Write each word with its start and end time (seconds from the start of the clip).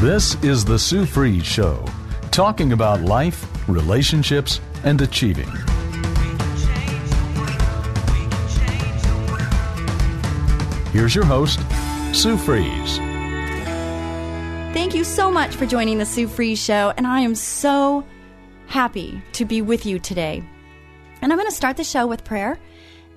This 0.00 0.34
is 0.44 0.62
the 0.62 0.78
Sue 0.78 1.06
Fries 1.06 1.46
Show, 1.46 1.82
talking 2.30 2.72
about 2.72 3.00
life, 3.00 3.46
relationships, 3.66 4.60
and 4.84 5.00
achieving. 5.00 5.48
Here's 10.92 11.14
your 11.14 11.24
host, 11.24 11.60
Sue 12.12 12.36
Fries. 12.36 12.98
Thank 14.74 14.94
you 14.94 15.02
so 15.02 15.30
much 15.30 15.54
for 15.54 15.64
joining 15.64 15.96
the 15.96 16.04
Sue 16.04 16.28
Fries 16.28 16.62
Show, 16.62 16.92
and 16.98 17.06
I 17.06 17.20
am 17.20 17.34
so 17.34 18.04
happy 18.66 19.22
to 19.32 19.46
be 19.46 19.62
with 19.62 19.86
you 19.86 19.98
today. 19.98 20.44
And 21.22 21.32
I'm 21.32 21.38
going 21.38 21.48
to 21.48 21.56
start 21.56 21.78
the 21.78 21.84
show 21.84 22.06
with 22.06 22.22
prayer, 22.22 22.58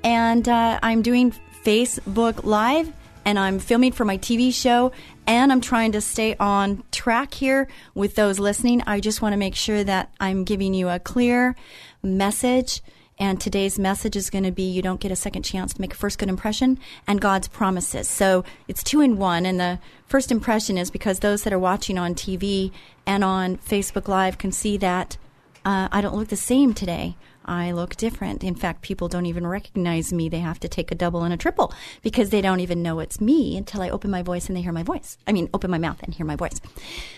and 0.05 0.47
uh, 0.47 0.79
I'm 0.81 1.01
doing 1.01 1.33
Facebook 1.65 2.45
Live, 2.45 2.89
and 3.25 3.37
I'm 3.37 3.59
filming 3.59 3.91
for 3.91 4.05
my 4.05 4.17
TV 4.17 4.53
show, 4.53 4.93
and 5.29 5.51
I'm 5.51 5.61
trying 5.61 5.91
to 5.91 6.01
stay 6.01 6.35
on 6.39 6.83
track 6.91 7.35
here 7.35 7.67
with 7.93 8.15
those 8.15 8.39
listening. 8.39 8.81
I 8.87 8.99
just 8.99 9.21
want 9.21 9.33
to 9.33 9.37
make 9.37 9.53
sure 9.53 9.83
that 9.83 10.11
I'm 10.19 10.43
giving 10.43 10.73
you 10.73 10.89
a 10.89 10.97
clear 10.97 11.55
message 12.01 12.81
and 13.19 13.39
today's 13.39 13.77
message 13.77 14.15
is 14.15 14.31
going 14.31 14.45
to 14.45 14.51
be 14.51 14.63
you 14.63 14.81
don't 14.81 14.99
get 14.99 15.11
a 15.11 15.15
second 15.15 15.43
chance 15.43 15.75
to 15.75 15.81
make 15.81 15.93
a 15.93 15.97
first 15.97 16.17
good 16.17 16.29
impression 16.29 16.79
and 17.05 17.21
God's 17.21 17.47
promises. 17.47 18.07
So 18.07 18.43
it's 18.67 18.81
two 18.81 19.01
in 19.01 19.17
one. 19.17 19.45
And 19.45 19.59
the 19.59 19.77
first 20.07 20.31
impression 20.31 20.79
is 20.79 20.89
because 20.89 21.19
those 21.19 21.43
that 21.43 21.53
are 21.53 21.59
watching 21.59 21.99
on 21.99 22.15
TV 22.15 22.71
and 23.05 23.23
on 23.23 23.57
Facebook 23.57 24.07
Live 24.07 24.39
can 24.39 24.51
see 24.51 24.77
that 24.77 25.17
uh, 25.63 25.89
I 25.91 26.01
don't 26.01 26.15
look 26.15 26.29
the 26.29 26.37
same 26.37 26.73
today. 26.73 27.15
I 27.49 27.71
look 27.71 27.95
different. 27.95 28.43
In 28.43 28.53
fact, 28.53 28.83
people 28.83 29.07
don't 29.07 29.25
even 29.25 29.47
recognize 29.47 30.13
me. 30.13 30.29
They 30.29 30.39
have 30.39 30.59
to 30.59 30.67
take 30.67 30.91
a 30.91 30.95
double 30.95 31.23
and 31.23 31.33
a 31.33 31.37
triple 31.37 31.73
because 32.03 32.29
they 32.29 32.41
don't 32.41 32.59
even 32.59 32.83
know 32.83 32.99
it's 32.99 33.19
me 33.19 33.57
until 33.57 33.81
I 33.81 33.89
open 33.89 34.11
my 34.11 34.21
voice 34.21 34.47
and 34.47 34.55
they 34.55 34.61
hear 34.61 34.71
my 34.71 34.83
voice. 34.83 35.17
I 35.25 35.31
mean, 35.31 35.49
open 35.51 35.71
my 35.71 35.79
mouth 35.79 36.03
and 36.03 36.13
hear 36.13 36.27
my 36.27 36.35
voice. 36.35 36.61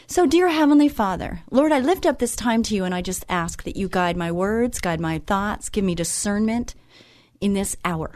So, 0.07 0.25
dear 0.25 0.47
Heavenly 0.47 0.87
Father, 0.87 1.41
Lord, 1.51 1.73
I 1.73 1.79
lift 1.79 2.05
up 2.05 2.19
this 2.19 2.37
time 2.37 2.63
to 2.63 2.75
you 2.75 2.85
and 2.85 2.95
I 2.95 3.01
just 3.01 3.25
ask 3.27 3.63
that 3.63 3.75
you 3.75 3.89
guide 3.89 4.15
my 4.15 4.31
words, 4.31 4.79
guide 4.79 5.01
my 5.01 5.19
thoughts, 5.19 5.67
give 5.67 5.83
me 5.83 5.95
discernment 5.95 6.75
in 7.41 7.53
this 7.53 7.75
hour. 7.83 8.11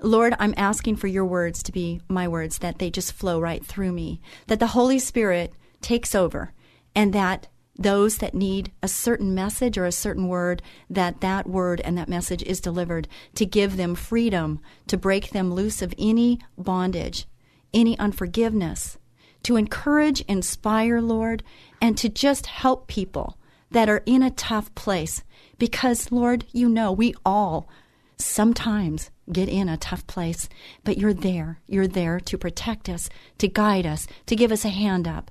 Lord, 0.00 0.34
I'm 0.38 0.52
asking 0.58 0.96
for 0.96 1.06
your 1.06 1.24
words 1.24 1.62
to 1.62 1.72
be 1.72 2.02
my 2.06 2.28
words, 2.28 2.58
that 2.58 2.78
they 2.78 2.90
just 2.90 3.14
flow 3.14 3.40
right 3.40 3.64
through 3.64 3.92
me, 3.92 4.20
that 4.48 4.60
the 4.60 4.68
Holy 4.68 4.98
Spirit 4.98 5.54
takes 5.80 6.14
over, 6.14 6.52
and 6.94 7.14
that 7.14 7.46
those 7.76 8.18
that 8.18 8.34
need 8.34 8.70
a 8.82 8.88
certain 8.88 9.34
message 9.34 9.76
or 9.76 9.84
a 9.84 9.92
certain 9.92 10.28
word 10.28 10.62
that 10.88 11.20
that 11.20 11.48
word 11.48 11.80
and 11.80 11.98
that 11.98 12.08
message 12.08 12.42
is 12.44 12.60
delivered 12.60 13.08
to 13.34 13.44
give 13.44 13.76
them 13.76 13.94
freedom 13.94 14.60
to 14.86 14.96
break 14.96 15.30
them 15.30 15.52
loose 15.52 15.82
of 15.82 15.92
any 15.98 16.38
bondage 16.56 17.26
any 17.72 17.98
unforgiveness 17.98 18.96
to 19.42 19.56
encourage 19.56 20.20
inspire 20.22 21.00
lord 21.00 21.42
and 21.80 21.96
to 21.98 22.08
just 22.08 22.46
help 22.46 22.86
people 22.86 23.38
that 23.70 23.88
are 23.88 24.02
in 24.06 24.22
a 24.22 24.30
tough 24.30 24.74
place. 24.74 25.22
Because 25.58 26.10
lord 26.10 26.44
you 26.52 26.68
know 26.68 26.90
we 26.90 27.14
all 27.24 27.68
sometimes 28.16 29.10
get 29.32 29.48
in 29.48 29.68
a 29.68 29.76
tough 29.76 30.06
place 30.06 30.48
but 30.82 30.98
you're 30.98 31.14
there. 31.14 31.60
You're 31.66 31.86
there 31.86 32.20
to 32.20 32.38
protect 32.38 32.88
us 32.88 33.08
to 33.38 33.48
guide 33.48 33.86
us 33.86 34.06
to 34.26 34.36
give 34.36 34.50
us 34.50 34.64
a 34.64 34.70
hand 34.70 35.06
up 35.06 35.30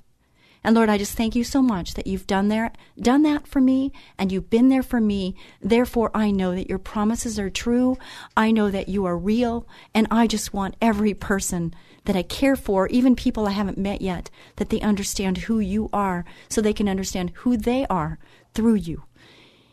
and 0.64 0.76
Lord, 0.76 0.90
I 0.90 0.98
just 0.98 1.18
thank 1.18 1.36
you 1.36 1.44
so 1.44 1.62
much 1.62 1.94
that 1.96 2.08
you've 2.08 2.28
done 2.28 2.48
there, 2.48 2.72
done 3.00 3.24
that 3.24 3.48
for 3.48 3.60
me, 3.60 3.92
and 4.18 4.32
you've 4.32 4.50
been 4.50 4.70
there 4.70 4.84
for 4.84 5.02
me. 5.02 5.36
Therefore, 5.62 6.10
I 6.14 6.32
know 6.32 6.56
that 6.56 6.70
your 6.70 6.80
promises 6.80 7.38
are 7.38 7.50
true. 7.50 7.98
I 8.38 8.52
know 8.52 8.72
that 8.72 8.88
you 8.90 9.06
are 9.06 9.18
real, 9.18 9.68
and 9.94 10.08
I 10.10 10.28
just 10.28 10.54
want 10.54 10.76
every 10.82 11.14
person 11.14 11.74
that 12.06 12.16
I 12.16 12.24
care 12.24 12.56
for, 12.56 12.88
even 12.88 13.16
people 13.16 13.48
I 13.48 13.52
haven't 13.52 13.78
met 13.78 14.02
yet, 14.02 14.30
that 14.56 14.70
they 14.70 14.82
understand 14.82 15.40
who 15.40 15.60
you 15.60 15.90
are, 15.92 16.26
so 16.50 16.62
they 16.62 16.74
can 16.74 16.90
understand 16.90 17.32
who 17.36 17.58
they 17.58 17.86
are 17.90 18.20
through 18.54 18.76
you. 18.76 19.04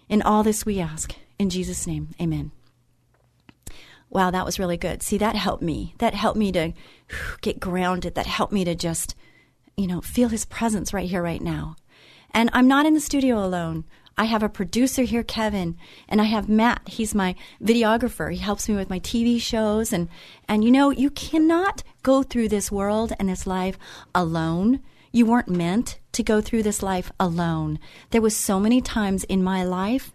In 0.09 0.23
all 0.23 0.43
this 0.43 0.67
we 0.67 0.81
ask. 0.81 1.15
In 1.39 1.51
Jesus' 1.51 1.87
name, 1.87 2.11
amen. 2.21 2.51
Wow, 4.11 4.33
that 4.33 4.45
was 4.45 4.59
really 4.59 4.77
good. 4.77 5.03
See, 5.03 5.19
that 5.19 5.37
helped 5.37 5.63
me. 5.63 5.95
That 5.99 6.15
helped 6.15 6.37
me 6.37 6.51
to 6.53 6.73
get 7.41 7.61
grounded. 7.61 8.17
That 8.17 8.27
helped 8.27 8.53
me 8.53 8.65
to 8.65 8.75
just 8.75 9.15
you 9.81 9.87
know, 9.87 10.01
feel 10.01 10.29
his 10.29 10.45
presence 10.45 10.93
right 10.93 11.09
here, 11.09 11.23
right 11.23 11.41
now. 11.41 11.77
And 12.33 12.51
I'm 12.53 12.69
not 12.69 12.87
in 12.87 12.95
the 12.95 13.01
studio 13.01 13.45
alone. 13.45 13.85
I 14.19 14.25
have 14.25 14.43
a 14.43 14.49
producer 14.51 15.03
here, 15.03 15.23
Kevin, 15.23 15.79
and 16.07 16.21
I 16.21 16.25
have 16.25 16.49
Matt. 16.49 16.83
He's 16.87 17.15
my 17.15 17.35
videographer. 17.63 18.31
He 18.31 18.39
helps 18.39 18.69
me 18.69 18.77
with 18.77 18.91
my 18.91 19.01
TV 19.01 19.41
shows. 19.41 19.93
And, 19.93 20.09
and 20.47 20.63
you 20.63 20.71
know, 20.71 20.91
you 20.91 21.09
cannot 21.11 21.83
go 22.03 22.23
through 22.23 22.49
this 22.49 22.71
world 22.71 23.15
and 23.19 23.31
this 23.31 23.47
life 23.47 23.79
alone. 24.15 24.81
You 25.11 25.25
weren't 25.25 25.49
meant 25.49 25.99
to 26.13 26.23
go 26.23 26.43
through 26.43 26.65
this 26.65 26.83
life 26.83 27.11
alone. 27.19 27.79
There 28.11 28.21
was 28.21 28.37
so 28.37 28.61
many 28.61 28.83
times 28.83 29.25
in 29.25 29.43
my 29.43 29.65
life 29.65 30.13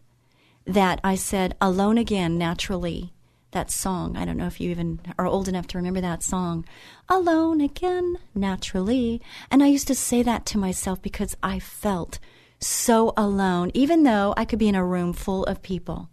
that 0.67 1.01
I 1.03 1.15
said 1.15 1.55
alone 1.59 1.97
again 1.97 2.37
naturally 2.37 3.14
that 3.55 3.71
song. 3.71 4.15
I 4.15 4.25
don't 4.25 4.37
know 4.37 4.45
if 4.45 4.61
you 4.61 4.69
even 4.69 4.99
are 5.17 5.25
old 5.25 5.47
enough 5.47 5.65
to 5.67 5.77
remember 5.79 6.01
that 6.01 6.21
song. 6.21 6.65
Alone 7.09 7.59
again, 7.61 8.17
naturally. 8.35 9.21
And 9.49 9.63
I 9.63 9.67
used 9.67 9.87
to 9.87 9.95
say 9.95 10.21
that 10.21 10.45
to 10.47 10.59
myself 10.59 11.01
because 11.01 11.35
I 11.41 11.57
felt 11.59 12.19
so 12.59 13.13
alone, 13.17 13.71
even 13.73 14.03
though 14.03 14.33
I 14.37 14.45
could 14.45 14.59
be 14.59 14.67
in 14.67 14.75
a 14.75 14.85
room 14.85 15.13
full 15.13 15.43
of 15.45 15.63
people. 15.63 16.09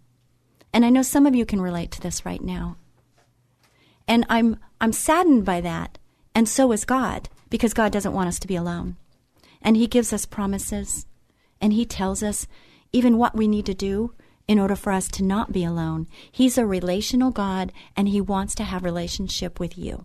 And 0.72 0.84
I 0.84 0.90
know 0.90 1.02
some 1.02 1.26
of 1.26 1.34
you 1.34 1.44
can 1.44 1.60
relate 1.60 1.90
to 1.92 2.00
this 2.00 2.24
right 2.24 2.42
now. 2.42 2.76
And 4.08 4.24
I'm 4.28 4.58
I'm 4.80 4.92
saddened 4.92 5.44
by 5.44 5.60
that, 5.60 5.98
and 6.34 6.48
so 6.48 6.72
is 6.72 6.84
God, 6.84 7.28
because 7.50 7.74
God 7.74 7.92
doesn't 7.92 8.14
want 8.14 8.28
us 8.28 8.40
to 8.40 8.48
be 8.48 8.56
alone. 8.56 8.96
And 9.60 9.76
he 9.76 9.86
gives 9.86 10.12
us 10.12 10.26
promises, 10.26 11.06
and 11.60 11.72
he 11.72 11.86
tells 11.86 12.22
us 12.22 12.48
even 12.92 13.16
what 13.16 13.36
we 13.36 13.46
need 13.46 13.66
to 13.66 13.74
do 13.74 14.12
in 14.48 14.58
order 14.58 14.76
for 14.76 14.92
us 14.92 15.08
to 15.08 15.22
not 15.22 15.52
be 15.52 15.64
alone. 15.64 16.06
He's 16.30 16.58
a 16.58 16.66
relational 16.66 17.30
God 17.30 17.72
and 17.96 18.08
he 18.08 18.20
wants 18.20 18.54
to 18.56 18.64
have 18.64 18.84
relationship 18.84 19.60
with 19.60 19.78
you. 19.78 20.04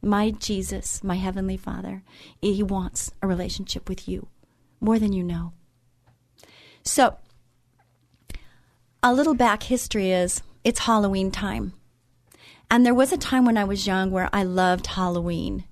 My 0.00 0.30
Jesus, 0.30 1.02
my 1.02 1.16
heavenly 1.16 1.56
Father, 1.56 2.02
he 2.40 2.62
wants 2.62 3.10
a 3.20 3.26
relationship 3.26 3.88
with 3.88 4.08
you 4.08 4.28
more 4.80 4.98
than 4.98 5.12
you 5.12 5.24
know. 5.24 5.52
So, 6.82 7.16
a 9.02 9.12
little 9.12 9.34
back 9.34 9.64
history 9.64 10.12
is 10.12 10.42
it's 10.64 10.80
Halloween 10.80 11.30
time. 11.30 11.72
And 12.70 12.84
there 12.84 12.94
was 12.94 13.12
a 13.12 13.18
time 13.18 13.44
when 13.44 13.56
I 13.56 13.64
was 13.64 13.86
young 13.86 14.10
where 14.10 14.28
I 14.32 14.42
loved 14.42 14.88
Halloween. 14.88 15.64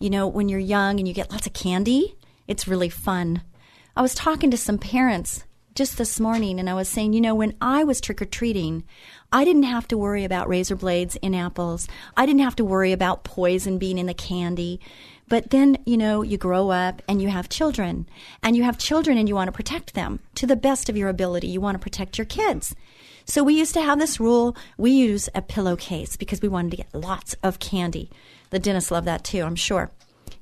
You 0.00 0.10
know, 0.10 0.26
when 0.26 0.48
you're 0.48 0.58
young 0.58 0.98
and 0.98 1.06
you 1.06 1.14
get 1.14 1.30
lots 1.30 1.46
of 1.46 1.52
candy, 1.52 2.16
it's 2.46 2.68
really 2.68 2.88
fun. 2.88 3.42
I 3.96 4.02
was 4.02 4.14
talking 4.14 4.50
to 4.50 4.56
some 4.56 4.78
parents 4.78 5.44
just 5.78 5.96
this 5.96 6.18
morning 6.18 6.58
and 6.58 6.68
I 6.68 6.74
was 6.74 6.88
saying, 6.88 7.12
you 7.12 7.20
know, 7.20 7.36
when 7.36 7.54
I 7.60 7.84
was 7.84 8.00
trick 8.00 8.20
or 8.20 8.24
treating, 8.24 8.82
I 9.30 9.44
didn't 9.44 9.62
have 9.62 9.86
to 9.88 9.96
worry 9.96 10.24
about 10.24 10.48
razor 10.48 10.74
blades 10.74 11.14
in 11.22 11.36
apples. 11.36 11.86
I 12.16 12.26
didn't 12.26 12.40
have 12.40 12.56
to 12.56 12.64
worry 12.64 12.90
about 12.90 13.22
poison 13.22 13.78
being 13.78 13.96
in 13.96 14.06
the 14.06 14.12
candy. 14.12 14.80
But 15.28 15.50
then, 15.50 15.78
you 15.86 15.96
know, 15.96 16.22
you 16.22 16.36
grow 16.36 16.70
up 16.70 17.00
and 17.06 17.22
you 17.22 17.28
have 17.28 17.48
children, 17.48 18.08
and 18.42 18.56
you 18.56 18.64
have 18.64 18.76
children 18.76 19.16
and 19.18 19.28
you 19.28 19.36
want 19.36 19.46
to 19.46 19.52
protect 19.52 19.94
them 19.94 20.18
to 20.34 20.48
the 20.48 20.56
best 20.56 20.88
of 20.88 20.96
your 20.96 21.08
ability. 21.08 21.46
You 21.46 21.60
want 21.60 21.76
to 21.76 21.82
protect 21.82 22.18
your 22.18 22.24
kids. 22.24 22.74
So 23.24 23.44
we 23.44 23.54
used 23.54 23.74
to 23.74 23.82
have 23.82 24.00
this 24.00 24.18
rule. 24.18 24.56
We 24.78 24.90
use 24.90 25.28
a 25.32 25.42
pillowcase 25.42 26.16
because 26.16 26.42
we 26.42 26.48
wanted 26.48 26.72
to 26.72 26.78
get 26.78 26.92
lots 26.92 27.36
of 27.44 27.60
candy. 27.60 28.10
The 28.50 28.58
dentists 28.58 28.90
love 28.90 29.04
that 29.04 29.22
too, 29.22 29.42
I'm 29.42 29.54
sure. 29.54 29.92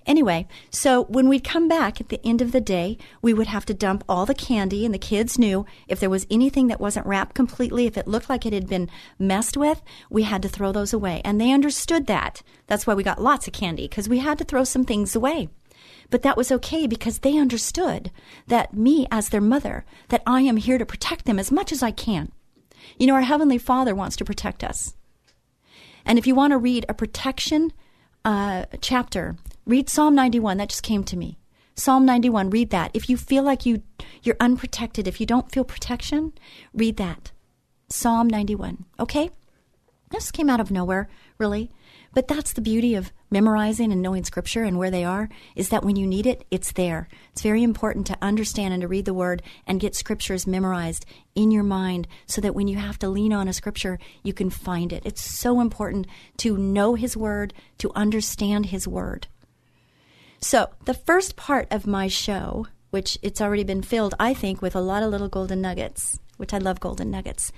Anyway, 0.07 0.47
so 0.71 1.05
when 1.05 1.29
we'd 1.29 1.43
come 1.43 1.67
back 1.67 2.01
at 2.01 2.11
the 2.11 2.25
end 2.25 2.41
of 2.41 2.53
the 2.53 2.61
day, 2.61 2.97
we 3.23 3.35
would 3.35 3.49
have 3.49 3.67
to 3.67 3.75
dump 3.75 4.05
all 4.09 4.25
the 4.25 4.35
candy, 4.35 4.85
and 4.85 4.95
the 4.95 4.99
kids 4.99 5.39
knew 5.39 5.67
if 5.89 5.99
there 5.99 6.11
was 6.11 6.27
anything 6.31 6.69
that 6.69 6.81
wasn't 6.81 7.07
wrapped 7.07 7.35
completely, 7.35 7.87
if 7.87 7.97
it 7.97 8.07
looked 8.07 8.31
like 8.31 8.47
it 8.47 8.53
had 8.53 8.69
been 8.69 8.89
messed 9.19 9.57
with, 9.57 9.83
we 10.09 10.23
had 10.23 10.43
to 10.43 10.49
throw 10.49 10.71
those 10.71 10.93
away. 10.93 11.21
And 11.25 11.41
they 11.41 11.53
understood 11.53 12.07
that. 12.07 12.43
That's 12.69 12.87
why 12.87 12.95
we 12.95 13.03
got 13.03 13.21
lots 13.21 13.49
of 13.49 13.53
candy, 13.53 13.89
because 13.89 14.09
we 14.09 14.19
had 14.19 14.39
to 14.39 14.45
throw 14.45 14.63
some 14.63 14.85
things 14.85 15.17
away. 15.17 15.49
But 16.09 16.23
that 16.23 16.37
was 16.37 16.53
okay 16.53 16.87
because 16.87 17.19
they 17.19 17.37
understood 17.37 18.13
that 18.47 18.75
me, 18.75 19.09
as 19.11 19.29
their 19.29 19.41
mother, 19.41 19.85
that 20.09 20.23
I 20.25 20.43
am 20.43 20.57
here 20.57 20.79
to 20.79 20.87
protect 20.87 21.25
them 21.25 21.39
as 21.39 21.51
much 21.51 21.73
as 21.73 21.83
I 21.83 21.91
can. 21.91 22.31
You 22.97 23.09
know, 23.09 23.15
our 23.15 23.23
Heavenly 23.23 23.59
Father 23.59 23.95
wants 23.95 24.15
to 24.17 24.25
protect 24.25 24.63
us. 24.63 24.95
And 26.05 26.17
if 26.17 26.27
you 26.29 26.37
want 26.37 26.53
to 26.53 26.59
read 26.59 26.87
a 26.89 26.95
protection 26.95 27.73
uh, 28.25 28.67
chapter, 28.81 29.37
read 29.67 29.91
Psalm 29.91 30.15
91. 30.15 30.57
That 30.59 30.69
just 30.69 30.83
came 30.83 31.05
to 31.05 31.17
me. 31.17 31.39
Psalm 31.75 32.07
91, 32.07 32.51
read 32.51 32.71
that. 32.71 32.91
If 32.95 33.11
you 33.11 33.17
feel 33.17 33.43
like 33.43 33.67
you, 33.67 33.83
you're 34.23 34.37
unprotected, 34.41 35.07
if 35.07 35.21
you 35.21 35.27
don't 35.27 35.53
feel 35.53 35.65
protection, 35.65 36.33
read 36.73 36.97
that. 36.97 37.33
Psalm 37.89 38.29
91. 38.29 38.87
Okay? 38.99 39.31
This 40.11 40.31
came 40.31 40.49
out 40.49 40.61
of 40.61 40.71
nowhere, 40.71 41.09
really. 41.37 41.71
But 42.15 42.29
that's 42.29 42.55
the 42.55 42.63
beauty 42.63 42.95
of 42.95 43.13
memorizing 43.31 43.93
and 43.93 44.01
knowing 44.01 44.25
scripture 44.25 44.63
and 44.63 44.79
where 44.79 44.91
they 44.91 45.05
are 45.05 45.29
is 45.55 45.69
that 45.69 45.85
when 45.85 45.97
you 45.97 46.07
need 46.07 46.27
it, 46.27 46.47
it's 46.51 46.73
there. 46.73 47.09
It's 47.33 47.43
very 47.43 47.63
important 47.63 48.07
to 48.07 48.17
understand 48.23 48.73
and 48.73 48.81
to 48.81 48.89
read 48.89 49.05
the 49.05 49.13
word 49.13 49.43
and 49.67 49.81
get 49.81 49.95
scriptures 49.95 50.47
memorized 50.47 51.05
in 51.35 51.51
your 51.51 51.65
mind 51.65 52.09
so 52.25 52.41
that 52.41 52.55
when 52.55 52.69
you 52.69 52.79
have 52.79 52.99
to 53.01 53.09
lean 53.09 53.35
on 53.35 53.49
a 53.49 53.53
scripture, 53.53 53.99
you 54.23 54.33
can 54.33 54.49
find 54.49 54.95
it. 54.95 55.05
It's 55.05 55.23
so 55.23 55.61
important 55.61 56.07
to 56.39 56.57
know 56.57 56.95
his 56.95 57.17
word, 57.19 57.53
to 57.79 57.93
understand 57.95 58.67
his 58.67 58.89
word. 58.89 59.27
So, 60.41 60.71
the 60.85 60.95
first 60.95 61.37
part 61.37 61.67
of 61.71 61.87
my 61.87 62.09
show, 62.09 62.67
which 62.91 63.19
it's 63.23 63.41
already 63.41 63.65
been 63.65 63.83
filled, 63.83 64.15
I 64.21 64.35
think, 64.35 64.63
with 64.63 64.77
a 64.77 64.81
lot 64.81 65.03
of 65.03 65.11
little 65.11 65.29
golden 65.29 65.61
nuggets, 65.61 66.19
which 66.37 66.53
I 66.53 66.59
love 66.59 66.81
golden 66.81 67.11
nuggets, 67.11 67.53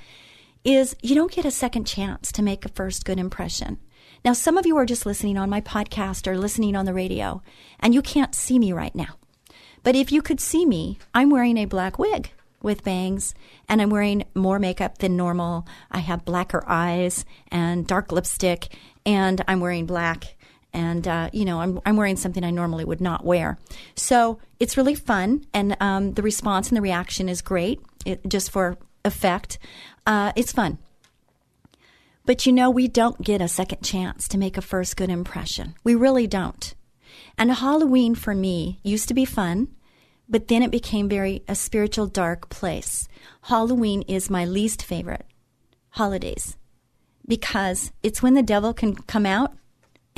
is 0.64 0.96
you 1.02 1.14
don't 1.14 1.32
get 1.32 1.44
a 1.44 1.50
second 1.50 1.86
chance 1.86 2.32
to 2.32 2.42
make 2.42 2.64
a 2.64 2.70
first 2.70 3.04
good 3.04 3.18
impression. 3.18 3.78
Now, 4.24 4.32
some 4.32 4.56
of 4.56 4.66
you 4.66 4.76
are 4.76 4.86
just 4.86 5.06
listening 5.06 5.38
on 5.38 5.50
my 5.50 5.60
podcast 5.60 6.26
or 6.26 6.36
listening 6.36 6.76
on 6.76 6.84
the 6.84 6.94
radio, 6.94 7.42
and 7.80 7.94
you 7.94 8.02
can't 8.02 8.34
see 8.34 8.58
me 8.58 8.72
right 8.72 8.94
now. 8.94 9.16
But 9.82 9.94
if 9.94 10.10
you 10.10 10.22
could 10.22 10.40
see 10.40 10.66
me, 10.66 10.98
I'm 11.14 11.30
wearing 11.30 11.56
a 11.56 11.66
black 11.66 11.98
wig 11.98 12.30
with 12.60 12.82
bangs, 12.82 13.34
and 13.68 13.80
I'm 13.80 13.90
wearing 13.90 14.24
more 14.34 14.58
makeup 14.58 14.98
than 14.98 15.16
normal. 15.16 15.66
I 15.90 16.00
have 16.00 16.24
blacker 16.24 16.64
eyes 16.66 17.24
and 17.50 17.86
dark 17.86 18.10
lipstick, 18.10 18.68
and 19.06 19.42
I'm 19.46 19.60
wearing 19.60 19.86
black. 19.86 20.36
And 20.72 21.08
uh, 21.08 21.30
you 21.32 21.44
know, 21.44 21.60
I'm 21.60 21.80
I'm 21.86 21.96
wearing 21.96 22.16
something 22.16 22.44
I 22.44 22.50
normally 22.50 22.84
would 22.84 23.00
not 23.00 23.24
wear. 23.24 23.58
So 23.94 24.38
it's 24.60 24.76
really 24.76 24.94
fun, 24.94 25.44
and 25.54 25.76
um, 25.80 26.12
the 26.14 26.22
response 26.22 26.68
and 26.68 26.76
the 26.76 26.82
reaction 26.82 27.28
is 27.28 27.40
great. 27.42 27.80
It, 28.04 28.28
just 28.28 28.50
for 28.50 28.76
effect, 29.04 29.58
uh, 30.06 30.32
it's 30.36 30.52
fun. 30.52 30.78
But 32.26 32.44
you 32.44 32.52
know, 32.52 32.68
we 32.68 32.88
don't 32.88 33.22
get 33.22 33.40
a 33.40 33.48
second 33.48 33.82
chance 33.82 34.28
to 34.28 34.38
make 34.38 34.58
a 34.58 34.62
first 34.62 34.96
good 34.96 35.08
impression. 35.08 35.74
We 35.82 35.94
really 35.94 36.26
don't. 36.26 36.74
And 37.38 37.50
Halloween 37.50 38.14
for 38.14 38.34
me 38.34 38.80
used 38.82 39.08
to 39.08 39.14
be 39.14 39.24
fun, 39.24 39.68
but 40.28 40.48
then 40.48 40.62
it 40.62 40.70
became 40.70 41.08
very 41.08 41.42
a 41.48 41.54
spiritual 41.54 42.06
dark 42.06 42.50
place. 42.50 43.08
Halloween 43.42 44.02
is 44.02 44.28
my 44.28 44.44
least 44.44 44.82
favorite 44.82 45.24
holidays 45.90 46.58
because 47.26 47.92
it's 48.02 48.22
when 48.22 48.34
the 48.34 48.42
devil 48.42 48.74
can 48.74 48.94
come 48.94 49.24
out 49.24 49.52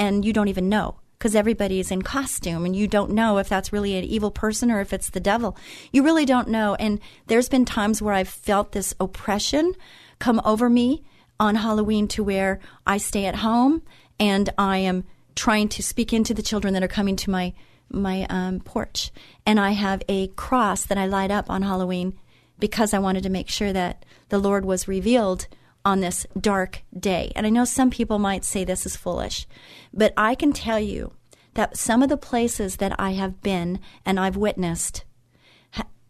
and 0.01 0.25
you 0.25 0.33
don't 0.33 0.49
even 0.49 0.69
know 0.71 0.97
because 1.19 1.37
everybody 1.37 1.79
is 1.79 1.91
in 1.91 2.01
costume 2.01 2.65
and 2.65 2.75
you 2.75 2.89
don't 2.89 3.11
know 3.11 3.37
if 3.37 3.47
that's 3.47 3.75
really 3.75 3.95
an 3.97 4.05
evil 4.05 4.31
person 4.31 4.71
or 4.71 4.81
if 4.81 4.95
it's 4.95 5.11
the 5.11 5.21
devil. 5.21 5.55
You 5.93 6.03
really 6.03 6.25
don't 6.25 6.49
know. 6.49 6.75
And 6.77 6.99
there's 7.27 7.51
been 7.51 7.67
times 7.67 8.01
where 8.01 8.15
I've 8.15 8.29
felt 8.29 8.73
this 8.73 8.95
oppression 8.99 9.75
come 10.19 10.41
over 10.43 10.71
me 10.71 11.05
on 11.39 11.57
Halloween 11.57 12.09
to 12.09 12.25
where 12.25 12.61
I 12.87 12.97
stay 12.97 13.27
at 13.27 13.37
home 13.37 13.83
and 14.19 14.49
I 14.57 14.79
am 14.79 15.05
trying 15.37 15.69
to 15.69 15.83
speak 15.83 16.15
into 16.15 16.33
the 16.33 16.43
children 16.43 16.73
that 16.73 16.83
are 16.83 16.89
coming 16.89 17.17
to 17.17 17.31
my 17.31 17.53
my 17.93 18.25
um, 18.31 18.61
porch, 18.61 19.11
and 19.45 19.59
I 19.59 19.73
have 19.73 20.01
a 20.09 20.29
cross 20.29 20.85
that 20.85 20.97
I 20.97 21.07
light 21.07 21.33
up 21.33 21.51
on 21.51 21.63
Halloween 21.63 22.17
because 22.61 22.95
I 22.95 23.01
wanted 23.01 23.25
to 23.25 23.31
make 23.31 23.49
sure 23.49 23.73
that 23.73 24.05
the 24.29 24.39
Lord 24.39 24.65
was 24.65 24.87
revealed 24.87 25.49
on 25.85 26.01
this 26.01 26.27
dark 26.39 26.83
day. 26.99 27.33
And 27.35 27.47
I 27.47 27.51
know 27.51 27.65
some 27.65 27.91
people 27.91 28.19
might 28.19 28.45
say 28.45 28.65
this 28.65 28.87
is 28.87 28.97
foolish, 28.97 29.47
but 29.93 30.13
I 30.17 30.35
can 30.35 30.53
tell 30.53 30.79
you 30.79 31.13
that 31.55 31.77
some 31.77 32.03
of 32.03 32.09
the 32.09 32.17
places 32.17 32.77
that 32.77 32.95
I 32.99 33.13
have 33.13 33.43
been 33.43 33.81
and 34.05 34.21
I've 34.21 34.37
witnessed, 34.37 35.05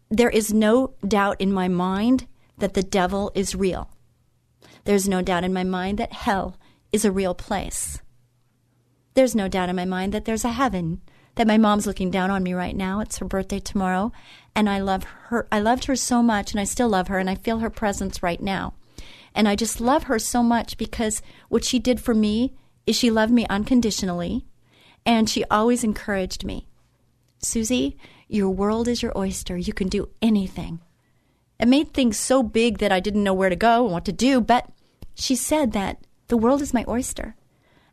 there 0.09 0.29
is 0.29 0.53
no 0.53 0.93
doubt 1.07 1.39
in 1.39 1.53
my 1.53 1.67
mind 1.67 2.27
that 2.57 2.73
the 2.73 2.83
devil 2.83 3.31
is 3.33 3.55
real. 3.55 3.89
There's 4.83 5.07
no 5.07 5.21
doubt 5.21 5.43
in 5.43 5.53
my 5.53 5.63
mind 5.63 5.97
that 5.99 6.13
hell 6.13 6.57
is 6.91 7.05
a 7.05 7.11
real 7.11 7.33
place. 7.33 8.01
There's 9.13 9.35
no 9.35 9.47
doubt 9.47 9.69
in 9.69 9.75
my 9.75 9.85
mind 9.85 10.13
that 10.13 10.25
there's 10.25 10.45
a 10.45 10.51
heaven, 10.51 11.01
that 11.35 11.47
my 11.47 11.57
mom's 11.57 11.87
looking 11.87 12.11
down 12.11 12.29
on 12.29 12.43
me 12.43 12.53
right 12.53 12.75
now. 12.75 12.99
It's 12.99 13.17
her 13.17 13.25
birthday 13.25 13.59
tomorrow, 13.59 14.11
and 14.55 14.69
I 14.69 14.79
love 14.79 15.03
her. 15.03 15.47
I 15.51 15.59
loved 15.59 15.85
her 15.85 15.95
so 15.95 16.21
much, 16.21 16.51
and 16.51 16.59
I 16.59 16.65
still 16.65 16.89
love 16.89 17.07
her, 17.07 17.17
and 17.19 17.29
I 17.29 17.35
feel 17.35 17.59
her 17.59 17.69
presence 17.69 18.21
right 18.21 18.41
now. 18.41 18.73
And 19.33 19.47
I 19.47 19.55
just 19.55 19.79
love 19.79 20.03
her 20.03 20.19
so 20.19 20.43
much 20.43 20.77
because 20.77 21.21
what 21.49 21.63
she 21.63 21.79
did 21.79 21.99
for 21.99 22.13
me 22.13 22.53
is 22.85 22.95
she 22.95 23.11
loved 23.11 23.31
me 23.31 23.45
unconditionally, 23.49 24.45
and 25.05 25.29
she 25.29 25.45
always 25.45 25.83
encouraged 25.83 26.43
me. 26.43 26.67
Susie, 27.39 27.97
your 28.27 28.49
world 28.49 28.87
is 28.87 29.01
your 29.01 29.17
oyster. 29.17 29.57
You 29.57 29.73
can 29.73 29.87
do 29.87 30.09
anything. 30.21 30.79
It 31.59 31.67
made 31.67 31.93
things 31.93 32.17
so 32.17 32.43
big 32.43 32.79
that 32.79 32.91
I 32.91 32.99
didn't 32.99 33.23
know 33.23 33.33
where 33.33 33.49
to 33.49 33.55
go 33.55 33.83
and 33.83 33.93
what 33.93 34.05
to 34.05 34.11
do, 34.11 34.41
but 34.41 34.69
she 35.13 35.35
said 35.35 35.73
that 35.73 36.05
the 36.27 36.37
world 36.37 36.61
is 36.61 36.73
my 36.73 36.85
oyster. 36.87 37.35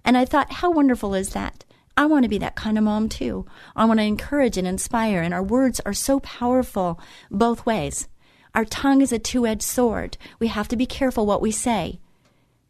And 0.05 0.17
I 0.17 0.25
thought, 0.25 0.55
how 0.55 0.71
wonderful 0.71 1.15
is 1.15 1.31
that? 1.31 1.65
I 1.97 2.07
want 2.07 2.23
to 2.23 2.29
be 2.29 2.39
that 2.39 2.55
kind 2.57 2.79
of 2.79 2.85
mom 2.85 3.09
too. 3.09 3.45
I 3.75 3.85
want 3.85 3.99
to 3.99 4.05
encourage 4.05 4.57
and 4.57 4.67
inspire, 4.67 5.21
and 5.21 5.35
our 5.35 5.43
words 5.43 5.81
are 5.85 5.93
so 5.93 6.21
powerful 6.21 7.01
both 7.31 7.67
ways. 7.67 8.09
Our 8.55 8.65
tongue 8.65 9.01
is 9.03 9.13
a 9.13 9.19
two 9.19 9.47
edged 9.47 9.63
sword. 9.63 10.17
We 10.39 10.49
have 10.49 10.69
to 10.69 10.77
be 10.77 10.87
careful 10.87 11.27
what 11.27 11.43
we 11.43 11.51
say. 11.51 12.01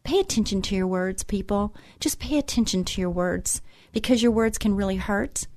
Pay 0.03 0.19
attention 0.19 0.61
to 0.63 0.75
your 0.75 0.87
words, 0.87 1.23
people. 1.23 1.75
Just 1.99 2.19
pay 2.19 2.37
attention 2.37 2.83
to 2.85 3.01
your 3.01 3.09
words 3.09 3.61
because 3.91 4.23
your 4.23 4.31
words 4.31 4.57
can 4.57 4.75
really 4.75 4.95
hurt 4.97 5.47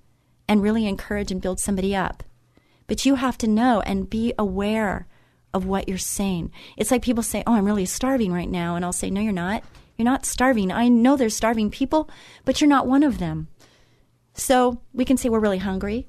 and 0.48 0.62
really 0.62 0.86
encourage 0.86 1.30
and 1.30 1.40
build 1.40 1.60
somebody 1.60 1.94
up. 1.94 2.22
But 2.86 3.06
you 3.06 3.14
have 3.14 3.38
to 3.38 3.46
know 3.46 3.80
and 3.80 4.10
be 4.10 4.34
aware 4.38 5.06
of 5.54 5.66
what 5.66 5.88
you're 5.88 5.98
saying. 5.98 6.50
It's 6.76 6.90
like 6.90 7.02
people 7.02 7.22
say, 7.22 7.42
Oh, 7.46 7.54
I'm 7.54 7.66
really 7.66 7.86
starving 7.86 8.32
right 8.32 8.50
now. 8.50 8.76
And 8.76 8.84
I'll 8.84 8.92
say, 8.92 9.10
No, 9.10 9.20
you're 9.20 9.32
not. 9.32 9.62
You're 9.96 10.04
not 10.04 10.26
starving. 10.26 10.72
I 10.72 10.88
know 10.88 11.16
there's 11.16 11.36
starving 11.36 11.70
people, 11.70 12.08
but 12.44 12.60
you're 12.60 12.68
not 12.68 12.86
one 12.86 13.02
of 13.02 13.18
them. 13.18 13.48
So 14.34 14.80
we 14.92 15.04
can 15.04 15.16
say 15.16 15.28
we're 15.28 15.38
really 15.38 15.58
hungry. 15.58 16.08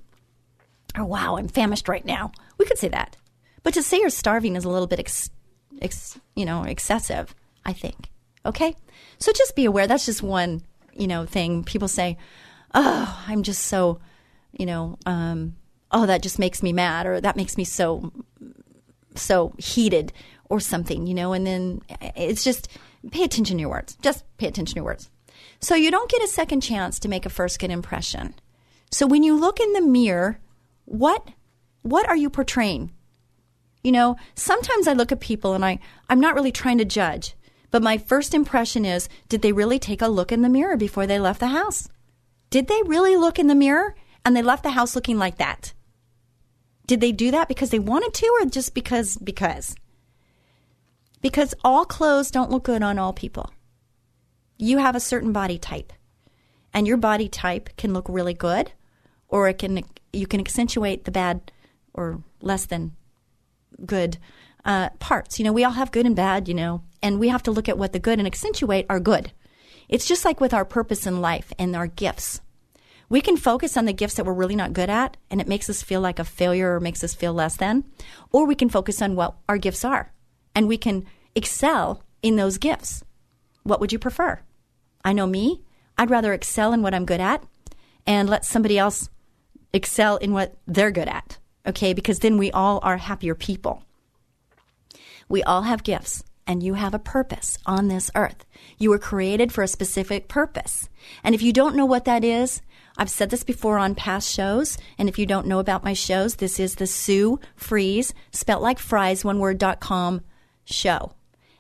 Or, 0.98 1.06
wow, 1.06 1.38
I'm 1.38 1.48
famished 1.48 1.88
right 1.88 2.06
now. 2.06 2.32
We 2.58 2.66
could 2.66 2.78
say 2.78 2.88
that. 2.90 3.18
But 3.64 3.74
to 3.76 3.82
say 3.82 4.00
you're 4.00 4.10
starving 4.10 4.56
is 4.56 4.66
a 4.66 4.70
little 4.70 4.88
bit, 4.88 5.00
ex- 5.00 5.30
ex- 5.82 6.20
you 6.36 6.46
know, 6.46 6.64
excessive, 6.64 7.34
I 7.66 7.74
think. 7.74 8.10
Okay? 8.46 8.76
So 9.20 9.32
just 9.32 9.56
be 9.56 9.66
aware. 9.66 9.88
That's 9.88 10.06
just 10.06 10.22
one, 10.22 10.62
you 10.94 11.08
know, 11.08 11.26
thing. 11.26 11.64
People 11.64 11.88
say, 11.88 12.18
oh, 12.74 13.24
I'm 13.28 13.44
just 13.44 13.64
so, 13.66 14.00
you 14.52 14.66
know, 14.66 14.98
um, 15.06 15.56
oh, 15.92 16.06
that 16.06 16.22
just 16.22 16.40
makes 16.40 16.62
me 16.62 16.74
mad 16.74 17.06
or 17.06 17.22
that 17.22 17.38
makes 17.38 17.58
me 17.58 17.64
so 17.64 18.12
so 19.16 19.54
heated 19.60 20.12
or 20.50 20.60
something, 20.60 21.06
you 21.06 21.14
know, 21.14 21.34
and 21.34 21.46
then 21.46 21.82
it's 22.16 22.44
just 22.44 22.68
pay 23.12 23.24
attention 23.24 23.58
to 23.58 23.62
your 23.62 23.70
words. 23.70 23.96
Just 24.02 24.24
pay 24.38 24.48
attention 24.48 24.74
to 24.74 24.80
your 24.80 24.86
words. 24.86 25.10
So 25.60 25.76
you 25.76 25.92
don't 25.92 26.10
get 26.10 26.24
a 26.24 26.28
second 26.28 26.62
chance 26.62 27.00
to 27.00 27.08
make 27.08 27.26
a 27.26 27.30
first 27.30 27.60
good 27.60 27.72
impression. 27.72 28.36
So 28.92 29.08
when 29.08 29.24
you 29.24 29.36
look 29.36 29.60
in 29.60 29.74
the 29.74 29.82
mirror, 29.82 30.40
what 30.86 31.28
what 31.82 32.08
are 32.08 32.16
you 32.16 32.30
portraying? 32.30 32.92
You 33.84 33.92
know, 33.92 34.16
sometimes 34.34 34.88
I 34.88 34.94
look 34.94 35.12
at 35.12 35.20
people 35.20 35.54
and 35.54 35.66
I 35.66 35.80
I'm 36.10 36.22
not 36.22 36.36
really 36.36 36.52
trying 36.52 36.78
to 36.78 36.86
judge, 36.86 37.36
but 37.70 37.84
my 37.84 37.98
first 37.98 38.34
impression 38.34 38.86
is 38.86 39.10
did 39.28 39.42
they 39.42 39.52
really 39.52 39.78
take 39.78 40.02
a 40.02 40.08
look 40.08 40.32
in 40.32 40.42
the 40.42 40.50
mirror 40.50 40.78
before 40.78 41.06
they 41.06 41.20
left 41.20 41.42
the 41.42 41.48
house? 41.48 41.90
Did 42.50 42.68
they 42.68 42.82
really 42.86 43.18
look 43.18 43.40
in 43.40 43.48
the 43.48 43.56
mirror 43.56 43.96
and 44.24 44.36
they 44.36 44.42
left 44.42 44.64
the 44.64 44.72
house 44.72 44.96
looking 44.96 45.18
like 45.18 45.38
that? 45.38 45.74
Did 46.88 47.02
they 47.02 47.12
do 47.12 47.32
that 47.32 47.48
because 47.48 47.72
they 47.72 47.80
wanted 47.80 48.14
to 48.14 48.40
or 48.42 48.46
just 48.46 48.74
because 48.74 49.18
because? 49.18 49.76
Because 51.22 51.54
all 51.64 51.86
clothes 51.86 52.32
don't 52.32 52.52
look 52.52 52.64
good 52.64 52.84
on 52.84 53.00
all 53.00 53.14
people. 53.14 53.52
You 54.58 54.78
have 54.78 54.96
a 54.96 55.02
certain 55.02 55.34
body 55.34 55.58
type. 55.58 55.92
And 56.74 56.88
your 56.88 56.98
body 56.98 57.28
type 57.28 57.70
can 57.78 57.94
look 57.94 58.08
really 58.08 58.34
good 58.34 58.72
or 59.28 59.50
it 59.50 59.58
can 59.58 59.84
you 60.14 60.28
can 60.28 60.40
accentuate 60.40 61.04
the 61.04 61.12
bad 61.12 61.52
or 61.94 62.24
less 62.42 62.66
than 62.66 62.96
good 63.86 64.18
uh, 64.66 64.90
parts. 65.00 65.40
You 65.40 65.46
know, 65.46 65.54
we 65.54 65.64
all 65.64 65.72
have 65.72 65.92
good 65.92 66.06
and 66.06 66.16
bad, 66.16 66.48
you 66.48 66.54
know, 66.54 66.84
and 67.02 67.20
we 67.20 67.30
have 67.30 67.44
to 67.44 67.52
look 67.52 67.68
at 67.70 67.78
what 67.78 67.94
the 67.94 68.00
good 68.00 68.20
and 68.20 68.28
accentuate 68.28 68.86
are 68.90 69.00
good. 69.00 69.32
It's 69.90 70.08
just 70.08 70.26
like 70.26 70.40
with 70.40 70.54
our 70.54 70.66
purpose 70.66 71.06
in 71.06 71.22
life 71.22 71.52
and 71.60 71.76
our 71.76 71.88
gifts. 71.88 72.42
We 73.10 73.22
can 73.22 73.38
focus 73.38 73.78
on 73.78 73.86
the 73.86 73.94
gifts 73.94 74.16
that 74.16 74.26
we're 74.26 74.34
really 74.34 74.56
not 74.56 74.74
good 74.74 74.90
at, 74.90 75.18
and 75.30 75.40
it 75.40 75.48
makes 75.48 75.70
us 75.70 75.84
feel 75.84 76.02
like 76.02 76.20
a 76.20 76.24
failure 76.24 76.76
or 76.76 76.80
makes 76.80 77.04
us 77.04 77.14
feel 77.14 77.34
less 77.34 77.56
than. 77.58 77.84
Or 78.32 78.46
we 78.46 78.56
can 78.56 78.70
focus 78.70 79.02
on 79.02 79.16
what 79.16 79.36
our 79.48 79.58
gifts 79.58 79.86
are, 79.86 80.12
and 80.56 80.68
we 80.68 80.78
can 80.78 81.06
excel 81.36 82.02
in 82.22 82.38
those 82.38 82.58
gifts. 82.58 83.04
What 83.64 83.80
would 83.80 83.92
you 83.92 84.00
prefer? 84.00 84.40
I 85.04 85.14
know 85.14 85.28
me. 85.28 85.62
I'd 85.98 86.10
rather 86.10 86.34
excel 86.34 86.74
in 86.74 86.82
what 86.82 86.94
I'm 86.94 87.06
good 87.06 87.22
at 87.22 87.44
and 88.08 88.30
let 88.30 88.46
somebody 88.46 88.78
else 88.78 89.10
excel 89.74 90.18
in 90.18 90.34
what 90.34 90.56
they're 90.66 90.92
good 90.92 91.08
at. 91.08 91.38
Okay, 91.66 91.94
because 91.94 92.20
then 92.20 92.38
we 92.38 92.52
all 92.52 92.80
are 92.84 92.98
happier 92.98 93.36
people. 93.36 93.84
We 95.30 95.42
all 95.44 95.62
have 95.64 95.84
gifts. 95.84 96.24
and 96.46 96.62
you 96.62 96.74
have 96.74 96.94
a 96.94 97.00
purpose 97.00 97.58
on 97.66 97.88
this 97.88 98.12
earth. 98.16 98.46
You 98.78 98.90
were 98.90 99.00
created 99.00 99.52
for 99.52 99.64
a 99.64 99.68
specific 99.68 100.28
purpose. 100.28 100.90
And 101.24 101.34
if 101.34 101.42
you 101.42 101.54
don't 101.54 101.76
know 101.76 101.86
what 101.86 102.06
that 102.06 102.24
is, 102.24 102.62
I've 102.98 103.10
said 103.10 103.30
this 103.30 103.44
before 103.44 103.78
on 103.80 103.96
past 103.96 104.32
shows, 104.32 104.78
and 104.98 105.10
if 105.10 105.18
you 105.18 105.26
don't 105.26 105.48
know 105.48 105.60
about 105.60 105.84
my 105.84 105.94
shows, 105.94 106.36
this 106.36 106.60
is 106.60 106.76
the 106.76 106.86
Sue 106.86 107.40
Fries, 107.56 108.14
spelt 108.32 108.62
like 108.62 108.78
fries, 108.78 109.26
one 109.26 109.40
word, 109.40 109.58
dot 109.58 109.80
com 109.80 110.22
show. 110.64 111.14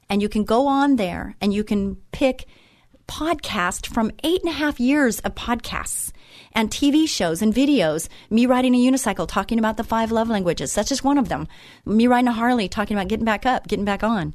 And 0.09 0.21
you 0.21 0.29
can 0.29 0.43
go 0.43 0.67
on 0.67 0.97
there 0.97 1.35
and 1.41 1.53
you 1.53 1.63
can 1.63 1.95
pick 2.11 2.45
podcast 3.07 3.87
from 3.87 4.11
eight 4.23 4.41
and 4.41 4.49
a 4.49 4.53
half 4.53 4.79
years 4.79 5.19
of 5.19 5.35
podcasts 5.35 6.11
and 6.53 6.69
TV 6.69 7.07
shows 7.07 7.41
and 7.41 7.53
videos. 7.53 8.07
Me 8.29 8.45
riding 8.45 8.75
a 8.75 8.77
unicycle 8.77 9.27
talking 9.27 9.59
about 9.59 9.77
the 9.77 9.83
five 9.83 10.11
love 10.11 10.29
languages. 10.29 10.73
That's 10.73 10.89
just 10.89 11.03
one 11.03 11.17
of 11.17 11.29
them. 11.29 11.47
Me 11.85 12.07
riding 12.07 12.27
a 12.27 12.33
Harley 12.33 12.67
talking 12.67 12.97
about 12.97 13.07
getting 13.07 13.25
back 13.25 13.45
up, 13.45 13.67
getting 13.67 13.85
back 13.85 14.03
on. 14.03 14.33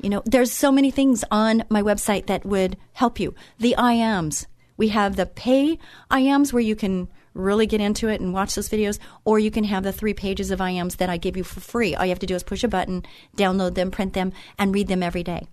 You 0.00 0.10
know, 0.10 0.22
there's 0.24 0.52
so 0.52 0.72
many 0.72 0.90
things 0.90 1.24
on 1.30 1.64
my 1.68 1.82
website 1.82 2.26
that 2.26 2.44
would 2.44 2.76
help 2.92 3.20
you. 3.20 3.34
The 3.58 3.76
I 3.76 3.92
ams. 3.92 4.46
We 4.76 4.88
have 4.88 5.16
the 5.16 5.26
pay 5.26 5.78
I 6.10 6.20
ams 6.20 6.52
where 6.52 6.62
you 6.62 6.74
can 6.74 7.08
really 7.34 7.66
get 7.66 7.80
into 7.80 8.08
it 8.08 8.20
and 8.20 8.32
watch 8.32 8.54
those 8.54 8.68
videos, 8.68 8.98
or 9.24 9.38
you 9.38 9.50
can 9.50 9.64
have 9.64 9.84
the 9.84 9.92
three 9.92 10.14
pages 10.14 10.50
of 10.50 10.60
I 10.60 10.70
ams 10.70 10.96
that 10.96 11.08
I 11.08 11.16
give 11.16 11.36
you 11.36 11.44
for 11.44 11.60
free. 11.60 11.94
All 11.94 12.04
you 12.04 12.10
have 12.10 12.18
to 12.18 12.26
do 12.26 12.34
is 12.34 12.42
push 12.42 12.64
a 12.64 12.68
button, 12.68 13.04
download 13.36 13.74
them, 13.74 13.90
print 13.90 14.12
them, 14.12 14.32
and 14.58 14.74
read 14.74 14.88
them 14.88 15.02
every 15.02 15.22
day. 15.22 15.48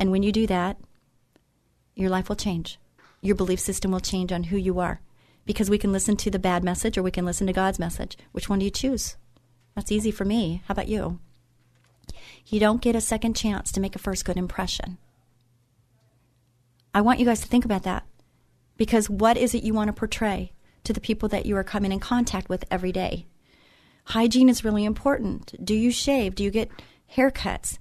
And 0.00 0.10
when 0.10 0.22
you 0.22 0.32
do 0.32 0.46
that, 0.46 0.78
your 1.94 2.08
life 2.08 2.30
will 2.30 2.36
change. 2.36 2.78
Your 3.20 3.36
belief 3.36 3.60
system 3.60 3.92
will 3.92 4.00
change 4.00 4.32
on 4.32 4.44
who 4.44 4.56
you 4.56 4.80
are. 4.80 5.02
Because 5.44 5.68
we 5.68 5.78
can 5.78 5.92
listen 5.92 6.16
to 6.16 6.30
the 6.30 6.38
bad 6.38 6.64
message 6.64 6.96
or 6.96 7.02
we 7.02 7.10
can 7.10 7.26
listen 7.26 7.46
to 7.46 7.52
God's 7.52 7.78
message. 7.78 8.16
Which 8.32 8.48
one 8.48 8.60
do 8.60 8.64
you 8.64 8.70
choose? 8.70 9.16
That's 9.76 9.92
easy 9.92 10.10
for 10.10 10.24
me. 10.24 10.62
How 10.66 10.72
about 10.72 10.88
you? 10.88 11.20
You 12.46 12.58
don't 12.58 12.80
get 12.80 12.96
a 12.96 13.00
second 13.00 13.36
chance 13.36 13.70
to 13.72 13.80
make 13.80 13.94
a 13.94 14.00
first 14.00 14.24
good 14.24 14.38
impression. 14.38 14.96
I 16.94 17.02
want 17.02 17.20
you 17.20 17.26
guys 17.26 17.42
to 17.42 17.48
think 17.48 17.66
about 17.66 17.82
that. 17.82 18.06
Because 18.78 19.10
what 19.10 19.36
is 19.36 19.54
it 19.54 19.62
you 19.62 19.74
want 19.74 19.88
to 19.88 19.92
portray 19.92 20.52
to 20.84 20.94
the 20.94 21.00
people 21.00 21.28
that 21.28 21.44
you 21.44 21.56
are 21.56 21.64
coming 21.64 21.92
in 21.92 22.00
contact 22.00 22.48
with 22.48 22.64
every 22.70 22.90
day? 22.90 23.26
Hygiene 24.06 24.48
is 24.48 24.64
really 24.64 24.84
important. 24.84 25.54
Do 25.62 25.74
you 25.74 25.90
shave? 25.90 26.34
Do 26.34 26.42
you 26.42 26.50
get 26.50 26.70
haircuts? 27.14 27.78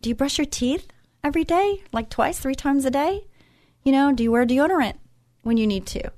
Do 0.00 0.08
you 0.08 0.14
brush 0.14 0.38
your 0.38 0.46
teeth 0.46 0.88
every 1.22 1.44
day? 1.44 1.82
Like 1.92 2.10
twice, 2.10 2.38
three 2.38 2.54
times 2.54 2.84
a 2.84 2.90
day? 2.90 3.26
You 3.82 3.92
know, 3.92 4.12
do 4.12 4.22
you 4.22 4.32
wear 4.32 4.46
deodorant 4.46 4.94
when 5.42 5.56
you 5.56 5.66
need 5.66 5.86
to? 5.86 6.10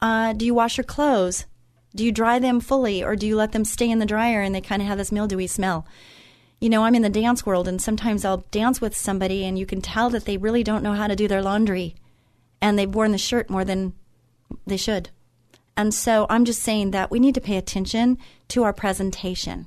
Uh, 0.00 0.32
do 0.32 0.44
you 0.44 0.54
wash 0.54 0.76
your 0.76 0.84
clothes? 0.84 1.46
Do 1.94 2.04
you 2.04 2.12
dry 2.12 2.38
them 2.38 2.60
fully 2.60 3.02
or 3.02 3.16
do 3.16 3.26
you 3.26 3.36
let 3.36 3.52
them 3.52 3.64
stay 3.64 3.90
in 3.90 3.98
the 3.98 4.06
dryer 4.06 4.40
and 4.40 4.54
they 4.54 4.60
kind 4.60 4.80
of 4.80 4.88
have 4.88 4.98
this 4.98 5.12
mildewy 5.12 5.46
smell? 5.46 5.86
You 6.60 6.70
know, 6.70 6.84
I'm 6.84 6.94
in 6.94 7.02
the 7.02 7.10
dance 7.10 7.44
world 7.44 7.68
and 7.68 7.82
sometimes 7.82 8.24
I'll 8.24 8.44
dance 8.50 8.80
with 8.80 8.96
somebody 8.96 9.44
and 9.44 9.58
you 9.58 9.66
can 9.66 9.80
tell 9.80 10.10
that 10.10 10.24
they 10.24 10.36
really 10.36 10.62
don't 10.62 10.82
know 10.82 10.94
how 10.94 11.06
to 11.06 11.16
do 11.16 11.28
their 11.28 11.42
laundry 11.42 11.96
and 12.60 12.78
they've 12.78 12.94
worn 12.94 13.12
the 13.12 13.18
shirt 13.18 13.50
more 13.50 13.64
than 13.64 13.92
they 14.66 14.76
should. 14.76 15.10
And 15.76 15.92
so 15.92 16.26
I'm 16.30 16.44
just 16.44 16.62
saying 16.62 16.92
that 16.92 17.10
we 17.10 17.18
need 17.18 17.34
to 17.34 17.40
pay 17.40 17.56
attention 17.56 18.18
to 18.48 18.62
our 18.62 18.72
presentation 18.72 19.66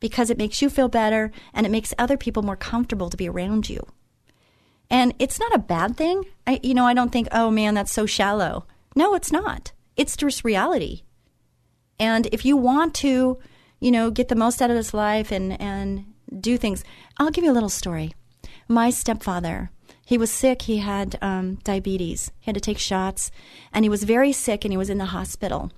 because 0.00 0.30
it 0.30 0.38
makes 0.38 0.62
you 0.62 0.70
feel 0.70 0.88
better 0.88 1.30
and 1.52 1.66
it 1.66 1.70
makes 1.70 1.94
other 1.98 2.16
people 2.16 2.42
more 2.42 2.56
comfortable 2.56 3.10
to 3.10 3.16
be 3.16 3.28
around 3.28 3.68
you. 3.68 3.86
And 4.90 5.14
it's 5.18 5.40
not 5.40 5.54
a 5.54 5.58
bad 5.58 5.96
thing. 5.96 6.24
I, 6.46 6.60
you 6.62 6.74
know, 6.74 6.86
I 6.86 6.94
don't 6.94 7.10
think, 7.10 7.28
oh 7.32 7.50
man, 7.50 7.74
that's 7.74 7.92
so 7.92 8.06
shallow. 8.06 8.66
No, 8.94 9.14
it's 9.14 9.32
not. 9.32 9.72
It's 9.96 10.16
just 10.16 10.44
reality. 10.44 11.02
And 11.98 12.26
if 12.32 12.44
you 12.44 12.56
want 12.56 12.94
to, 12.96 13.38
you 13.80 13.90
know, 13.90 14.10
get 14.10 14.28
the 14.28 14.34
most 14.34 14.62
out 14.62 14.70
of 14.70 14.76
this 14.76 14.94
life 14.94 15.32
and, 15.32 15.60
and 15.60 16.04
do 16.38 16.56
things, 16.56 16.84
I'll 17.18 17.30
give 17.30 17.44
you 17.44 17.50
a 17.50 17.54
little 17.54 17.68
story. 17.68 18.14
My 18.68 18.90
stepfather, 18.90 19.70
he 20.04 20.18
was 20.18 20.30
sick. 20.30 20.62
He 20.62 20.78
had 20.78 21.18
um, 21.22 21.56
diabetes. 21.64 22.30
He 22.40 22.46
had 22.46 22.54
to 22.54 22.60
take 22.60 22.78
shots, 22.78 23.30
and 23.72 23.84
he 23.84 23.88
was 23.88 24.04
very 24.04 24.32
sick, 24.32 24.64
and 24.64 24.72
he 24.72 24.78
was 24.78 24.90
in 24.90 24.98
the 24.98 25.06
hospital. 25.06 25.72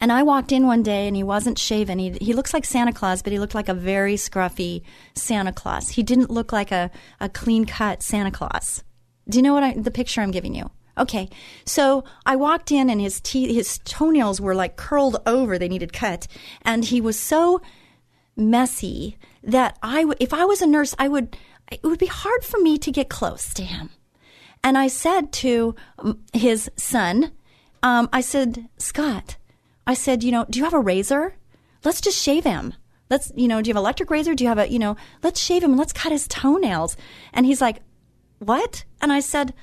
And 0.00 0.12
I 0.12 0.22
walked 0.22 0.52
in 0.52 0.66
one 0.66 0.82
day, 0.82 1.06
and 1.06 1.16
he 1.16 1.22
wasn't 1.22 1.58
shaven. 1.58 1.98
He 1.98 2.10
he 2.20 2.32
looks 2.32 2.54
like 2.54 2.64
Santa 2.64 2.92
Claus, 2.92 3.22
but 3.22 3.32
he 3.32 3.38
looked 3.38 3.54
like 3.54 3.68
a 3.68 3.74
very 3.74 4.14
scruffy 4.14 4.82
Santa 5.14 5.52
Claus. 5.52 5.90
He 5.90 6.02
didn't 6.02 6.30
look 6.30 6.52
like 6.52 6.70
a 6.70 6.90
a 7.20 7.28
clean 7.28 7.64
cut 7.64 8.02
Santa 8.02 8.30
Claus. 8.30 8.84
Do 9.28 9.38
you 9.38 9.42
know 9.42 9.54
what 9.54 9.64
I, 9.64 9.74
the 9.74 9.90
picture 9.90 10.20
I'm 10.20 10.30
giving 10.30 10.54
you? 10.54 10.70
Okay, 10.96 11.28
so 11.64 12.04
I 12.26 12.36
walked 12.36 12.72
in, 12.72 12.90
and 12.90 13.00
his 13.00 13.20
te- 13.20 13.54
his 13.54 13.78
toenails 13.84 14.40
were 14.40 14.54
like 14.54 14.76
curled 14.76 15.16
over; 15.26 15.58
they 15.58 15.68
needed 15.68 15.92
cut, 15.92 16.26
and 16.62 16.84
he 16.84 17.00
was 17.00 17.18
so 17.18 17.60
messy 18.36 19.16
that 19.42 19.76
I, 19.82 20.02
w- 20.02 20.16
if 20.20 20.32
I 20.32 20.44
was 20.44 20.62
a 20.62 20.66
nurse, 20.66 20.94
I 20.98 21.08
would 21.08 21.36
it 21.70 21.82
would 21.82 21.98
be 21.98 22.06
hard 22.06 22.44
for 22.44 22.58
me 22.60 22.78
to 22.78 22.90
get 22.90 23.08
close 23.08 23.52
to 23.54 23.62
him. 23.62 23.90
And 24.64 24.78
I 24.78 24.88
said 24.88 25.32
to 25.34 25.74
his 26.32 26.70
son, 26.76 27.32
um, 27.82 28.08
I 28.12 28.20
said, 28.20 28.68
Scott, 28.78 29.36
I 29.88 29.94
said, 29.94 30.22
you 30.22 30.30
know, 30.30 30.44
do 30.48 30.58
you 30.58 30.64
have 30.64 30.74
a 30.74 30.78
razor? 30.78 31.34
Let's 31.82 32.02
just 32.02 32.22
shave 32.22 32.44
him. 32.44 32.74
Let's, 33.08 33.32
you 33.34 33.48
know, 33.48 33.62
do 33.62 33.68
you 33.68 33.72
have 33.72 33.78
an 33.78 33.84
electric 33.84 34.10
razor? 34.10 34.34
Do 34.34 34.44
you 34.44 34.48
have 34.48 34.58
a, 34.58 34.70
you 34.70 34.78
know, 34.78 34.96
let's 35.22 35.40
shave 35.40 35.64
him. 35.64 35.78
Let's 35.78 35.94
cut 35.94 36.12
his 36.12 36.28
toenails. 36.28 36.94
And 37.32 37.46
he's 37.46 37.62
like, 37.62 37.80
what? 38.38 38.84
And 39.00 39.10
I 39.10 39.20
said, 39.20 39.54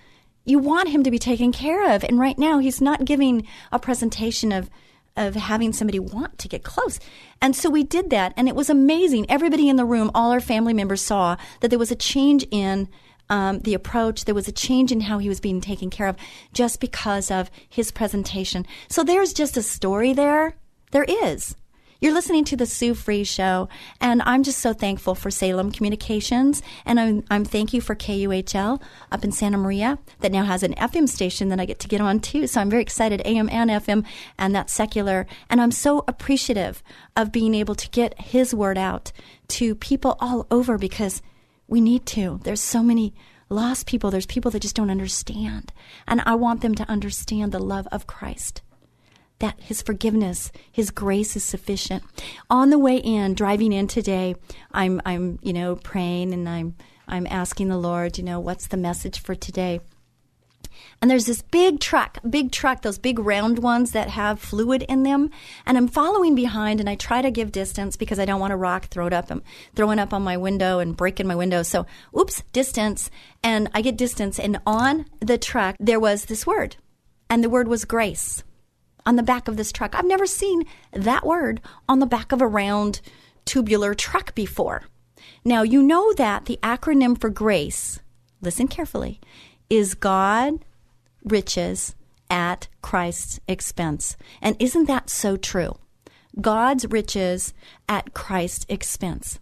you 0.43 0.57
want 0.57 0.89
him 0.89 1.03
to 1.03 1.11
be 1.11 1.19
taken 1.19 1.51
care 1.51 1.93
of. 1.93 2.03
And 2.03 2.19
right 2.19 2.39
now 2.39 2.57
he's 2.57 2.81
not 2.81 3.05
giving 3.05 3.47
a 3.71 3.77
presentation 3.77 4.51
of, 4.51 4.69
of 5.15 5.35
having 5.35 5.73
somebody 5.73 5.99
want 5.99 6.39
to 6.39 6.47
get 6.47 6.63
close. 6.63 6.99
And 7.39 7.55
so 7.55 7.69
we 7.69 7.83
did 7.83 8.09
that, 8.09 8.33
and 8.35 8.47
it 8.47 8.55
was 8.55 8.69
amazing. 8.69 9.29
Everybody 9.29 9.69
in 9.69 9.75
the 9.75 9.85
room, 9.85 10.09
all 10.15 10.31
our 10.31 10.39
family 10.39 10.73
members 10.73 11.01
saw 11.01 11.37
that 11.61 11.69
there 11.69 11.79
was 11.79 11.91
a 11.91 11.95
change 11.95 12.45
in 12.49 12.89
um, 13.29 13.59
the 13.59 13.73
approach. 13.73 14.25
There 14.25 14.35
was 14.35 14.47
a 14.47 14.51
change 14.51 14.91
in 14.91 15.01
how 15.01 15.17
he 15.17 15.29
was 15.29 15.39
being 15.39 15.61
taken 15.61 15.89
care 15.89 16.07
of 16.07 16.17
just 16.53 16.79
because 16.79 17.31
of 17.31 17.49
his 17.69 17.91
presentation. 17.91 18.65
So 18.89 19.03
there's 19.03 19.33
just 19.33 19.57
a 19.57 19.61
story 19.61 20.13
there. 20.13 20.55
There 20.91 21.05
is. 21.05 21.55
You're 22.01 22.13
listening 22.13 22.43
to 22.45 22.57
the 22.57 22.65
Sue 22.65 22.93
Fries 22.93 23.27
Show, 23.27 23.69
and 24.01 24.21
I'm 24.23 24.43
just 24.43 24.59
so 24.59 24.73
thankful 24.73 25.15
for 25.15 25.31
Salem 25.31 25.71
Communications, 25.71 26.61
and 26.85 26.99
I'm, 26.99 27.23
I'm 27.31 27.45
thank 27.45 27.73
you 27.73 27.79
for 27.79 27.95
KUHL 27.95 28.81
up 29.11 29.23
in 29.23 29.31
Santa 29.31 29.57
Maria 29.57 29.97
that 30.19 30.31
now 30.31 30.43
has 30.43 30.61
an 30.61 30.75
FM 30.75 31.07
station 31.07 31.47
that 31.49 31.59
I 31.59 31.65
get 31.65 31.79
to 31.79 31.87
get 31.87 32.01
on 32.01 32.19
too. 32.19 32.47
So 32.47 32.59
I'm 32.59 32.69
very 32.69 32.81
excited, 32.81 33.21
AM 33.23 33.49
and 33.49 33.69
FM, 33.71 34.05
and 34.37 34.53
that's 34.53 34.73
secular, 34.73 35.25
and 35.49 35.61
I'm 35.61 35.71
so 35.71 36.03
appreciative 36.05 36.83
of 37.15 37.31
being 37.31 37.55
able 37.55 37.75
to 37.75 37.89
get 37.89 38.19
His 38.21 38.53
word 38.53 38.77
out 38.77 39.13
to 39.47 39.73
people 39.73 40.17
all 40.19 40.47
over 40.51 40.77
because 40.77 41.21
we 41.67 41.81
need 41.81 42.05
to. 42.07 42.39
There's 42.43 42.61
so 42.61 42.83
many 42.83 43.13
lost 43.49 43.87
people. 43.87 44.11
There's 44.11 44.25
people 44.25 44.51
that 44.51 44.61
just 44.61 44.75
don't 44.75 44.91
understand, 44.91 45.73
and 46.07 46.21
I 46.25 46.35
want 46.35 46.61
them 46.61 46.75
to 46.75 46.89
understand 46.89 47.51
the 47.51 47.59
love 47.59 47.87
of 47.91 48.07
Christ 48.07 48.61
that 49.39 49.59
his 49.59 49.81
forgiveness, 49.81 50.51
his 50.71 50.91
grace 50.91 51.35
is 51.35 51.43
sufficient. 51.43 52.03
On 52.49 52.69
the 52.69 52.79
way 52.79 52.97
in, 52.97 53.33
driving 53.33 53.73
in 53.73 53.87
today, 53.87 54.35
I'm 54.71 55.01
I'm 55.05 55.39
you 55.41 55.53
know 55.53 55.75
praying 55.75 56.33
and 56.33 56.47
I'm 56.47 56.75
I'm 57.07 57.27
asking 57.27 57.67
the 57.67 57.77
Lord, 57.77 58.17
you 58.17 58.23
know, 58.23 58.39
what's 58.39 58.67
the 58.67 58.77
message 58.77 59.19
for 59.19 59.35
today? 59.35 59.79
And 61.01 61.09
there's 61.09 61.25
this 61.25 61.41
big 61.41 61.79
truck, 61.79 62.19
big 62.29 62.51
truck, 62.51 62.81
those 62.81 62.97
big 62.97 63.19
round 63.19 63.59
ones 63.59 63.91
that 63.91 64.09
have 64.09 64.39
fluid 64.39 64.83
in 64.83 65.03
them. 65.03 65.29
And 65.65 65.77
I'm 65.77 65.87
following 65.87 66.35
behind 66.35 66.79
and 66.79 66.89
I 66.89 66.95
try 66.95 67.21
to 67.21 67.31
give 67.31 67.51
distance 67.51 67.95
because 67.95 68.19
I 68.19 68.25
don't 68.25 68.39
want 68.39 68.53
a 68.53 68.57
rock 68.57 68.85
throw 68.85 69.07
it 69.07 69.13
up. 69.13 69.31
Um, 69.31 69.39
I'm 69.45 69.75
throwing 69.75 69.99
up 69.99 70.13
on 70.13 70.23
my 70.23 70.37
window 70.37 70.79
and 70.79 70.97
breaking 70.97 71.27
my 71.27 71.35
window. 71.35 71.63
So, 71.63 71.85
oops, 72.17 72.43
distance. 72.53 73.09
And 73.43 73.69
I 73.73 73.81
get 73.81 73.97
distance. 73.97 74.39
And 74.39 74.59
on 74.65 75.05
the 75.19 75.37
truck, 75.37 75.75
there 75.79 75.99
was 75.99 76.25
this 76.25 76.47
word. 76.47 76.77
And 77.29 77.43
the 77.43 77.49
word 77.49 77.67
was 77.67 77.85
grace 77.85 78.43
on 79.05 79.15
the 79.15 79.23
back 79.23 79.47
of 79.47 79.57
this 79.57 79.71
truck. 79.71 79.95
I've 79.95 80.05
never 80.05 80.25
seen 80.25 80.65
that 80.91 81.25
word 81.25 81.61
on 81.87 81.99
the 81.99 82.05
back 82.05 82.31
of 82.31 82.41
a 82.41 82.47
round 82.47 83.01
tubular 83.45 83.93
truck 83.93 84.33
before. 84.35 84.83
Now, 85.43 85.61
you 85.61 85.81
know 85.81 86.13
that 86.13 86.45
the 86.45 86.59
acronym 86.63 87.19
for 87.19 87.29
grace, 87.29 87.99
listen 88.41 88.67
carefully, 88.67 89.19
is 89.69 89.93
God 89.93 90.65
riches 91.23 91.95
at 92.29 92.67
Christ's 92.81 93.39
expense. 93.47 94.17
And 94.41 94.55
isn't 94.59 94.85
that 94.85 95.09
so 95.09 95.37
true? 95.37 95.77
God's 96.39 96.87
riches 96.87 97.53
at 97.87 98.13
Christ's 98.13 98.65
expense. 98.69 99.39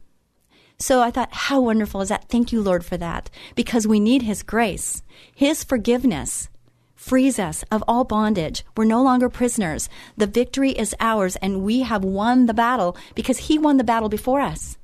So 0.77 1.01
I 1.01 1.12
thought, 1.12 1.30
how 1.32 1.62
wonderful 1.62 2.01
is 2.01 2.10
that? 2.10 2.30
Thank 2.30 2.51
you, 2.51 2.62
Lord, 2.62 2.84
for 2.84 2.98
that, 2.98 3.30
because 3.56 3.88
we 3.88 4.00
need 4.00 4.24
His 4.24 4.44
grace, 4.44 5.01
His 5.34 5.63
forgiveness, 5.63 6.50
frees 6.96 7.39
us 7.39 7.63
of 7.72 7.84
all 7.88 8.03
bondage. 8.03 8.65
We're 8.75 8.86
no 8.86 9.03
longer 9.03 9.30
prisoners. 9.30 9.89
The 10.18 10.27
victory 10.27 10.72
is 10.72 10.96
ours, 11.00 11.36
and 11.38 11.63
we 11.63 11.82
have 11.82 12.03
won 12.03 12.46
the 12.46 12.53
battle 12.53 12.98
because 13.15 13.38
He 13.39 13.58
won 13.58 13.77
the 13.77 13.84
battle 13.84 14.10
before 14.10 14.42
us. 14.42 14.77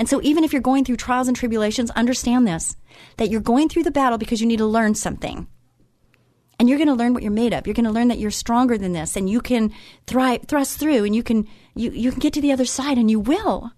And 0.00 0.08
so, 0.08 0.18
even 0.22 0.44
if 0.44 0.54
you're 0.54 0.62
going 0.62 0.86
through 0.86 0.96
trials 0.96 1.28
and 1.28 1.36
tribulations, 1.36 1.90
understand 1.90 2.48
this 2.48 2.74
that 3.18 3.28
you're 3.28 3.38
going 3.38 3.68
through 3.68 3.82
the 3.82 3.90
battle 3.90 4.16
because 4.16 4.40
you 4.40 4.46
need 4.46 4.56
to 4.56 4.64
learn 4.64 4.94
something. 4.94 5.46
And 6.58 6.70
you're 6.70 6.78
going 6.78 6.88
to 6.88 6.94
learn 6.94 7.12
what 7.12 7.22
you're 7.22 7.30
made 7.30 7.52
of. 7.52 7.66
You're 7.66 7.74
going 7.74 7.84
to 7.84 7.90
learn 7.90 8.08
that 8.08 8.18
you're 8.18 8.30
stronger 8.30 8.78
than 8.78 8.94
this, 8.94 9.14
and 9.14 9.28
you 9.28 9.42
can 9.42 9.74
thrive, 10.06 10.46
thrust 10.48 10.78
through, 10.80 11.04
and 11.04 11.14
you 11.14 11.22
can 11.22 11.46
you, 11.74 11.90
you 11.90 12.12
can 12.12 12.20
get 12.20 12.32
to 12.32 12.40
the 12.40 12.50
other 12.50 12.64
side, 12.64 12.96
and 12.96 13.10
you 13.10 13.20
will. 13.20 13.72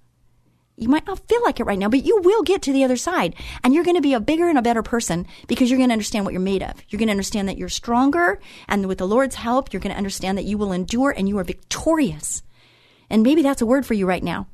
You 0.76 0.88
might 0.88 1.08
not 1.08 1.26
feel 1.28 1.42
like 1.42 1.58
it 1.58 1.64
right 1.64 1.78
now, 1.78 1.88
but 1.88 2.04
you 2.04 2.20
will 2.22 2.44
get 2.44 2.62
to 2.62 2.72
the 2.72 2.84
other 2.84 2.96
side 2.96 3.34
and 3.62 3.74
you're 3.74 3.84
going 3.84 3.96
to 3.96 4.00
be 4.00 4.14
a 4.14 4.20
bigger 4.20 4.48
and 4.48 4.56
a 4.56 4.62
better 4.62 4.82
person 4.82 5.26
because 5.46 5.70
you're 5.70 5.76
going 5.76 5.90
to 5.90 5.92
understand 5.92 6.24
what 6.24 6.32
you're 6.32 6.40
made 6.40 6.62
of. 6.62 6.72
You're 6.88 6.98
going 6.98 7.08
to 7.08 7.12
understand 7.12 7.48
that 7.48 7.58
you're 7.58 7.68
stronger 7.68 8.40
and 8.68 8.86
with 8.86 8.98
the 8.98 9.06
Lord's 9.06 9.34
help, 9.34 9.72
you're 9.72 9.82
going 9.82 9.92
to 9.92 9.98
understand 9.98 10.38
that 10.38 10.46
you 10.46 10.56
will 10.56 10.72
endure 10.72 11.10
and 11.10 11.28
you 11.28 11.38
are 11.38 11.44
victorious. 11.44 12.42
And 13.10 13.22
maybe 13.22 13.42
that's 13.42 13.60
a 13.60 13.66
word 13.66 13.84
for 13.84 13.92
you 13.92 14.06
right 14.06 14.24
now. 14.24 14.48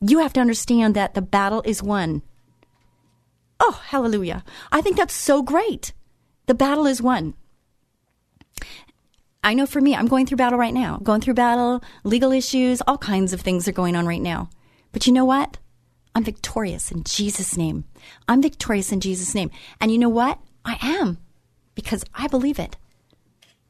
You 0.00 0.20
have 0.20 0.32
to 0.34 0.40
understand 0.40 0.94
that 0.94 1.14
the 1.14 1.22
battle 1.22 1.62
is 1.64 1.82
won. 1.82 2.22
Oh, 3.60 3.80
hallelujah. 3.86 4.44
I 4.70 4.80
think 4.80 4.96
that's 4.96 5.14
so 5.14 5.42
great. 5.42 5.92
The 6.46 6.54
battle 6.54 6.86
is 6.86 7.02
won. 7.02 7.34
I 9.42 9.54
know 9.54 9.66
for 9.66 9.80
me, 9.80 9.94
I'm 9.94 10.08
going 10.08 10.26
through 10.26 10.36
battle 10.36 10.58
right 10.58 10.74
now. 10.74 10.98
going 11.02 11.20
through 11.20 11.34
battle, 11.34 11.82
legal 12.04 12.32
issues, 12.32 12.82
all 12.86 12.98
kinds 12.98 13.32
of 13.32 13.40
things 13.40 13.66
are 13.66 13.72
going 13.72 13.96
on 13.96 14.06
right 14.06 14.22
now. 14.22 14.50
But 14.92 15.06
you 15.06 15.12
know 15.12 15.24
what? 15.24 15.58
I'm 16.14 16.24
victorious 16.24 16.90
in 16.90 17.04
Jesus' 17.04 17.56
name. 17.56 17.84
I'm 18.28 18.42
victorious 18.42 18.92
in 18.92 19.00
Jesus' 19.00 19.34
name. 19.34 19.50
And 19.80 19.92
you 19.92 19.98
know 19.98 20.08
what? 20.08 20.38
I 20.64 20.76
am 20.82 21.18
because 21.74 22.04
I 22.14 22.26
believe 22.26 22.58
it. 22.58 22.76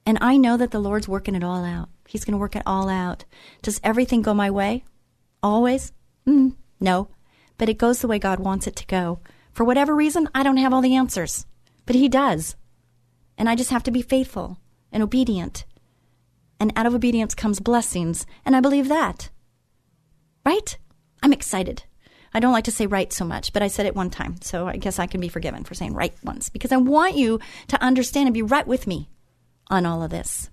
And 0.07 0.19
I 0.21 0.37
know 0.37 0.57
that 0.57 0.71
the 0.71 0.81
Lord's 0.81 1.09
working 1.09 1.35
it 1.35 1.45
all 1.45 1.65
out. 1.65 1.91
He's 2.07 2.25
going 2.25 2.33
to 2.33 2.39
work 2.39 2.57
it 2.57 2.63
all 2.65 2.89
out. 2.89 3.25
Does 3.61 3.81
everything 3.85 4.23
go 4.23 4.33
my 4.33 4.51
way? 4.51 4.85
Always? 5.43 5.93
Mm, 6.29 6.55
no. 6.79 7.09
But 7.57 7.69
it 7.69 7.79
goes 7.79 8.01
the 8.01 8.09
way 8.09 8.19
God 8.19 8.39
wants 8.39 8.67
it 8.67 8.77
to 8.77 8.87
go. 8.87 9.21
For 9.53 9.65
whatever 9.65 9.95
reason, 9.95 10.29
I 10.35 10.43
don't 10.43 10.59
have 10.59 10.73
all 10.73 10.83
the 10.83 10.95
answers. 10.95 11.47
But 11.87 11.97
He 11.97 12.09
does. 12.09 12.55
And 13.37 13.49
I 13.49 13.55
just 13.55 13.71
have 13.71 13.83
to 13.85 13.91
be 13.91 14.03
faithful 14.03 14.59
and 14.93 15.03
obedient. 15.03 15.65
And 16.61 16.73
out 16.77 16.87
of 16.87 16.95
obedience 16.95 17.35
comes 17.35 17.61
blessings. 17.61 18.27
And 18.45 18.55
I 18.55 18.61
believe 18.61 18.89
that. 18.89 19.31
Right? 20.45 20.77
I'm 21.23 21.33
excited. 21.33 21.85
I 22.35 22.41
don't 22.41 22.53
like 22.53 22.65
to 22.65 22.73
say 22.73 22.87
right 22.87 23.13
so 23.13 23.25
much, 23.25 23.53
but 23.53 23.63
I 23.63 23.69
said 23.69 23.87
it 23.87 23.97
one 23.97 24.11
time, 24.11 24.37
so 24.43 24.69
I 24.69 24.77
guess 24.77 24.99
I 24.99 25.07
can 25.07 25.21
be 25.21 25.29
forgiven 25.29 25.65
for 25.65 25.75
saying 25.75 25.95
right 25.95 26.15
once 26.23 26.51
because 26.51 26.73
I 26.73 26.77
want 26.77 27.17
you 27.17 27.41
to 27.69 27.83
understand 27.83 28.27
and 28.27 28.35
be 28.35 28.43
right 28.43 28.67
with 28.67 28.87
me 28.87 29.09
on 29.69 29.87
all 29.87 30.03
of 30.03 30.11
this. 30.11 30.51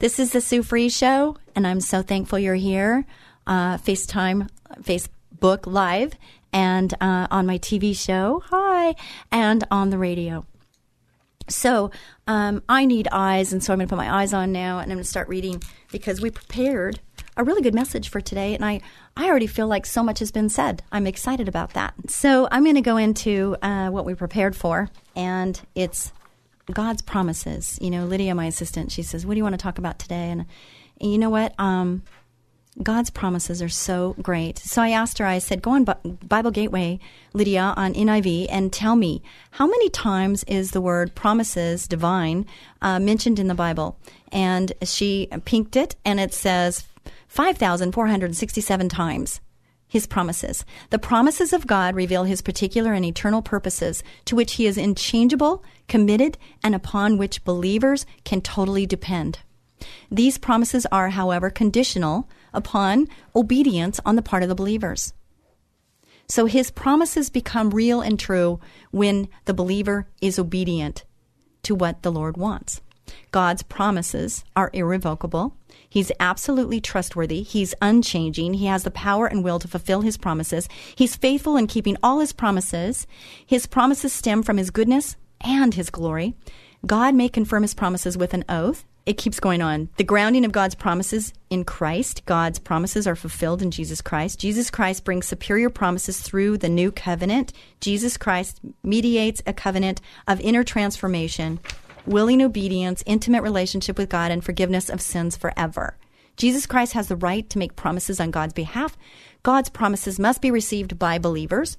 This 0.00 0.18
is 0.18 0.32
the 0.32 0.40
Sue 0.40 0.62
Fries 0.62 0.96
Show, 0.96 1.36
and 1.54 1.66
I'm 1.66 1.80
so 1.80 2.02
thankful 2.02 2.38
you're 2.38 2.54
here. 2.54 3.06
Uh, 3.48 3.78
FaceTime, 3.78 4.48
Facebook 4.82 5.66
Live, 5.66 6.12
and 6.52 6.94
uh, 7.00 7.26
on 7.30 7.46
my 7.46 7.58
TV 7.58 7.96
show. 7.96 8.42
Hi, 8.50 8.94
and 9.32 9.64
on 9.70 9.90
the 9.90 9.98
radio. 9.98 10.44
So 11.48 11.90
um, 12.26 12.62
I 12.68 12.84
need 12.84 13.08
eyes, 13.10 13.52
and 13.52 13.64
so 13.64 13.72
I'm 13.72 13.78
going 13.78 13.88
to 13.88 13.96
put 13.96 13.98
my 13.98 14.20
eyes 14.20 14.32
on 14.32 14.52
now, 14.52 14.78
and 14.78 14.92
I'm 14.92 14.96
going 14.96 15.04
to 15.04 15.08
start 15.08 15.28
reading 15.28 15.62
because 15.90 16.20
we 16.20 16.30
prepared 16.30 17.00
a 17.36 17.44
really 17.44 17.62
good 17.62 17.74
message 17.74 18.10
for 18.10 18.20
today, 18.20 18.54
and 18.54 18.64
I 18.64 18.80
I 19.16 19.28
already 19.28 19.46
feel 19.46 19.66
like 19.66 19.86
so 19.86 20.02
much 20.02 20.18
has 20.18 20.30
been 20.30 20.48
said. 20.48 20.82
I'm 20.92 21.06
excited 21.06 21.48
about 21.48 21.72
that. 21.72 21.94
So 22.08 22.48
I'm 22.50 22.64
going 22.64 22.74
to 22.74 22.80
go 22.80 22.96
into 22.96 23.56
uh, 23.62 23.88
what 23.88 24.04
we 24.04 24.14
prepared 24.14 24.54
for, 24.54 24.90
and 25.16 25.60
it's 25.74 26.12
God's 26.72 27.02
promises. 27.02 27.78
You 27.80 27.90
know, 27.90 28.04
Lydia, 28.04 28.34
my 28.34 28.46
assistant, 28.46 28.92
she 28.92 29.02
says, 29.02 29.24
"What 29.24 29.34
do 29.34 29.38
you 29.38 29.44
want 29.44 29.54
to 29.54 29.62
talk 29.62 29.78
about 29.78 29.98
today?" 29.98 30.30
And, 30.30 30.46
and 31.00 31.12
you 31.12 31.18
know 31.18 31.30
what? 31.30 31.54
Um, 31.58 32.02
God's 32.82 33.10
promises 33.10 33.60
are 33.60 33.68
so 33.68 34.14
great. 34.22 34.58
So 34.58 34.82
I 34.82 34.90
asked 34.90 35.18
her, 35.18 35.26
I 35.26 35.38
said, 35.38 35.62
go 35.62 35.72
on 35.72 35.84
Bible 36.26 36.50
Gateway, 36.50 37.00
Lydia, 37.32 37.74
on 37.76 37.94
NIV, 37.94 38.46
and 38.50 38.72
tell 38.72 38.94
me 38.94 39.22
how 39.52 39.66
many 39.66 39.88
times 39.90 40.44
is 40.44 40.70
the 40.70 40.80
word 40.80 41.14
promises, 41.14 41.88
divine, 41.88 42.46
uh, 42.80 43.00
mentioned 43.00 43.38
in 43.38 43.48
the 43.48 43.54
Bible? 43.54 43.98
And 44.30 44.72
she 44.82 45.28
pinked 45.44 45.76
it, 45.76 45.96
and 46.04 46.20
it 46.20 46.32
says 46.32 46.86
5,467 47.28 48.88
times. 48.88 49.40
His 49.90 50.06
promises. 50.06 50.66
The 50.90 50.98
promises 50.98 51.54
of 51.54 51.66
God 51.66 51.96
reveal 51.96 52.24
his 52.24 52.42
particular 52.42 52.92
and 52.92 53.06
eternal 53.06 53.40
purposes 53.40 54.02
to 54.26 54.36
which 54.36 54.54
he 54.54 54.66
is 54.66 54.76
unchangeable, 54.76 55.64
committed, 55.88 56.36
and 56.62 56.74
upon 56.74 57.16
which 57.16 57.42
believers 57.42 58.04
can 58.22 58.42
totally 58.42 58.84
depend. 58.84 59.38
These 60.10 60.36
promises 60.36 60.86
are, 60.92 61.10
however, 61.10 61.48
conditional 61.48 62.28
upon 62.52 63.08
obedience 63.34 64.00
on 64.04 64.16
the 64.16 64.22
part 64.22 64.42
of 64.42 64.48
the 64.48 64.54
believers. 64.54 65.12
So 66.28 66.46
his 66.46 66.70
promises 66.70 67.30
become 67.30 67.70
real 67.70 68.00
and 68.00 68.18
true 68.18 68.60
when 68.90 69.28
the 69.46 69.54
believer 69.54 70.06
is 70.20 70.38
obedient 70.38 71.04
to 71.62 71.74
what 71.74 72.02
the 72.02 72.12
Lord 72.12 72.36
wants. 72.36 72.82
God's 73.30 73.62
promises 73.62 74.44
are 74.54 74.70
irrevocable. 74.74 75.56
He's 75.88 76.12
absolutely 76.20 76.80
trustworthy. 76.80 77.42
He's 77.42 77.74
unchanging. 77.80 78.54
He 78.54 78.66
has 78.66 78.82
the 78.82 78.90
power 78.90 79.26
and 79.26 79.42
will 79.42 79.58
to 79.58 79.68
fulfill 79.68 80.02
his 80.02 80.18
promises. 80.18 80.68
He's 80.94 81.16
faithful 81.16 81.56
in 81.56 81.66
keeping 81.66 81.96
all 82.02 82.20
his 82.20 82.34
promises. 82.34 83.06
His 83.46 83.66
promises 83.66 84.12
stem 84.12 84.42
from 84.42 84.58
his 84.58 84.70
goodness 84.70 85.16
and 85.40 85.72
his 85.72 85.88
glory. 85.88 86.34
God 86.86 87.14
may 87.14 87.30
confirm 87.30 87.62
his 87.62 87.74
promises 87.74 88.18
with 88.18 88.34
an 88.34 88.44
oath 88.48 88.84
it 89.08 89.16
keeps 89.16 89.40
going 89.40 89.62
on. 89.62 89.88
The 89.96 90.04
grounding 90.04 90.44
of 90.44 90.52
God's 90.52 90.74
promises 90.74 91.32
in 91.48 91.64
Christ. 91.64 92.26
God's 92.26 92.58
promises 92.58 93.06
are 93.06 93.16
fulfilled 93.16 93.62
in 93.62 93.70
Jesus 93.70 94.02
Christ. 94.02 94.38
Jesus 94.38 94.70
Christ 94.70 95.02
brings 95.02 95.24
superior 95.24 95.70
promises 95.70 96.20
through 96.20 96.58
the 96.58 96.68
new 96.68 96.92
covenant. 96.92 97.54
Jesus 97.80 98.18
Christ 98.18 98.60
mediates 98.82 99.42
a 99.46 99.54
covenant 99.54 100.02
of 100.26 100.42
inner 100.42 100.62
transformation, 100.62 101.58
willing 102.04 102.42
obedience, 102.42 103.02
intimate 103.06 103.42
relationship 103.42 103.96
with 103.96 104.10
God, 104.10 104.30
and 104.30 104.44
forgiveness 104.44 104.90
of 104.90 105.00
sins 105.00 105.38
forever. 105.38 105.96
Jesus 106.36 106.66
Christ 106.66 106.92
has 106.92 107.08
the 107.08 107.16
right 107.16 107.48
to 107.48 107.58
make 107.58 107.76
promises 107.76 108.20
on 108.20 108.30
God's 108.30 108.52
behalf. 108.52 108.98
God's 109.42 109.70
promises 109.70 110.18
must 110.18 110.42
be 110.42 110.50
received 110.50 110.98
by 110.98 111.18
believers. 111.18 111.78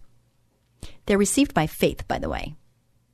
They're 1.06 1.20
received 1.20 1.54
by 1.54 1.68
faith, 1.68 2.08
by 2.08 2.18
the 2.18 2.28
way. 2.28 2.56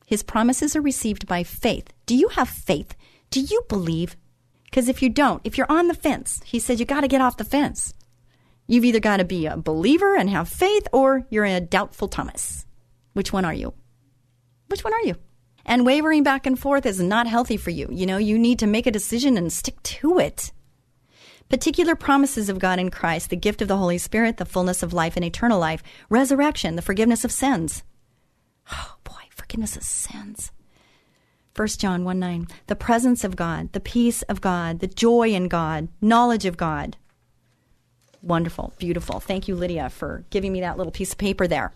His 0.06 0.24
promises 0.24 0.74
are 0.74 0.82
received 0.82 1.28
by 1.28 1.44
faith. 1.44 1.92
Do 2.06 2.16
you 2.16 2.30
have 2.30 2.48
faith 2.48 2.96
do 3.30 3.42
you 3.42 3.64
believe? 3.68 4.16
Because 4.66 4.90
if 4.90 5.02
you 5.02 5.10
don't, 5.10 5.42
if 5.44 5.58
you're 5.58 5.72
on 5.72 5.88
the 5.88 5.94
fence, 5.94 6.42
he 6.46 6.60
said 6.60 6.80
you 6.80 6.86
got 6.86 7.02
to 7.02 7.08
get 7.08 7.22
off 7.22 7.38
the 7.38 7.44
fence. 7.44 7.94
You've 8.68 8.86
either 8.86 9.00
got 9.00 9.18
to 9.18 9.26
be 9.26 9.46
a 9.46 9.58
believer 9.58 10.16
and 10.16 10.30
have 10.30 10.50
faith 10.50 10.88
or 10.92 11.26
you're 11.30 11.46
a 11.46 11.62
doubtful 11.62 12.08
Thomas. 12.08 12.66
Which 13.14 13.32
one 13.32 13.46
are 13.46 13.54
you? 13.54 13.74
Which 14.68 14.84
one 14.84 14.94
are 14.94 15.04
you? 15.04 15.16
And 15.66 15.86
wavering 15.86 16.24
back 16.24 16.46
and 16.46 16.60
forth 16.60 16.86
is 16.86 17.00
not 17.00 17.28
healthy 17.28 17.58
for 17.58 17.70
you. 17.70 17.88
You 17.92 18.06
know, 18.06 18.18
you 18.18 18.38
need 18.38 18.60
to 18.60 18.68
make 18.68 18.88
a 18.88 18.92
decision 18.92 19.38
and 19.38 19.52
stick 19.52 19.82
to 19.84 20.20
it. 20.20 20.52
Particular 21.48 21.96
promises 21.96 22.50
of 22.50 22.60
God 22.60 22.80
in 22.80 22.90
Christ, 22.90 23.30
the 23.30 23.36
gift 23.36 23.62
of 23.62 23.68
the 23.68 23.78
Holy 23.78 24.00
Spirit, 24.00 24.38
the 24.38 24.46
fullness 24.46 24.82
of 24.82 24.94
life 24.94 25.16
and 25.16 25.24
eternal 25.24 25.60
life, 25.60 25.84
resurrection, 26.10 26.76
the 26.76 26.82
forgiveness 26.82 27.24
of 27.24 27.32
sins. 27.32 27.84
Oh 28.72 28.96
boy, 29.04 29.22
forgiveness 29.30 29.78
of 29.78 29.84
sins. 29.84 30.52
1 31.56 31.68
John 31.68 32.04
1 32.04 32.20
9. 32.20 32.48
The 32.68 32.76
presence 32.76 33.24
of 33.24 33.36
God, 33.36 33.72
the 33.72 33.80
peace 33.80 34.22
of 34.24 34.42
God, 34.42 34.80
the 34.80 34.88
joy 34.88 35.30
in 35.30 35.48
God, 35.48 35.88
knowledge 36.02 36.46
of 36.46 36.58
God. 36.58 36.98
Wonderful, 38.22 38.74
beautiful. 38.78 39.20
Thank 39.20 39.48
you, 39.48 39.56
Lydia, 39.56 39.90
for 39.90 40.26
giving 40.32 40.52
me 40.52 40.62
that 40.62 40.78
little 40.78 40.92
piece 40.92 41.14
of 41.14 41.18
paper 41.18 41.48
there. 41.48 41.72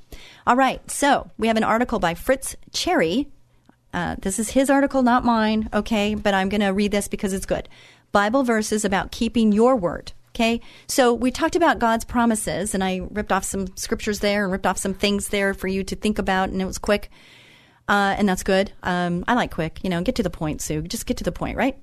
All 0.46 0.56
right, 0.56 0.90
so 0.92 1.32
we 1.38 1.48
have 1.48 1.58
an 1.58 1.64
article 1.64 2.00
by 2.00 2.14
Fritz 2.14 2.56
Chery. 2.74 3.30
Uh, 3.94 4.16
this 4.20 4.38
is 4.38 4.50
his 4.50 4.70
article, 4.70 5.02
not 5.02 5.24
mine, 5.24 5.70
okay? 5.74 6.14
But 6.16 6.34
I'm 6.34 6.50
going 6.50 6.62
to 6.62 6.70
read 6.70 6.92
this 6.92 7.08
because 7.08 7.34
it's 7.34 7.46
good. 7.46 7.70
Bible 8.12 8.44
verses 8.44 8.84
about 8.84 9.12
keeping 9.12 9.52
your 9.52 9.76
word. 9.76 10.12
Okay, 10.36 10.62
so 10.88 11.14
we 11.14 11.32
talked 11.32 11.56
about 11.56 11.80
God's 11.80 12.06
promises, 12.06 12.74
and 12.74 12.84
I 12.84 13.02
ripped 13.12 13.32
off 13.32 13.44
some 13.44 13.76
scriptures 13.76 14.20
there 14.20 14.44
and 14.44 14.52
ripped 14.52 14.68
off 14.68 14.78
some 14.78 14.94
things 14.94 15.30
there 15.30 15.54
for 15.54 15.68
you 15.68 15.84
to 15.84 15.96
think 15.96 16.20
about, 16.20 16.50
and 16.50 16.62
it 16.62 16.66
was 16.66 16.78
quick 16.78 17.10
uh, 17.90 18.16
and 18.18 18.30
that's 18.30 18.44
good. 18.44 18.72
Um, 18.84 19.26
I 19.28 19.34
like 19.34 19.52
quick. 19.52 19.80
You 19.84 19.90
know, 19.90 20.02
get 20.02 20.16
to 20.16 20.24
the 20.24 20.30
point, 20.30 20.62
Sue. 20.62 20.84
Just 20.84 21.08
get 21.08 21.18
to 21.18 21.24
the 21.24 21.32
point, 21.32 21.58
right? 21.58 21.78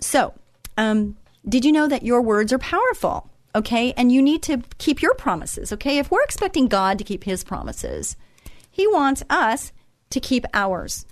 So, 0.00 0.32
um, 0.78 1.16
did 1.46 1.64
you 1.64 1.72
know 1.72 1.86
that 1.86 2.02
your 2.02 2.22
words 2.22 2.52
are 2.54 2.58
powerful? 2.58 3.30
Okay, 3.54 3.92
and 3.96 4.10
you 4.10 4.22
need 4.22 4.42
to 4.44 4.62
keep 4.78 5.00
your 5.00 5.14
promises. 5.14 5.72
Okay, 5.72 5.98
if 5.98 6.10
we're 6.10 6.24
expecting 6.24 6.68
God 6.68 6.98
to 6.98 7.04
keep 7.04 7.24
His 7.24 7.44
promises, 7.44 8.16
He 8.70 8.86
wants 8.86 9.22
us 9.28 9.72
to 10.10 10.20
keep 10.20 10.46
ours. 10.54 11.04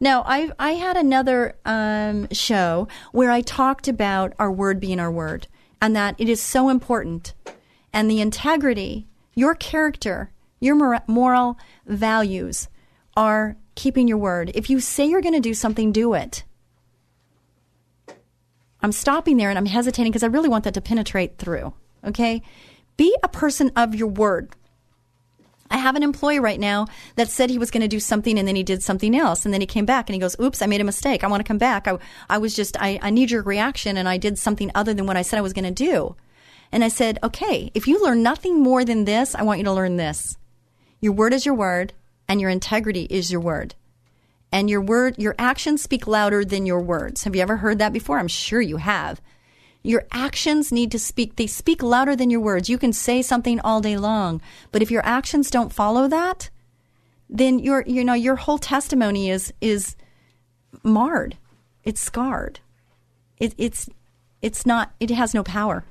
Now, 0.00 0.22
I 0.24 0.52
I 0.60 0.72
had 0.72 0.96
another 0.96 1.56
um, 1.64 2.28
show 2.30 2.86
where 3.10 3.32
I 3.32 3.40
talked 3.40 3.88
about 3.88 4.34
our 4.38 4.52
word 4.52 4.78
being 4.78 5.00
our 5.00 5.10
word, 5.10 5.48
and 5.82 5.96
that 5.96 6.14
it 6.18 6.28
is 6.28 6.40
so 6.40 6.68
important, 6.68 7.34
and 7.92 8.08
the 8.08 8.20
integrity, 8.20 9.08
your 9.34 9.56
character, 9.56 10.30
your 10.60 11.00
moral 11.08 11.58
values 11.86 12.68
are 13.18 13.56
keeping 13.74 14.06
your 14.06 14.16
word. 14.16 14.52
If 14.54 14.70
you 14.70 14.78
say 14.78 15.04
you're 15.06 15.20
going 15.20 15.34
to 15.34 15.40
do 15.40 15.52
something, 15.52 15.90
do 15.90 16.14
it. 16.14 16.44
I'm 18.80 18.92
stopping 18.92 19.36
there 19.36 19.50
and 19.50 19.58
I'm 19.58 19.66
hesitating 19.66 20.12
because 20.12 20.22
I 20.22 20.28
really 20.28 20.48
want 20.48 20.62
that 20.64 20.74
to 20.74 20.80
penetrate 20.80 21.36
through. 21.36 21.74
Okay? 22.04 22.42
Be 22.96 23.14
a 23.24 23.28
person 23.28 23.72
of 23.74 23.92
your 23.92 24.06
word. 24.06 24.54
I 25.68 25.78
have 25.78 25.96
an 25.96 26.04
employee 26.04 26.38
right 26.38 26.60
now 26.60 26.86
that 27.16 27.28
said 27.28 27.50
he 27.50 27.58
was 27.58 27.72
going 27.72 27.82
to 27.82 27.88
do 27.88 27.98
something 27.98 28.38
and 28.38 28.46
then 28.46 28.54
he 28.54 28.62
did 28.62 28.84
something 28.84 29.16
else. 29.16 29.44
And 29.44 29.52
then 29.52 29.60
he 29.60 29.66
came 29.66 29.84
back 29.84 30.08
and 30.08 30.14
he 30.14 30.20
goes, 30.20 30.38
Oops, 30.40 30.62
I 30.62 30.66
made 30.66 30.80
a 30.80 30.84
mistake. 30.84 31.24
I 31.24 31.26
want 31.26 31.40
to 31.40 31.48
come 31.48 31.58
back. 31.58 31.88
I, 31.88 31.98
I 32.30 32.38
was 32.38 32.54
just, 32.54 32.80
I, 32.80 33.00
I 33.02 33.10
need 33.10 33.32
your 33.32 33.42
reaction 33.42 33.96
and 33.96 34.08
I 34.08 34.16
did 34.16 34.38
something 34.38 34.70
other 34.76 34.94
than 34.94 35.06
what 35.06 35.16
I 35.16 35.22
said 35.22 35.38
I 35.38 35.42
was 35.42 35.52
going 35.52 35.64
to 35.64 35.84
do. 35.84 36.14
And 36.70 36.84
I 36.84 36.88
said, 36.88 37.18
okay, 37.24 37.72
if 37.74 37.88
you 37.88 38.02
learn 38.02 38.22
nothing 38.22 38.62
more 38.62 38.84
than 38.84 39.06
this, 39.06 39.34
I 39.34 39.42
want 39.42 39.58
you 39.58 39.64
to 39.64 39.72
learn 39.72 39.96
this. 39.96 40.38
Your 41.00 41.12
word 41.12 41.32
is 41.32 41.44
your 41.44 41.54
word, 41.54 41.94
and 42.28 42.40
your 42.40 42.50
integrity 42.50 43.06
is 43.10 43.32
your 43.32 43.40
word. 43.40 43.74
And 44.50 44.70
your 44.70 44.80
word, 44.80 45.16
your 45.18 45.34
actions 45.38 45.82
speak 45.82 46.06
louder 46.06 46.44
than 46.44 46.66
your 46.66 46.80
words. 46.80 47.24
Have 47.24 47.36
you 47.36 47.42
ever 47.42 47.58
heard 47.58 47.78
that 47.78 47.92
before? 47.92 48.18
I'm 48.18 48.28
sure 48.28 48.60
you 48.60 48.78
have. 48.78 49.20
Your 49.82 50.06
actions 50.10 50.72
need 50.72 50.90
to 50.92 50.98
speak, 50.98 51.36
they 51.36 51.46
speak 51.46 51.82
louder 51.82 52.16
than 52.16 52.30
your 52.30 52.40
words. 52.40 52.68
You 52.68 52.78
can 52.78 52.92
say 52.92 53.22
something 53.22 53.60
all 53.60 53.80
day 53.80 53.96
long, 53.96 54.40
but 54.72 54.82
if 54.82 54.90
your 54.90 55.04
actions 55.04 55.50
don't 55.50 55.72
follow 55.72 56.08
that, 56.08 56.50
then 57.30 57.58
your 57.58 57.84
you 57.86 58.04
know 58.04 58.14
your 58.14 58.36
whole 58.36 58.58
testimony 58.58 59.30
is 59.30 59.52
is 59.60 59.96
marred. 60.82 61.36
It's 61.84 62.00
scarred. 62.00 62.60
It, 63.38 63.54
it's 63.56 63.88
it's 64.42 64.66
not 64.66 64.92
it 64.98 65.10
has 65.10 65.34
no 65.34 65.42
power. 65.42 65.84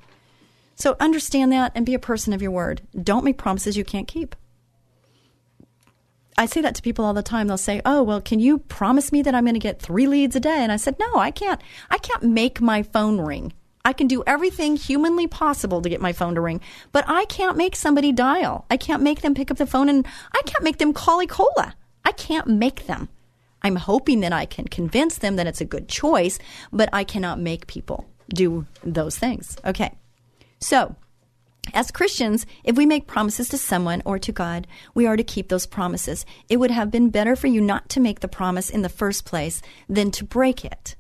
So 0.76 0.96
understand 1.00 1.52
that 1.52 1.72
and 1.74 1.86
be 1.86 1.94
a 1.94 2.00
person 2.00 2.34
of 2.34 2.42
your 2.42 2.52
word. 2.52 2.82
Don't 3.02 3.26
make 3.26 3.38
promises 3.38 3.78
you 3.78 3.86
can't 3.86 4.08
keep. 4.08 4.36
I 6.38 6.46
say 6.46 6.62
that 6.62 6.76
to 6.76 6.82
people 6.82 7.04
all 7.04 7.14
the 7.14 7.24
time. 7.24 7.48
They'll 7.48 7.58
say, 7.58 7.82
"Oh, 7.86 8.04
well, 8.04 8.22
can 8.22 8.40
you 8.40 8.60
promise 8.60 9.12
me 9.12 9.22
that 9.24 9.34
I'm 9.34 9.46
going 9.46 9.56
to 9.56 9.60
get 9.60 9.82
3 9.82 10.08
leads 10.08 10.36
a 10.36 10.40
day?" 10.40 10.60
And 10.60 10.72
I 10.72 10.78
said, 10.78 11.00
"No, 11.00 11.16
I 11.16 11.32
can't. 11.32 11.62
I 11.90 11.98
can't 11.98 12.24
make 12.24 12.62
my 12.62 12.84
phone 12.84 13.20
ring. 13.20 13.54
I 13.84 13.94
can 13.94 14.08
do 14.08 14.22
everything 14.28 14.76
humanly 14.76 15.28
possible 15.28 15.82
to 15.82 15.90
get 15.90 16.02
my 16.02 16.12
phone 16.12 16.36
to 16.36 16.42
ring, 16.42 16.60
but 16.92 17.06
I 17.08 17.24
can't 17.26 17.56
make 17.56 17.74
somebody 17.74 18.12
dial. 18.12 18.66
I 18.70 18.76
can't 18.76 19.02
make 19.02 19.22
them 19.22 19.34
pick 19.34 19.50
up 19.50 19.58
the 19.58 19.66
phone 19.66 19.88
and 19.88 20.06
I 20.36 20.42
can't 20.46 20.64
make 20.64 20.78
them 20.78 20.92
call 20.92 21.26
Ecola. 21.26 21.72
I 22.04 22.12
can't 22.12 22.48
make 22.48 22.86
them. 22.88 23.08
I'm 23.62 23.78
hoping 23.78 24.20
that 24.20 24.34
I 24.34 24.46
can 24.46 24.66
convince 24.68 25.18
them 25.18 25.38
that 25.38 25.48
it's 25.48 25.62
a 25.62 25.66
good 25.66 25.88
choice, 25.88 26.38
but 26.72 26.90
I 26.92 27.06
cannot 27.06 27.40
make 27.40 27.68
people 27.68 28.06
do 28.28 28.66
those 28.84 29.18
things. 29.18 29.58
Okay. 29.64 29.98
So, 30.60 30.98
as 31.78 31.92
Christians, 31.92 32.48
if 32.64 32.76
we 32.76 32.88
make 32.88 33.06
promises 33.06 33.48
to 33.50 33.58
someone 33.58 34.02
or 34.04 34.18
to 34.18 34.32
God, 34.32 34.66
we 34.96 35.06
are 35.06 35.16
to 35.16 35.24
keep 35.24 35.50
those 35.50 35.68
promises. 35.68 36.26
It 36.50 36.58
would 36.58 36.72
have 36.72 36.90
been 36.90 37.12
better 37.12 37.36
for 37.36 37.46
you 37.46 37.62
not 37.62 37.88
to 37.90 38.00
make 38.00 38.22
the 38.22 38.28
promise 38.28 38.72
in 38.72 38.82
the 38.82 38.90
first 38.90 39.26
place 39.26 39.62
than 39.88 40.10
to 40.12 40.26
break 40.26 40.66
it. 40.66 40.96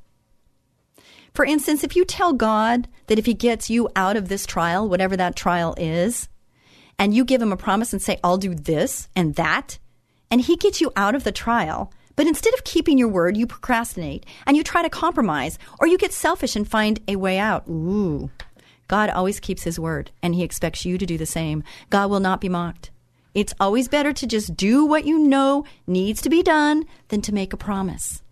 For 1.34 1.46
instance, 1.46 1.84
if 1.84 1.96
you 1.96 2.06
tell 2.06 2.32
God 2.32 2.88
that 3.08 3.18
if 3.18 3.26
He 3.26 3.34
gets 3.34 3.72
you 3.72 3.90
out 3.96 4.16
of 4.16 4.30
this 4.30 4.46
trial, 4.46 4.88
whatever 4.88 5.18
that 5.18 5.36
trial 5.36 5.74
is, 5.80 6.30
and 7.00 7.12
you 7.12 7.26
give 7.26 7.42
Him 7.42 7.52
a 7.52 7.58
promise 7.58 7.92
and 7.92 8.00
say, 8.00 8.20
I'll 8.24 8.38
do 8.38 8.54
this 8.54 9.10
and 9.16 9.34
that, 9.34 9.80
and 10.30 10.42
He 10.42 10.58
gets 10.58 10.80
you 10.80 10.92
out 10.96 11.16
of 11.16 11.24
the 11.24 11.32
trial, 11.32 11.92
but 12.16 12.28
instead 12.28 12.54
of 12.54 12.64
keeping 12.64 13.00
your 13.00 13.08
word, 13.08 13.36
you 13.36 13.48
procrastinate 13.48 14.28
and 14.46 14.56
you 14.56 14.64
try 14.64 14.84
to 14.84 14.92
compromise, 14.92 15.58
or 15.80 15.88
you 15.88 15.98
get 15.98 16.14
selfish 16.14 16.56
and 16.56 16.70
find 16.70 17.00
a 17.08 17.16
way 17.16 17.40
out. 17.40 17.68
Ooh. 17.68 18.30
God 18.88 19.10
always 19.10 19.40
keeps 19.40 19.64
His 19.64 19.80
word, 19.80 20.12
and 20.22 20.36
He 20.36 20.44
expects 20.44 20.86
you 20.86 20.98
to 20.98 21.06
do 21.06 21.18
the 21.18 21.26
same. 21.26 21.64
God 21.90 22.10
will 22.10 22.20
not 22.20 22.42
be 22.42 22.50
mocked. 22.50 22.92
It's 23.34 23.54
always 23.60 23.88
better 23.88 24.14
to 24.14 24.26
just 24.26 24.58
do 24.58 24.86
what 24.86 25.06
you 25.06 25.20
know 25.20 25.66
needs 25.86 26.22
to 26.22 26.30
be 26.30 26.42
done 26.42 26.86
than 27.10 27.22
to 27.22 27.34
make 27.34 27.54
a 27.54 27.58
promise. 27.58 28.24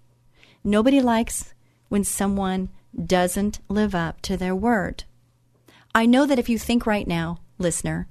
Nobody 0.64 1.00
likes 1.00 1.54
when 1.90 2.04
someone 2.04 2.70
doesn't 3.06 3.60
live 3.70 3.94
up 3.94 4.22
to 4.22 4.38
their 4.38 4.56
word. 4.56 5.04
I 5.94 6.06
know 6.06 6.26
that 6.26 6.40
if 6.40 6.50
you 6.50 6.58
think 6.58 6.86
right 6.86 7.08
now, 7.08 7.40
listener, 7.58 8.08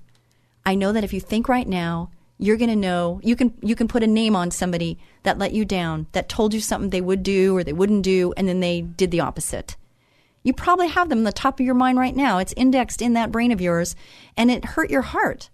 I 0.64 0.74
know 0.74 0.92
that 0.92 1.04
if 1.04 1.12
you 1.12 1.20
think 1.20 1.48
right 1.48 1.68
now, 1.68 2.10
you're 2.38 2.56
going 2.56 2.70
to 2.70 2.76
know 2.76 3.20
you 3.22 3.36
can 3.36 3.54
you 3.62 3.76
can 3.76 3.88
put 3.88 4.02
a 4.02 4.08
name 4.08 4.34
on 4.34 4.50
somebody 4.50 4.98
that 5.22 5.38
let 5.38 5.52
you 5.52 5.64
down, 5.64 6.06
that 6.12 6.28
told 6.28 6.54
you 6.54 6.60
something 6.60 6.90
they 6.90 7.00
would 7.00 7.22
do 7.22 7.56
or 7.56 7.64
they 7.64 7.72
wouldn't 7.72 8.02
do 8.02 8.32
and 8.36 8.48
then 8.48 8.60
they 8.60 8.82
did 8.82 9.10
the 9.10 9.20
opposite. 9.20 9.76
You 10.44 10.52
probably 10.52 10.88
have 10.88 11.08
them 11.08 11.18
in 11.18 11.24
the 11.24 11.32
top 11.32 11.58
of 11.58 11.66
your 11.66 11.74
mind 11.74 11.98
right 11.98 12.14
now. 12.14 12.38
It's 12.38 12.54
indexed 12.56 13.02
in 13.02 13.14
that 13.14 13.32
brain 13.32 13.50
of 13.50 13.60
yours 13.60 13.96
and 14.36 14.50
it 14.50 14.64
hurt 14.64 14.90
your 14.90 15.02
heart 15.02 15.50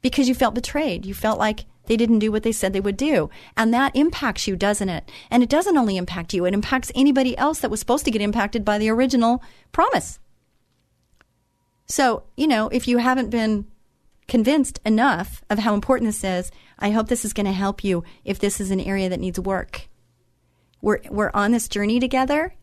because 0.00 0.28
you 0.28 0.34
felt 0.34 0.54
betrayed. 0.54 1.04
You 1.04 1.12
felt 1.12 1.38
like 1.38 1.66
they 1.86 1.96
didn't 1.96 2.20
do 2.20 2.30
what 2.30 2.44
they 2.44 2.52
said 2.52 2.72
they 2.72 2.80
would 2.80 2.96
do. 2.96 3.28
And 3.56 3.74
that 3.74 3.96
impacts 3.96 4.46
you, 4.46 4.54
doesn't 4.54 4.88
it? 4.88 5.10
And 5.30 5.42
it 5.42 5.48
doesn't 5.48 5.76
only 5.76 5.96
impact 5.96 6.32
you, 6.32 6.44
it 6.46 6.54
impacts 6.54 6.92
anybody 6.94 7.36
else 7.36 7.58
that 7.58 7.70
was 7.70 7.80
supposed 7.80 8.04
to 8.04 8.12
get 8.12 8.22
impacted 8.22 8.64
by 8.64 8.78
the 8.78 8.88
original 8.88 9.42
promise. 9.72 10.20
So, 11.86 12.22
you 12.36 12.46
know, 12.46 12.68
if 12.68 12.86
you 12.86 12.98
haven't 12.98 13.30
been 13.30 13.66
convinced 14.28 14.78
enough 14.86 15.42
of 15.50 15.58
how 15.58 15.74
important 15.74 16.06
this 16.06 16.22
is, 16.22 16.52
I 16.78 16.92
hope 16.92 17.08
this 17.08 17.24
is 17.24 17.32
going 17.32 17.46
to 17.46 17.52
help 17.52 17.82
you 17.82 18.04
if 18.24 18.38
this 18.38 18.60
is 18.60 18.70
an 18.70 18.78
area 18.78 19.08
that 19.08 19.18
needs 19.18 19.40
work. 19.40 19.88
We're, 20.80 21.00
we're 21.10 21.32
on 21.34 21.50
this 21.50 21.68
journey 21.68 21.98
together, 21.98 22.54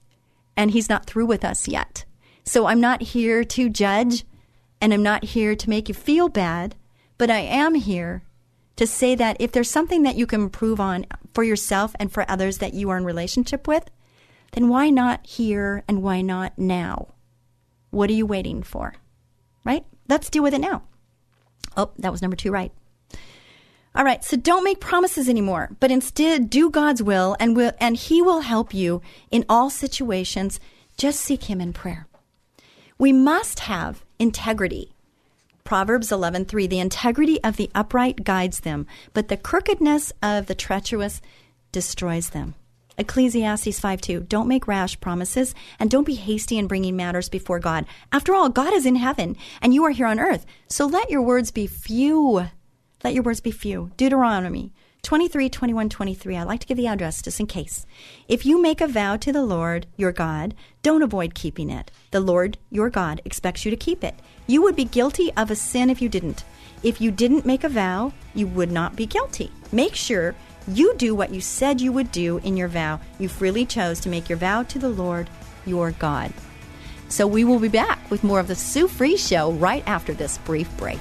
and 0.57 0.71
He's 0.71 0.89
not 0.89 1.05
through 1.05 1.27
with 1.27 1.45
us 1.45 1.67
yet. 1.67 2.03
So 2.43 2.65
I'm 2.65 2.81
not 2.81 3.01
here 3.01 3.43
to 3.45 3.69
judge, 3.69 4.25
and 4.81 4.93
I'm 4.93 5.03
not 5.03 5.23
here 5.23 5.55
to 5.55 5.69
make 5.69 5.87
you 5.87 5.95
feel 5.95 6.27
bad, 6.27 6.75
but 7.17 7.29
I 7.29 7.39
am 7.39 7.75
here 7.75 8.23
to 8.75 8.87
say 8.87 9.15
that 9.15 9.37
if 9.39 9.51
there's 9.51 9.69
something 9.69 10.03
that 10.03 10.15
you 10.15 10.27
can 10.27 10.41
improve 10.41 10.79
on 10.79 11.05
for 11.33 11.43
yourself 11.43 11.95
and 11.99 12.11
for 12.11 12.29
others 12.29 12.59
that 12.59 12.73
you 12.73 12.89
are 12.89 12.97
in 12.97 13.05
relationship 13.05 13.67
with, 13.67 13.89
then 14.53 14.69
why 14.69 14.89
not 14.89 15.25
here 15.25 15.83
and 15.87 16.01
why 16.01 16.21
not 16.21 16.57
now? 16.57 17.13
What 17.89 18.09
are 18.09 18.13
you 18.13 18.25
waiting 18.25 18.63
for? 18.63 18.95
Right? 19.63 19.85
Let's 20.07 20.29
deal 20.29 20.43
with 20.43 20.53
it 20.53 20.61
now. 20.61 20.83
Oh, 21.75 21.91
that 21.97 22.11
was 22.11 22.21
number 22.21 22.37
two, 22.37 22.51
right? 22.51 22.71
All 23.97 24.05
right, 24.05 24.23
so 24.23 24.37
don't 24.37 24.63
make 24.63 24.79
promises 24.79 25.27
anymore, 25.27 25.71
but 25.79 25.91
instead 25.91 26.49
do 26.49 26.69
God's 26.69 27.01
will 27.01 27.35
and 27.39 27.55
will 27.55 27.73
and 27.79 27.97
he 27.97 28.21
will 28.21 28.41
help 28.41 28.73
you 28.73 29.01
in 29.31 29.43
all 29.49 29.69
situations. 29.69 30.59
Just 30.97 31.19
seek 31.19 31.45
him 31.45 31.59
in 31.59 31.73
prayer. 31.73 32.07
We 32.97 33.11
must 33.11 33.61
have 33.61 34.05
integrity 34.19 34.93
Proverbs 35.67 36.11
11:3 36.11 36.69
The 36.69 36.79
integrity 36.79 37.43
of 37.43 37.57
the 37.57 37.69
upright 37.75 38.23
guides 38.23 38.61
them, 38.61 38.87
but 39.13 39.27
the 39.27 39.35
crookedness 39.35 40.13
of 40.23 40.45
the 40.45 40.55
treacherous 40.55 41.21
destroys 41.73 42.29
them. 42.29 42.55
Ecclesiastes 42.97 43.77
5:2 43.77 44.29
Don't 44.29 44.47
make 44.47 44.65
rash 44.65 44.97
promises 45.01 45.53
and 45.77 45.89
don't 45.89 46.05
be 46.05 46.15
hasty 46.15 46.57
in 46.57 46.67
bringing 46.67 46.95
matters 46.95 47.27
before 47.27 47.59
God. 47.59 47.85
After 48.13 48.33
all, 48.33 48.47
God 48.47 48.71
is 48.71 48.85
in 48.85 48.95
heaven 48.95 49.35
and 49.61 49.73
you 49.73 49.83
are 49.83 49.91
here 49.91 50.05
on 50.05 50.21
earth. 50.21 50.45
So 50.69 50.85
let 50.85 51.09
your 51.09 51.21
words 51.21 51.51
be 51.51 51.67
few. 51.67 52.47
Let 53.03 53.13
your 53.13 53.23
words 53.23 53.41
be 53.41 53.51
few. 53.51 53.91
Deuteronomy 53.95 54.73
23, 55.03 55.49
21, 55.49 55.89
23. 55.89 56.35
I 56.35 56.43
like 56.43 56.59
to 56.61 56.67
give 56.67 56.77
the 56.77 56.87
address 56.87 57.21
just 57.21 57.39
in 57.39 57.45
case. 57.45 57.85
If 58.27 58.45
you 58.45 58.61
make 58.61 58.81
a 58.81 58.87
vow 58.87 59.15
to 59.17 59.31
the 59.31 59.43
Lord 59.43 59.85
your 59.95 60.11
God, 60.11 60.55
don't 60.81 61.03
avoid 61.03 61.35
keeping 61.35 61.69
it. 61.69 61.91
The 62.11 62.19
Lord 62.19 62.57
your 62.71 62.89
God 62.89 63.21
expects 63.23 63.63
you 63.63 63.71
to 63.71 63.77
keep 63.77 64.03
it. 64.03 64.15
You 64.47 64.63
would 64.63 64.75
be 64.75 64.83
guilty 64.83 65.31
of 65.37 65.51
a 65.51 65.55
sin 65.55 65.89
if 65.89 66.01
you 66.01 66.09
didn't. 66.09 66.43
If 66.83 66.99
you 66.99 67.11
didn't 67.11 67.45
make 67.45 67.63
a 67.63 67.69
vow, 67.69 68.13
you 68.33 68.47
would 68.47 68.71
not 68.71 68.95
be 68.95 69.05
guilty. 69.05 69.51
Make 69.71 69.95
sure 69.95 70.35
you 70.67 70.95
do 70.95 71.13
what 71.13 71.31
you 71.31 71.39
said 71.39 71.79
you 71.79 71.91
would 71.91 72.11
do 72.11 72.39
in 72.39 72.57
your 72.57 72.67
vow. 72.67 72.99
You 73.19 73.29
freely 73.29 73.65
chose 73.65 73.99
to 74.01 74.09
make 74.09 74.27
your 74.27 74.39
vow 74.39 74.63
to 74.63 74.79
the 74.79 74.89
Lord 74.89 75.29
your 75.65 75.91
God. 75.91 76.33
So 77.09 77.27
we 77.27 77.45
will 77.45 77.59
be 77.59 77.69
back 77.69 77.99
with 78.09 78.23
more 78.23 78.39
of 78.39 78.47
the 78.47 78.55
Sue 78.55 78.87
Fries 78.87 79.25
Show 79.25 79.51
right 79.53 79.83
after 79.85 80.13
this 80.13 80.39
brief 80.39 80.75
break. 80.77 80.99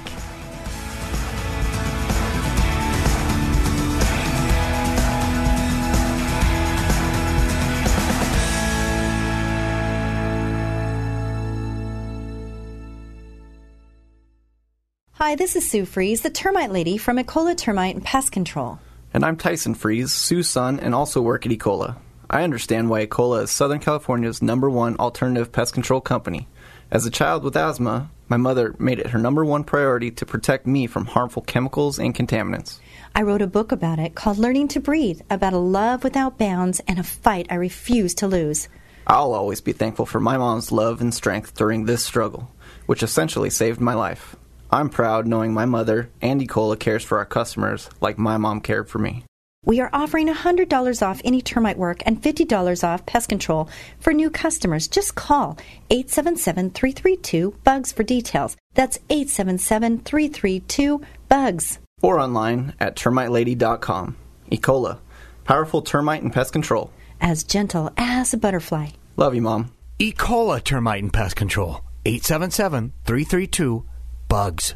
Hi, 15.19 15.33
this 15.33 15.55
is 15.55 15.67
Sue 15.67 15.85
Fries, 15.85 16.21
the 16.21 16.29
termite 16.29 16.71
lady 16.71 16.99
from 16.99 17.17
Ecola 17.17 17.57
Termite 17.57 17.95
and 17.95 18.05
Pest 18.05 18.31
Control. 18.31 18.77
And 19.11 19.25
I'm 19.25 19.35
Tyson 19.35 19.73
Fries, 19.73 20.13
Sue's 20.13 20.47
son, 20.47 20.79
and 20.79 20.93
also 20.93 21.23
work 21.23 21.43
at 21.43 21.51
Ecola. 21.51 21.97
I 22.29 22.43
understand 22.43 22.87
why 22.87 23.03
Ecola 23.03 23.41
is 23.41 23.49
Southern 23.49 23.79
California's 23.79 24.43
number 24.43 24.69
one 24.69 24.95
alternative 24.97 25.51
pest 25.51 25.73
control 25.73 26.01
company. 26.01 26.47
As 26.91 27.07
a 27.07 27.09
child 27.09 27.43
with 27.43 27.57
asthma, 27.57 28.11
my 28.29 28.37
mother 28.37 28.75
made 28.77 28.99
it 28.99 29.07
her 29.07 29.17
number 29.17 29.43
one 29.43 29.63
priority 29.63 30.11
to 30.11 30.25
protect 30.27 30.67
me 30.67 30.85
from 30.85 31.07
harmful 31.07 31.41
chemicals 31.41 31.97
and 31.97 32.13
contaminants. 32.13 32.77
I 33.15 33.23
wrote 33.23 33.41
a 33.41 33.47
book 33.47 33.71
about 33.71 33.97
it 33.97 34.13
called 34.13 34.37
Learning 34.37 34.67
to 34.67 34.79
Breathe, 34.79 35.21
about 35.31 35.53
a 35.53 35.57
love 35.57 36.03
without 36.03 36.37
bounds 36.37 36.79
and 36.87 36.99
a 36.99 37.03
fight 37.03 37.47
I 37.49 37.55
refuse 37.55 38.13
to 38.13 38.27
lose. 38.27 38.69
I'll 39.07 39.33
always 39.33 39.61
be 39.61 39.73
thankful 39.73 40.05
for 40.05 40.19
my 40.19 40.37
mom's 40.37 40.71
love 40.71 41.01
and 41.01 41.11
strength 41.11 41.55
during 41.55 41.85
this 41.85 42.05
struggle, 42.05 42.51
which 42.85 43.01
essentially 43.01 43.49
saved 43.49 43.81
my 43.81 43.95
life. 43.95 44.35
I'm 44.71 44.89
proud 44.89 45.27
knowing 45.27 45.53
my 45.53 45.65
mother, 45.65 46.09
and 46.21 46.41
Ecola, 46.41 46.79
cares 46.79 47.03
for 47.03 47.17
our 47.17 47.25
customers 47.25 47.89
like 48.01 48.17
my 48.17 48.37
mom 48.37 48.61
cared 48.61 48.89
for 48.89 48.99
me. 48.99 49.23
We 49.65 49.81
are 49.81 49.89
offering 49.91 50.27
$100 50.27 51.01
off 51.05 51.21
any 51.25 51.41
termite 51.41 51.77
work 51.77 52.01
and 52.05 52.21
$50 52.21 52.83
off 52.87 53.05
pest 53.05 53.27
control 53.27 53.69
for 53.99 54.13
new 54.13 54.29
customers. 54.29 54.87
Just 54.87 55.15
call 55.15 55.57
877 55.89 56.71
332 56.71 57.53
BUGS 57.63 57.91
for 57.91 58.03
details. 58.03 58.55
That's 58.75 58.97
877 59.09 59.99
332 59.99 61.01
BUGS. 61.27 61.79
Or 62.01 62.19
online 62.19 62.73
at 62.79 62.95
termitelady.com. 62.95 64.15
Ecola, 64.51 64.99
powerful 65.43 65.81
termite 65.81 66.23
and 66.23 66.31
pest 66.31 66.53
control. 66.53 66.91
As 67.19 67.43
gentle 67.43 67.91
as 67.97 68.33
a 68.33 68.37
butterfly. 68.37 68.89
Love 69.17 69.35
you, 69.35 69.41
Mom. 69.41 69.71
Ecola 69.99 70.63
Termite 70.63 71.01
and 71.01 71.11
Pest 71.11 71.35
Control 71.35 71.81
877 72.05 72.93
332 73.05 73.83
BUGS. 74.27 74.75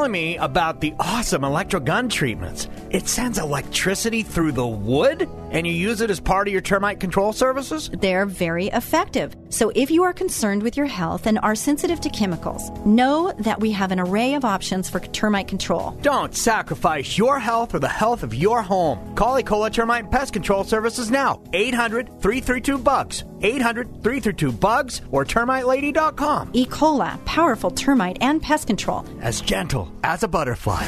me 0.09 0.37
about 0.37 0.81
the 0.81 0.93
awesome 0.99 1.41
electrogun 1.41 2.09
treatments. 2.09 2.67
It 2.89 3.07
sends 3.07 3.37
electricity 3.37 4.23
through 4.23 4.53
the 4.53 4.67
wood, 4.67 5.29
and 5.51 5.65
you 5.67 5.73
use 5.73 6.01
it 6.01 6.09
as 6.09 6.19
part 6.19 6.47
of 6.47 6.51
your 6.51 6.61
termite 6.61 6.99
control 6.99 7.33
services? 7.33 7.89
They're 7.91 8.25
very 8.25 8.67
effective. 8.67 9.35
So 9.49 9.71
if 9.75 9.91
you 9.91 10.03
are 10.03 10.13
concerned 10.13 10.63
with 10.63 10.77
your 10.77 10.85
health 10.85 11.27
and 11.27 11.39
are 11.39 11.55
sensitive 11.55 11.99
to 12.01 12.09
chemicals, 12.09 12.69
know 12.85 13.33
that 13.39 13.59
we 13.59 13.71
have 13.71 13.91
an 13.91 13.99
array 13.99 14.33
of 14.33 14.45
options 14.45 14.89
for 14.89 14.99
termite 14.99 15.47
control. 15.47 15.91
Don't 16.01 16.35
sacrifice 16.35 17.17
your 17.17 17.39
health 17.39 17.73
or 17.73 17.79
the 17.79 17.87
health 17.87 18.23
of 18.23 18.33
your 18.33 18.61
home. 18.61 19.15
Call 19.15 19.41
Ecola 19.41 19.71
Termite 19.71 20.11
Pest 20.11 20.33
Control 20.33 20.63
Services 20.63 21.11
now. 21.11 21.41
800 21.53 22.07
332 22.21 22.77
BUGS. 22.77 23.23
800 23.41 24.03
332 24.03 24.51
BUGS 24.51 25.01
or 25.11 25.25
termitelady.com. 25.25 26.51
E. 26.53 26.65
coli, 26.65 27.25
powerful 27.25 27.71
termite 27.71 28.17
and 28.21 28.41
pest 28.41 28.67
control. 28.67 29.05
As 29.21 29.41
gentle 29.41 29.91
as 30.03 30.23
a 30.23 30.27
butterfly. 30.27 30.83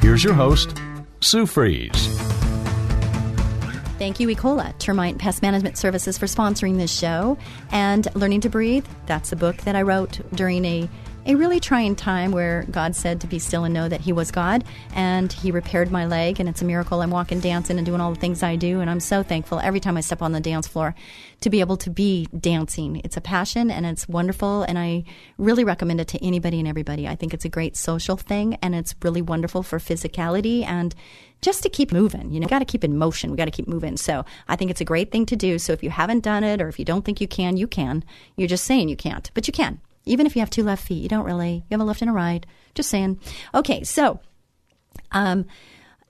Here's 0.00 0.24
your 0.24 0.34
host, 0.34 0.76
Sue 1.20 1.46
Fries. 1.46 2.08
Thank 4.00 4.18
you, 4.18 4.28
Ecola, 4.28 4.76
Termite 4.78 5.18
Pest 5.18 5.42
Management 5.42 5.76
Services, 5.76 6.16
for 6.16 6.24
sponsoring 6.24 6.78
this 6.78 6.90
show. 6.90 7.36
And 7.70 8.08
Learning 8.14 8.40
to 8.40 8.48
Breathe, 8.48 8.86
that's 9.04 9.30
a 9.30 9.36
book 9.36 9.58
that 9.58 9.76
I 9.76 9.82
wrote 9.82 10.20
during 10.34 10.64
a, 10.64 10.88
a 11.26 11.34
really 11.34 11.60
trying 11.60 11.94
time 11.94 12.32
where 12.32 12.64
God 12.70 12.96
said 12.96 13.20
to 13.20 13.26
be 13.26 13.38
still 13.38 13.64
and 13.64 13.74
know 13.74 13.88
that 13.88 14.00
He 14.00 14.12
was 14.12 14.30
God. 14.30 14.64
And 14.94 15.32
He 15.32 15.50
repaired 15.50 15.90
my 15.90 16.06
leg, 16.06 16.40
and 16.40 16.48
it's 16.48 16.62
a 16.62 16.64
miracle. 16.64 17.02
I'm 17.02 17.10
walking, 17.10 17.40
dancing, 17.40 17.76
and 17.76 17.86
doing 17.86 18.00
all 18.00 18.12
the 18.12 18.20
things 18.20 18.42
I 18.42 18.56
do. 18.56 18.80
And 18.80 18.90
I'm 18.90 19.00
so 19.00 19.22
thankful 19.22 19.60
every 19.60 19.80
time 19.80 19.96
I 19.96 20.00
step 20.00 20.22
on 20.22 20.32
the 20.32 20.40
dance 20.40 20.66
floor 20.66 20.94
to 21.40 21.50
be 21.50 21.60
able 21.60 21.76
to 21.78 21.90
be 21.90 22.26
dancing. 22.38 23.00
It's 23.04 23.16
a 23.16 23.20
passion 23.20 23.70
and 23.70 23.86
it's 23.86 24.08
wonderful. 24.08 24.62
And 24.62 24.78
I 24.78 25.04
really 25.38 25.64
recommend 25.64 26.00
it 26.00 26.08
to 26.08 26.24
anybody 26.24 26.58
and 26.58 26.68
everybody. 26.68 27.08
I 27.08 27.16
think 27.16 27.32
it's 27.32 27.44
a 27.44 27.50
great 27.50 27.76
social 27.76 28.16
thing, 28.16 28.56
and 28.62 28.74
it's 28.74 28.94
really 29.02 29.22
wonderful 29.22 29.62
for 29.62 29.78
physicality 29.78 30.64
and 30.64 30.94
just 31.42 31.62
to 31.62 31.68
keep 31.68 31.92
moving. 31.92 32.30
You 32.30 32.40
know, 32.40 32.46
got 32.46 32.58
to 32.58 32.64
keep 32.64 32.84
in 32.84 32.98
motion. 32.98 33.30
We 33.30 33.36
got 33.36 33.46
to 33.46 33.50
keep 33.50 33.68
moving. 33.68 33.96
So 33.96 34.24
I 34.48 34.56
think 34.56 34.70
it's 34.70 34.80
a 34.80 34.86
great 34.86 35.10
thing 35.10 35.26
to 35.26 35.36
do. 35.36 35.58
So 35.58 35.72
if 35.72 35.82
you 35.82 35.90
haven't 35.90 36.20
done 36.20 36.44
it 36.44 36.60
or 36.60 36.68
if 36.68 36.78
you 36.78 36.84
don't 36.84 37.04
think 37.04 37.20
you 37.20 37.28
can, 37.28 37.56
you 37.56 37.66
can. 37.66 38.04
You're 38.36 38.48
just 38.48 38.64
saying 38.64 38.88
you 38.88 38.96
can't, 38.96 39.30
but 39.34 39.46
you 39.46 39.52
can. 39.52 39.80
Even 40.04 40.26
if 40.26 40.34
you 40.34 40.40
have 40.40 40.50
two 40.50 40.64
left 40.64 40.86
feet, 40.86 41.02
you 41.02 41.08
don't 41.08 41.24
really. 41.24 41.64
You 41.68 41.74
have 41.74 41.80
a 41.80 41.84
left 41.84 42.02
and 42.02 42.10
a 42.10 42.14
right. 42.14 42.44
Just 42.74 42.90
saying. 42.90 43.20
Okay, 43.54 43.84
so 43.84 44.20
um, 45.12 45.46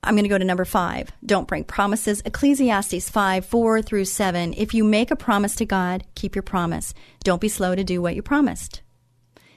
I'm 0.02 0.14
going 0.14 0.24
to 0.24 0.28
go 0.28 0.38
to 0.38 0.44
number 0.44 0.64
five. 0.64 1.10
Don't 1.24 1.48
break 1.48 1.66
promises. 1.66 2.22
Ecclesiastes 2.24 3.10
5, 3.10 3.44
4 3.44 3.82
through 3.82 4.04
7. 4.06 4.54
If 4.56 4.72
you 4.74 4.84
make 4.84 5.10
a 5.10 5.16
promise 5.16 5.54
to 5.56 5.64
God, 5.64 6.04
keep 6.14 6.34
your 6.34 6.42
promise. 6.42 6.94
Don't 7.24 7.40
be 7.40 7.48
slow 7.48 7.74
to 7.74 7.84
do 7.84 8.00
what 8.00 8.14
you 8.14 8.22
promised. 8.22 8.82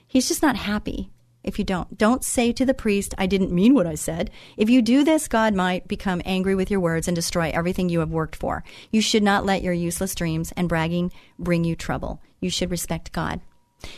He's 0.08 0.28
just 0.28 0.42
not 0.42 0.56
happy 0.56 1.12
if 1.44 1.60
you 1.60 1.66
don't. 1.66 1.98
Don't 1.98 2.24
say 2.24 2.52
to 2.54 2.66
the 2.66 2.74
priest, 2.74 3.14
I 3.18 3.26
didn't 3.26 3.52
mean 3.52 3.74
what 3.74 3.88
I 3.88 3.96
said. 3.96 4.32
If 4.58 4.70
you 4.70 4.82
do 4.82 5.04
this, 5.04 5.28
God 5.28 5.54
might 5.54 5.88
become 5.88 6.22
angry 6.26 6.56
with 6.56 6.72
your 6.72 6.80
words 6.80 7.08
and 7.08 7.16
destroy 7.16 7.52
everything 7.54 7.90
you 7.90 8.00
have 8.00 8.12
worked 8.12 8.36
for. 8.36 8.64
You 8.92 9.02
should 9.02 9.24
not 9.24 9.46
let 9.46 9.62
your 9.62 9.74
useless 9.74 10.16
dreams 10.16 10.54
and 10.56 10.70
bragging 10.70 11.12
bring 11.38 11.64
you 11.64 11.76
trouble. 11.76 12.22
You 12.40 12.50
should 12.50 12.72
respect 12.72 13.12
God. 13.12 13.42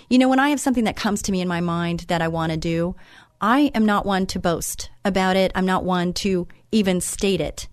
You 0.10 0.18
know, 0.18 0.30
when 0.30 0.40
I 0.40 0.50
have 0.50 0.60
something 0.60 0.84
that 0.86 0.96
comes 0.96 1.22
to 1.24 1.32
me 1.32 1.42
in 1.42 1.48
my 1.48 1.62
mind 1.62 2.02
that 2.08 2.22
I 2.22 2.28
want 2.28 2.52
to 2.52 2.58
do, 2.58 2.96
I 3.42 3.72
am 3.74 3.86
not 3.86 4.06
one 4.06 4.26
to 4.28 4.40
boast 4.40 4.90
about 5.04 5.36
it. 5.36 5.52
I'm 5.56 5.66
not 5.66 5.84
one 5.84 6.14
to 6.14 6.48
even 6.72 7.02
state 7.02 7.42
it 7.42 7.68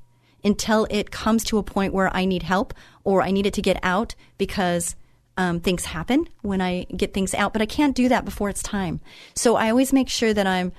until 0.45 0.87
it 0.91 1.11
comes 1.11 1.45
to 1.45 1.59
a 1.59 1.63
point 1.63 1.95
where 1.95 2.15
I 2.15 2.25
need 2.25 2.43
help 2.43 2.75
or 3.05 3.23
I 3.23 3.31
need 3.31 3.47
it 3.47 3.55
to 3.55 3.63
get 3.63 3.79
out 3.83 4.15
because 4.39 4.97
um, 5.37 5.61
things 5.61 5.87
happen 5.87 6.29
when 6.43 6.61
I 6.61 6.85
get 6.97 7.15
things 7.15 7.35
out, 7.35 7.53
but 7.53 7.63
I 7.63 7.67
can't 7.67 7.97
do 7.97 8.09
that 8.09 8.25
before 8.25 8.49
it's 8.49 8.63
time. 8.63 9.01
So 9.35 9.57
I 9.57 9.71
always 9.71 9.93
make 9.93 10.09
sure 10.09 10.35
that 10.35 10.47
I'm 10.47 10.73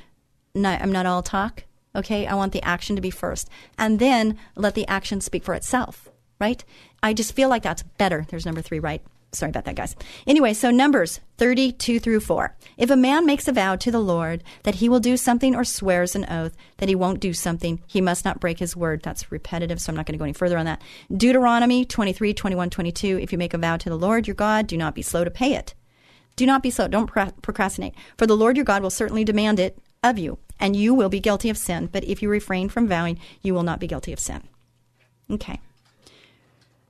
not, 0.54 0.82
I'm 0.82 0.91
not 0.91 1.06
all 1.06 1.24
talk. 1.24 1.63
Okay, 1.96 2.26
I 2.26 2.34
want 2.34 2.54
the 2.54 2.63
action 2.63 2.96
to 2.96 3.02
be 3.02 3.12
first, 3.12 3.50
and 3.78 4.00
then 4.00 4.38
let 4.56 4.74
the 4.74 4.88
action 4.88 5.22
speak 5.22 5.43
for 5.43 5.54
itself. 5.54 6.10
Right? 6.39 6.63
I 7.02 7.13
just 7.13 7.34
feel 7.34 7.50
like 7.50 7.63
that's 7.63 7.84
better. 7.84 8.26
There's 8.28 8.46
number 8.46 8.62
three, 8.62 8.80
right? 8.80 9.02
Sorry 9.34 9.50
about 9.50 9.65
that, 9.65 9.76
guys. 9.76 9.96
Anyway, 10.28 10.54
so 10.54 10.69
Numbers 10.69 11.19
32 11.38 12.00
through 12.00 12.19
4. 12.19 12.56
If 12.78 12.91
a 12.91 12.96
man 12.96 13.26
makes 13.26 13.48
a 13.48 13.52
vow 13.52 13.76
to 13.76 13.89
the 13.89 14.00
Lord 14.00 14.43
that 14.62 14.76
he 14.76 14.88
will 14.88 15.00
do 15.00 15.17
something 15.17 15.56
or 15.56 15.63
swears 15.63 16.15
an 16.15 16.26
oath 16.30 16.56
that 16.78 16.88
he 16.88 16.93
won't 16.93 17.19
do 17.19 17.34
something, 17.34 17.82
he 17.88 18.00
must 18.00 18.26
not 18.26 18.39
break 18.39 18.60
his 18.60 18.76
word. 18.76 19.02
That's 19.02 19.32
repetitive, 19.32 19.82
so 19.82 19.89
I'm 19.89 19.96
not 19.96 20.06
going 20.06 20.13
to 20.13 20.19
go 20.19 20.26
any 20.26 20.34
further 20.34 20.58
on 20.58 20.65
that. 20.65 20.84
Deuteronomy 21.12 21.84
23, 21.84 22.34
21, 22.34 22.69
22. 22.69 23.19
If 23.19 23.32
you 23.32 23.39
make 23.39 23.56
a 23.56 23.58
vow 23.58 23.78
to 23.78 23.89
the 23.89 23.98
Lord 23.98 24.28
your 24.28 24.36
God, 24.36 24.67
do 24.67 24.78
not 24.78 24.93
be 24.93 25.02
slow 25.02 25.24
to 25.24 25.32
pay 25.32 25.56
it. 25.56 25.74
Do 26.36 26.46
not 26.46 26.62
be 26.62 26.69
slow. 26.69 26.88
Don't 26.88 27.08
procrastinate. 27.08 27.96
For 28.17 28.28
the 28.28 28.38
Lord 28.38 28.56
your 28.56 28.65
God 28.65 28.84
will 28.84 28.89
certainly 28.91 29.24
demand 29.24 29.60
it 29.60 29.80
of 30.04 30.19
you, 30.19 30.38
and 30.60 30.76
you 30.76 30.93
will 30.93 31.10
be 31.10 31.19
guilty 31.19 31.50
of 31.50 31.58
sin. 31.58 31.89
But 31.91 32.04
if 32.04 32.22
you 32.22 32.30
refrain 32.30 32.69
from 32.69 32.88
vowing, 32.88 33.19
you 33.41 33.56
will 33.56 33.63
not 33.63 33.80
be 33.80 33.88
guilty 33.88 34.13
of 34.13 34.19
sin. 34.19 34.43
Okay. 35.30 35.60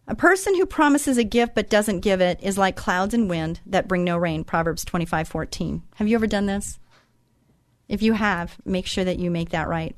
A 0.05 0.15
person 0.15 0.55
who 0.55 0.65
promises 0.65 1.17
a 1.17 1.23
gift 1.23 1.55
but 1.55 1.69
doesn't 1.69 2.01
give 2.01 2.19
it 2.19 2.39
is 2.41 2.57
like 2.57 2.75
clouds 2.75 3.13
and 3.13 3.29
wind 3.29 3.61
that 3.65 3.87
bring 3.87 4.03
no 4.03 4.17
rain. 4.17 4.43
Proverbs 4.43 4.83
25:14. 4.83 5.81
Have 5.95 6.07
you 6.07 6.15
ever 6.15 6.27
done 6.27 6.45
this? 6.45 6.77
If 7.87 8.01
you 8.01 8.13
have, 8.13 8.57
make 8.65 8.85
sure 8.85 9.05
that 9.05 9.19
you 9.19 9.31
make 9.31 9.49
that 9.49 9.67
right. 9.67 9.95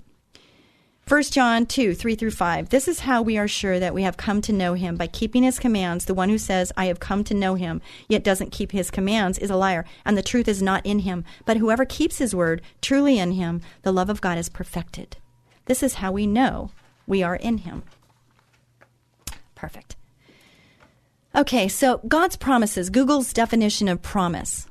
1 1.07 1.23
John 1.23 1.67
2, 1.67 1.93
3 1.93 2.15
through 2.15 2.31
5. 2.31 2.69
This 2.69 2.87
is 2.87 3.01
how 3.01 3.21
we 3.21 3.37
are 3.37 3.47
sure 3.47 3.79
that 3.79 3.93
we 3.93 4.01
have 4.01 4.17
come 4.17 4.41
to 4.41 4.51
know 4.51 4.73
him 4.73 4.95
by 4.95 5.05
keeping 5.05 5.43
his 5.43 5.59
commands. 5.59 6.05
The 6.05 6.15
one 6.15 6.29
who 6.29 6.39
says, 6.39 6.71
I 6.75 6.85
have 6.85 6.99
come 6.99 7.23
to 7.25 7.35
know 7.35 7.53
him, 7.53 7.79
yet 8.09 8.23
doesn't 8.23 8.51
keep 8.51 8.71
his 8.71 8.89
commands, 8.89 9.37
is 9.37 9.51
a 9.51 9.55
liar, 9.55 9.85
and 10.03 10.17
the 10.17 10.23
truth 10.23 10.47
is 10.47 10.63
not 10.63 10.83
in 10.83 10.99
him. 10.99 11.23
But 11.45 11.57
whoever 11.57 11.85
keeps 11.85 12.17
his 12.17 12.33
word, 12.33 12.63
truly 12.81 13.19
in 13.19 13.33
him, 13.33 13.61
the 13.83 13.93
love 13.93 14.09
of 14.09 14.19
God 14.19 14.39
is 14.39 14.49
perfected. 14.49 15.17
This 15.65 15.83
is 15.83 15.95
how 15.95 16.11
we 16.11 16.25
know 16.25 16.71
we 17.05 17.21
are 17.21 17.35
in 17.35 17.59
him. 17.59 17.83
Perfect. 19.65 19.95
Okay, 21.35 21.67
so 21.67 21.99
God's 22.07 22.35
promises, 22.35 22.91
Google's 22.91 23.33
definition 23.33 23.87
of 23.87 24.03
promise 24.03 24.67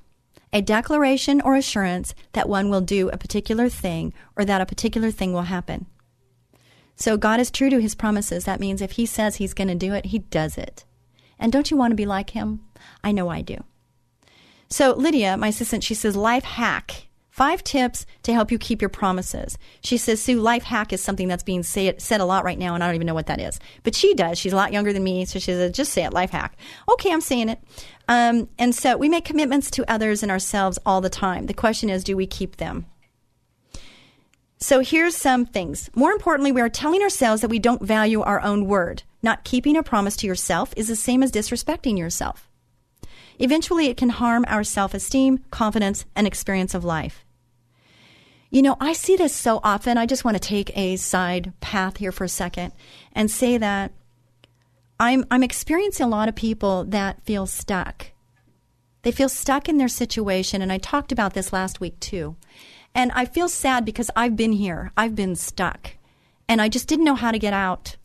a 0.52 0.62
declaration 0.62 1.40
or 1.40 1.56
assurance 1.56 2.14
that 2.30 2.48
one 2.48 2.70
will 2.70 2.80
do 2.80 3.08
a 3.08 3.18
particular 3.18 3.68
thing 3.68 4.14
or 4.36 4.44
that 4.44 4.60
a 4.60 4.66
particular 4.66 5.10
thing 5.10 5.32
will 5.32 5.42
happen. 5.42 5.86
So 6.94 7.16
God 7.16 7.40
is 7.40 7.50
true 7.50 7.70
to 7.70 7.80
his 7.80 7.96
promises. 7.96 8.44
That 8.44 8.60
means 8.60 8.80
if 8.80 8.92
he 8.92 9.04
says 9.04 9.34
he's 9.34 9.52
going 9.52 9.66
to 9.66 9.74
do 9.74 9.92
it, 9.94 10.06
he 10.06 10.20
does 10.20 10.56
it. 10.56 10.84
And 11.40 11.50
don't 11.50 11.72
you 11.72 11.76
want 11.76 11.90
to 11.90 11.96
be 11.96 12.06
like 12.06 12.30
him? 12.30 12.60
I 13.02 13.10
know 13.10 13.28
I 13.28 13.40
do. 13.40 13.64
So 14.70 14.94
Lydia, 14.94 15.36
my 15.36 15.48
assistant, 15.48 15.82
she 15.82 15.94
says, 15.94 16.14
life 16.14 16.44
hack. 16.44 17.03
Five 17.34 17.64
tips 17.64 18.06
to 18.22 18.32
help 18.32 18.52
you 18.52 18.60
keep 18.60 18.80
your 18.80 18.88
promises. 18.88 19.58
She 19.80 19.96
says, 19.96 20.22
Sue, 20.22 20.40
life 20.40 20.62
hack 20.62 20.92
is 20.92 21.00
something 21.00 21.26
that's 21.26 21.42
being 21.42 21.64
say, 21.64 21.92
said 21.98 22.20
a 22.20 22.24
lot 22.24 22.44
right 22.44 22.56
now, 22.56 22.76
and 22.76 22.84
I 22.84 22.86
don't 22.86 22.94
even 22.94 23.08
know 23.08 23.14
what 23.14 23.26
that 23.26 23.40
is. 23.40 23.58
But 23.82 23.96
she 23.96 24.14
does. 24.14 24.38
She's 24.38 24.52
a 24.52 24.56
lot 24.56 24.72
younger 24.72 24.92
than 24.92 25.02
me, 25.02 25.24
so 25.24 25.40
she 25.40 25.46
says, 25.46 25.72
just 25.72 25.92
say 25.92 26.04
it, 26.04 26.12
life 26.12 26.30
hack. 26.30 26.56
Okay, 26.88 27.12
I'm 27.12 27.20
saying 27.20 27.48
it. 27.48 27.58
Um, 28.06 28.48
and 28.56 28.72
so 28.72 28.96
we 28.96 29.08
make 29.08 29.24
commitments 29.24 29.68
to 29.72 29.90
others 29.90 30.22
and 30.22 30.30
ourselves 30.30 30.78
all 30.86 31.00
the 31.00 31.10
time. 31.10 31.46
The 31.46 31.54
question 31.54 31.90
is, 31.90 32.04
do 32.04 32.16
we 32.16 32.28
keep 32.28 32.58
them? 32.58 32.86
So 34.58 34.78
here's 34.78 35.16
some 35.16 35.44
things. 35.44 35.90
More 35.96 36.12
importantly, 36.12 36.52
we 36.52 36.60
are 36.60 36.68
telling 36.68 37.02
ourselves 37.02 37.42
that 37.42 37.50
we 37.50 37.58
don't 37.58 37.82
value 37.82 38.20
our 38.20 38.40
own 38.42 38.66
word. 38.66 39.02
Not 39.24 39.42
keeping 39.42 39.76
a 39.76 39.82
promise 39.82 40.16
to 40.18 40.28
yourself 40.28 40.72
is 40.76 40.86
the 40.86 40.94
same 40.94 41.20
as 41.20 41.32
disrespecting 41.32 41.98
yourself. 41.98 42.48
Eventually, 43.40 43.86
it 43.86 43.96
can 43.96 44.10
harm 44.10 44.44
our 44.46 44.62
self 44.62 44.94
esteem, 44.94 45.40
confidence, 45.50 46.04
and 46.14 46.28
experience 46.28 46.74
of 46.74 46.84
life. 46.84 47.23
You 48.54 48.62
know, 48.62 48.76
I 48.78 48.92
see 48.92 49.16
this 49.16 49.34
so 49.34 49.58
often. 49.64 49.98
I 49.98 50.06
just 50.06 50.24
want 50.24 50.36
to 50.36 50.48
take 50.48 50.70
a 50.76 50.94
side 50.94 51.52
path 51.60 51.96
here 51.96 52.12
for 52.12 52.22
a 52.22 52.28
second 52.28 52.72
and 53.12 53.28
say 53.28 53.58
that 53.58 53.90
I'm, 55.00 55.24
I'm 55.28 55.42
experiencing 55.42 56.06
a 56.06 56.08
lot 56.08 56.28
of 56.28 56.36
people 56.36 56.84
that 56.84 57.24
feel 57.24 57.46
stuck. 57.46 58.12
They 59.02 59.10
feel 59.10 59.28
stuck 59.28 59.68
in 59.68 59.78
their 59.78 59.88
situation. 59.88 60.62
And 60.62 60.70
I 60.70 60.78
talked 60.78 61.10
about 61.10 61.34
this 61.34 61.52
last 61.52 61.80
week 61.80 61.98
too. 61.98 62.36
And 62.94 63.10
I 63.10 63.24
feel 63.24 63.48
sad 63.48 63.84
because 63.84 64.08
I've 64.14 64.36
been 64.36 64.52
here, 64.52 64.92
I've 64.96 65.16
been 65.16 65.34
stuck, 65.34 65.96
and 66.48 66.62
I 66.62 66.68
just 66.68 66.86
didn't 66.86 67.06
know 67.06 67.16
how 67.16 67.32
to 67.32 67.40
get 67.40 67.52
out. 67.52 67.96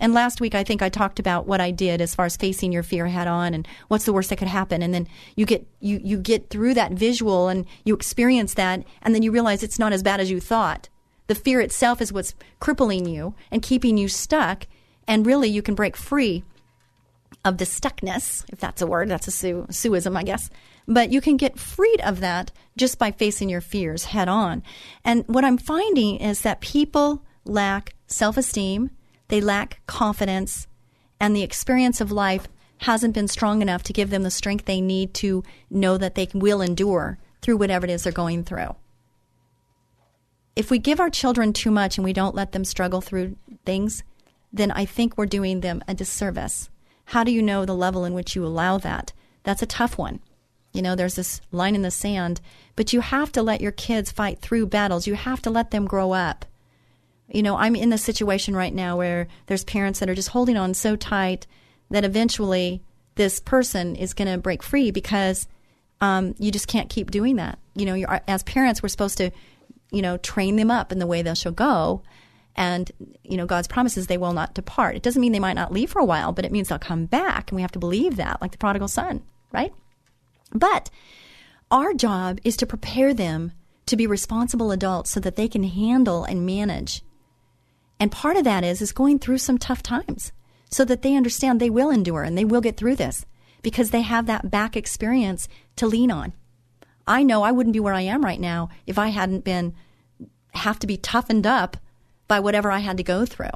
And 0.00 0.14
last 0.14 0.40
week, 0.40 0.54
I 0.54 0.64
think 0.64 0.82
I 0.82 0.88
talked 0.88 1.20
about 1.20 1.46
what 1.46 1.60
I 1.60 1.70
did 1.70 2.00
as 2.00 2.14
far 2.14 2.24
as 2.24 2.36
facing 2.36 2.72
your 2.72 2.82
fear 2.82 3.06
head 3.06 3.28
on 3.28 3.54
and 3.54 3.68
what's 3.88 4.06
the 4.06 4.12
worst 4.12 4.30
that 4.30 4.38
could 4.38 4.48
happen. 4.48 4.82
And 4.82 4.92
then 4.92 5.06
you 5.36 5.46
get 5.46 5.66
you 5.80 6.00
you 6.02 6.18
get 6.18 6.50
through 6.50 6.74
that 6.74 6.92
visual 6.92 7.48
and 7.48 7.66
you 7.84 7.94
experience 7.94 8.54
that, 8.54 8.82
and 9.02 9.14
then 9.14 9.22
you 9.22 9.30
realize 9.30 9.62
it's 9.62 9.78
not 9.78 9.92
as 9.92 10.02
bad 10.02 10.18
as 10.18 10.30
you 10.30 10.40
thought. 10.40 10.88
The 11.26 11.34
fear 11.36 11.60
itself 11.60 12.00
is 12.00 12.12
what's 12.12 12.34
crippling 12.58 13.06
you 13.06 13.34
and 13.52 13.62
keeping 13.62 13.96
you 13.96 14.08
stuck. 14.08 14.66
And 15.06 15.26
really, 15.26 15.48
you 15.48 15.62
can 15.62 15.74
break 15.74 15.96
free 15.96 16.42
of 17.44 17.58
the 17.58 17.64
stuckness, 17.64 18.44
if 18.52 18.58
that's 18.58 18.82
a 18.82 18.86
word. 18.86 19.08
That's 19.08 19.28
a 19.28 19.30
su- 19.30 19.66
suism, 19.70 20.16
I 20.16 20.22
guess. 20.22 20.50
But 20.86 21.12
you 21.12 21.20
can 21.20 21.36
get 21.36 21.58
freed 21.58 22.00
of 22.00 22.20
that 22.20 22.50
just 22.76 22.98
by 22.98 23.12
facing 23.12 23.48
your 23.48 23.60
fears 23.60 24.06
head 24.06 24.28
on. 24.28 24.62
And 25.04 25.24
what 25.26 25.44
I'm 25.44 25.58
finding 25.58 26.16
is 26.16 26.40
that 26.42 26.60
people 26.60 27.22
lack 27.44 27.94
self 28.06 28.36
esteem, 28.36 28.90
they 29.30 29.40
lack 29.40 29.80
confidence, 29.86 30.66
and 31.18 31.34
the 31.34 31.42
experience 31.42 32.00
of 32.00 32.12
life 32.12 32.46
hasn't 32.78 33.14
been 33.14 33.28
strong 33.28 33.62
enough 33.62 33.82
to 33.84 33.92
give 33.92 34.10
them 34.10 34.22
the 34.22 34.30
strength 34.30 34.64
they 34.64 34.80
need 34.80 35.14
to 35.14 35.42
know 35.70 35.96
that 35.98 36.14
they 36.14 36.28
will 36.34 36.60
endure 36.60 37.18
through 37.42 37.56
whatever 37.56 37.86
it 37.86 37.90
is 37.90 38.04
they're 38.04 38.12
going 38.12 38.44
through. 38.44 38.74
If 40.56 40.70
we 40.70 40.78
give 40.78 41.00
our 41.00 41.10
children 41.10 41.52
too 41.52 41.70
much 41.70 41.96
and 41.96 42.04
we 42.04 42.12
don't 42.12 42.34
let 42.34 42.52
them 42.52 42.64
struggle 42.64 43.00
through 43.00 43.36
things, 43.64 44.02
then 44.52 44.70
I 44.70 44.84
think 44.84 45.16
we're 45.16 45.26
doing 45.26 45.60
them 45.60 45.82
a 45.86 45.94
disservice. 45.94 46.68
How 47.06 47.24
do 47.24 47.32
you 47.32 47.42
know 47.42 47.64
the 47.64 47.74
level 47.74 48.04
in 48.04 48.14
which 48.14 48.34
you 48.34 48.44
allow 48.44 48.78
that? 48.78 49.12
That's 49.42 49.62
a 49.62 49.66
tough 49.66 49.96
one. 49.96 50.20
You 50.72 50.82
know, 50.82 50.94
there's 50.94 51.16
this 51.16 51.40
line 51.50 51.74
in 51.74 51.82
the 51.82 51.90
sand, 51.90 52.40
but 52.76 52.92
you 52.92 53.00
have 53.00 53.32
to 53.32 53.42
let 53.42 53.60
your 53.60 53.72
kids 53.72 54.10
fight 54.10 54.40
through 54.40 54.66
battles. 54.66 55.06
You 55.06 55.14
have 55.14 55.42
to 55.42 55.50
let 55.50 55.70
them 55.70 55.86
grow 55.86 56.12
up. 56.12 56.44
You 57.30 57.42
know, 57.42 57.56
I'm 57.56 57.76
in 57.76 57.90
the 57.90 57.98
situation 57.98 58.56
right 58.56 58.74
now 58.74 58.96
where 58.96 59.28
there's 59.46 59.64
parents 59.64 60.00
that 60.00 60.10
are 60.10 60.14
just 60.14 60.30
holding 60.30 60.56
on 60.56 60.74
so 60.74 60.96
tight 60.96 61.46
that 61.90 62.04
eventually 62.04 62.82
this 63.14 63.40
person 63.40 63.96
is 63.96 64.14
going 64.14 64.30
to 64.30 64.38
break 64.38 64.62
free 64.62 64.90
because 64.90 65.46
um, 66.00 66.34
you 66.38 66.50
just 66.50 66.68
can't 66.68 66.88
keep 66.88 67.10
doing 67.10 67.36
that. 67.36 67.58
You 67.74 67.86
know, 67.86 68.20
as 68.26 68.42
parents, 68.42 68.82
we're 68.82 68.88
supposed 68.88 69.18
to, 69.18 69.30
you 69.90 70.02
know, 70.02 70.16
train 70.16 70.56
them 70.56 70.70
up 70.70 70.92
in 70.92 70.98
the 70.98 71.06
way 71.06 71.22
they 71.22 71.34
shall 71.34 71.52
go. 71.52 72.02
And, 72.56 72.90
you 73.22 73.36
know, 73.36 73.46
God's 73.46 73.68
promises 73.68 74.06
they 74.06 74.18
will 74.18 74.32
not 74.32 74.54
depart. 74.54 74.96
It 74.96 75.02
doesn't 75.02 75.20
mean 75.20 75.32
they 75.32 75.38
might 75.38 75.54
not 75.54 75.72
leave 75.72 75.90
for 75.90 76.00
a 76.00 76.04
while, 76.04 76.32
but 76.32 76.44
it 76.44 76.52
means 76.52 76.68
they'll 76.68 76.78
come 76.78 77.06
back. 77.06 77.50
And 77.50 77.56
we 77.56 77.62
have 77.62 77.72
to 77.72 77.78
believe 77.78 78.16
that, 78.16 78.40
like 78.40 78.52
the 78.52 78.58
prodigal 78.58 78.88
son, 78.88 79.22
right? 79.52 79.72
But 80.52 80.90
our 81.70 81.94
job 81.94 82.40
is 82.42 82.56
to 82.56 82.66
prepare 82.66 83.14
them 83.14 83.52
to 83.86 83.96
be 83.96 84.06
responsible 84.06 84.72
adults 84.72 85.10
so 85.10 85.20
that 85.20 85.36
they 85.36 85.48
can 85.48 85.62
handle 85.62 86.24
and 86.24 86.44
manage. 86.44 87.02
And 88.00 88.10
part 88.10 88.36
of 88.36 88.44
that 88.44 88.64
is 88.64 88.82
is 88.82 88.92
going 88.92 89.18
through 89.18 89.38
some 89.38 89.58
tough 89.58 89.82
times 89.82 90.32
so 90.70 90.84
that 90.86 91.02
they 91.02 91.14
understand 91.14 91.60
they 91.60 91.70
will 91.70 91.90
endure 91.90 92.22
and 92.22 92.36
they 92.36 92.44
will 92.44 92.60
get 92.60 92.76
through 92.76 92.96
this 92.96 93.26
because 93.62 93.90
they 93.90 94.00
have 94.00 94.26
that 94.26 94.50
back 94.50 94.76
experience 94.76 95.48
to 95.76 95.86
lean 95.86 96.10
on. 96.10 96.32
I 97.06 97.22
know 97.22 97.42
I 97.42 97.52
wouldn't 97.52 97.74
be 97.74 97.80
where 97.80 97.94
I 97.94 98.02
am 98.02 98.24
right 98.24 98.40
now 98.40 98.70
if 98.86 98.98
I 98.98 99.08
hadn't 99.08 99.44
been 99.44 99.74
have 100.54 100.78
to 100.80 100.86
be 100.86 100.96
toughened 100.96 101.46
up 101.46 101.76
by 102.26 102.40
whatever 102.40 102.70
I 102.70 102.78
had 102.78 102.96
to 102.96 103.02
go 103.04 103.24
through. 103.24 103.50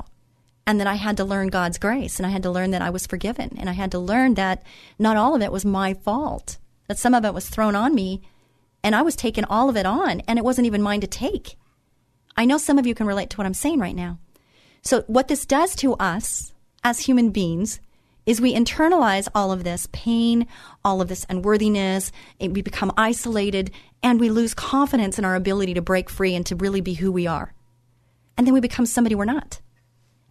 And 0.66 0.78
that 0.80 0.86
I 0.86 0.94
had 0.94 1.16
to 1.18 1.24
learn 1.24 1.48
God's 1.48 1.78
grace 1.78 2.18
and 2.18 2.26
I 2.26 2.30
had 2.30 2.42
to 2.44 2.50
learn 2.50 2.70
that 2.70 2.82
I 2.82 2.90
was 2.90 3.06
forgiven 3.06 3.56
and 3.58 3.68
I 3.68 3.74
had 3.74 3.90
to 3.92 3.98
learn 3.98 4.34
that 4.34 4.62
not 4.98 5.16
all 5.16 5.34
of 5.34 5.42
it 5.42 5.52
was 5.52 5.64
my 5.64 5.94
fault 5.94 6.58
that 6.86 6.98
some 6.98 7.14
of 7.14 7.24
it 7.24 7.34
was 7.34 7.48
thrown 7.48 7.74
on 7.74 7.94
me 7.94 8.22
and 8.82 8.94
I 8.94 9.02
was 9.02 9.16
taking 9.16 9.44
all 9.44 9.68
of 9.68 9.76
it 9.76 9.86
on 9.86 10.20
and 10.20 10.38
it 10.38 10.44
wasn't 10.44 10.66
even 10.66 10.82
mine 10.82 11.00
to 11.00 11.06
take. 11.06 11.56
I 12.36 12.44
know 12.44 12.58
some 12.58 12.78
of 12.78 12.86
you 12.86 12.94
can 12.94 13.06
relate 13.06 13.30
to 13.30 13.36
what 13.36 13.46
I'm 13.46 13.54
saying 13.54 13.78
right 13.78 13.94
now. 13.94 14.18
So, 14.84 15.02
what 15.06 15.28
this 15.28 15.46
does 15.46 15.74
to 15.76 15.94
us 15.94 16.52
as 16.82 17.00
human 17.00 17.30
beings 17.30 17.80
is 18.26 18.40
we 18.40 18.54
internalize 18.54 19.28
all 19.34 19.50
of 19.50 19.64
this 19.64 19.88
pain, 19.92 20.46
all 20.84 21.00
of 21.00 21.08
this 21.08 21.24
unworthiness, 21.30 22.12
we 22.38 22.60
become 22.60 22.92
isolated, 22.96 23.70
and 24.02 24.20
we 24.20 24.28
lose 24.28 24.52
confidence 24.52 25.18
in 25.18 25.24
our 25.24 25.34
ability 25.34 25.74
to 25.74 25.82
break 25.82 26.10
free 26.10 26.34
and 26.34 26.44
to 26.46 26.56
really 26.56 26.82
be 26.82 26.94
who 26.94 27.10
we 27.10 27.26
are. 27.26 27.54
And 28.36 28.46
then 28.46 28.52
we 28.52 28.60
become 28.60 28.84
somebody 28.84 29.14
we're 29.14 29.24
not. 29.24 29.60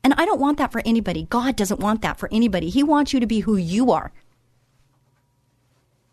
And 0.04 0.14
I 0.18 0.26
don't 0.26 0.42
want 0.42 0.58
that 0.60 0.72
for 0.72 0.82
anybody. 0.86 1.26
God 1.30 1.56
doesn't 1.56 1.80
want 1.80 2.02
that 2.02 2.20
for 2.20 2.30
anybody. 2.32 2.70
He 2.70 2.84
wants 2.84 3.14
you 3.14 3.20
to 3.20 3.28
be 3.28 3.42
who 3.42 3.56
you 3.58 3.92
are. 3.92 4.12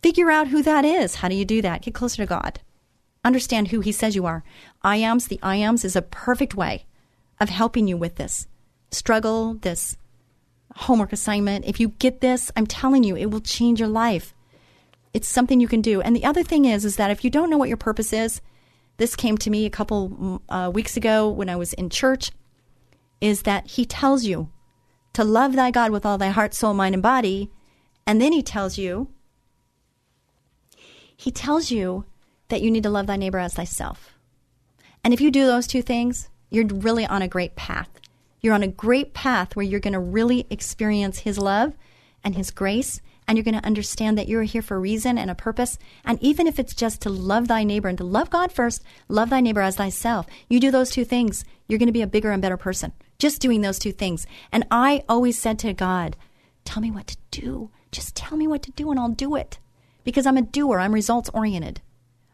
Figure 0.02 0.30
out 0.30 0.48
who 0.48 0.62
that 0.62 0.84
is. 0.84 1.16
How 1.16 1.28
do 1.28 1.34
you 1.34 1.44
do 1.44 1.60
that? 1.60 1.82
Get 1.82 1.94
closer 1.94 2.22
to 2.22 2.26
God. 2.26 2.60
Understand 3.22 3.68
who 3.68 3.80
He 3.80 3.92
says 3.92 4.14
you 4.14 4.24
are. 4.24 4.44
I 4.82 4.96
ams, 4.96 5.26
the 5.26 5.40
I 5.42 5.56
ams 5.56 5.84
is 5.84 5.96
a 5.96 6.02
perfect 6.02 6.54
way 6.54 6.86
of 7.40 7.48
helping 7.48 7.88
you 7.88 7.96
with 7.96 8.16
this 8.16 8.46
struggle, 8.90 9.54
this 9.54 9.96
homework 10.76 11.12
assignment. 11.12 11.64
If 11.64 11.80
you 11.80 11.88
get 11.88 12.20
this, 12.20 12.52
I'm 12.56 12.66
telling 12.66 13.02
you, 13.02 13.16
it 13.16 13.30
will 13.30 13.40
change 13.40 13.80
your 13.80 13.88
life. 13.88 14.34
It's 15.12 15.28
something 15.28 15.60
you 15.60 15.68
can 15.68 15.80
do. 15.80 16.00
And 16.00 16.14
the 16.14 16.24
other 16.24 16.42
thing 16.42 16.64
is, 16.64 16.84
is 16.84 16.96
that 16.96 17.10
if 17.10 17.24
you 17.24 17.30
don't 17.30 17.50
know 17.50 17.58
what 17.58 17.68
your 17.68 17.76
purpose 17.76 18.12
is, 18.12 18.40
this 18.98 19.16
came 19.16 19.38
to 19.38 19.50
me 19.50 19.66
a 19.66 19.70
couple 19.70 20.42
uh, 20.48 20.70
weeks 20.72 20.96
ago 20.96 21.28
when 21.28 21.48
I 21.48 21.56
was 21.56 21.72
in 21.72 21.90
church, 21.90 22.30
is 23.20 23.42
that 23.42 23.66
He 23.66 23.84
tells 23.84 24.24
you 24.24 24.50
to 25.14 25.24
love 25.24 25.54
thy 25.54 25.70
God 25.70 25.90
with 25.90 26.06
all 26.06 26.18
thy 26.18 26.28
heart, 26.28 26.54
soul, 26.54 26.74
mind, 26.74 26.94
and 26.94 27.02
body. 27.02 27.50
And 28.06 28.20
then 28.20 28.32
He 28.32 28.42
tells 28.42 28.78
you 28.78 29.08
he 31.20 31.30
tells 31.30 31.70
you 31.70 32.06
that 32.48 32.62
you 32.62 32.70
need 32.70 32.82
to 32.84 32.88
love 32.88 33.06
thy 33.06 33.16
neighbor 33.16 33.38
as 33.38 33.52
thyself. 33.52 34.14
And 35.04 35.12
if 35.12 35.20
you 35.20 35.30
do 35.30 35.46
those 35.46 35.66
two 35.66 35.82
things, 35.82 36.30
you're 36.50 36.66
really 36.66 37.06
on 37.06 37.22
a 37.22 37.28
great 37.28 37.56
path. 37.56 37.88
You're 38.40 38.54
on 38.54 38.62
a 38.62 38.68
great 38.68 39.14
path 39.14 39.54
where 39.54 39.64
you're 39.64 39.80
going 39.80 39.92
to 39.92 40.00
really 40.00 40.46
experience 40.50 41.20
his 41.20 41.38
love 41.38 41.74
and 42.22 42.34
his 42.34 42.50
grace 42.50 43.00
and 43.26 43.38
you're 43.38 43.44
going 43.44 43.60
to 43.60 43.66
understand 43.66 44.18
that 44.18 44.26
you're 44.26 44.42
here 44.42 44.62
for 44.62 44.76
a 44.76 44.80
reason 44.80 45.16
and 45.16 45.30
a 45.30 45.36
purpose. 45.36 45.78
And 46.04 46.20
even 46.20 46.48
if 46.48 46.58
it's 46.58 46.74
just 46.74 47.00
to 47.02 47.10
love 47.10 47.46
thy 47.46 47.62
neighbor 47.62 47.88
and 47.88 47.96
to 47.98 48.04
love 48.04 48.28
God 48.28 48.50
first, 48.50 48.82
love 49.08 49.30
thy 49.30 49.40
neighbor 49.40 49.60
as 49.60 49.76
thyself, 49.76 50.26
you 50.48 50.58
do 50.58 50.72
those 50.72 50.90
two 50.90 51.04
things, 51.04 51.44
you're 51.68 51.78
going 51.78 51.86
to 51.86 51.92
be 51.92 52.02
a 52.02 52.08
bigger 52.08 52.32
and 52.32 52.42
better 52.42 52.56
person. 52.56 52.92
Just 53.18 53.40
doing 53.40 53.60
those 53.60 53.78
two 53.78 53.92
things. 53.92 54.26
And 54.50 54.66
I 54.70 55.04
always 55.08 55.38
said 55.38 55.58
to 55.60 55.72
God, 55.72 56.16
Tell 56.64 56.82
me 56.82 56.90
what 56.90 57.06
to 57.06 57.16
do. 57.30 57.70
Just 57.92 58.16
tell 58.16 58.36
me 58.36 58.46
what 58.46 58.62
to 58.64 58.70
do 58.72 58.90
and 58.90 58.98
I'll 58.98 59.08
do 59.08 59.36
it 59.36 59.58
because 60.04 60.26
I'm 60.26 60.36
a 60.36 60.42
doer, 60.42 60.78
I'm 60.78 60.92
results 60.92 61.30
oriented. 61.32 61.80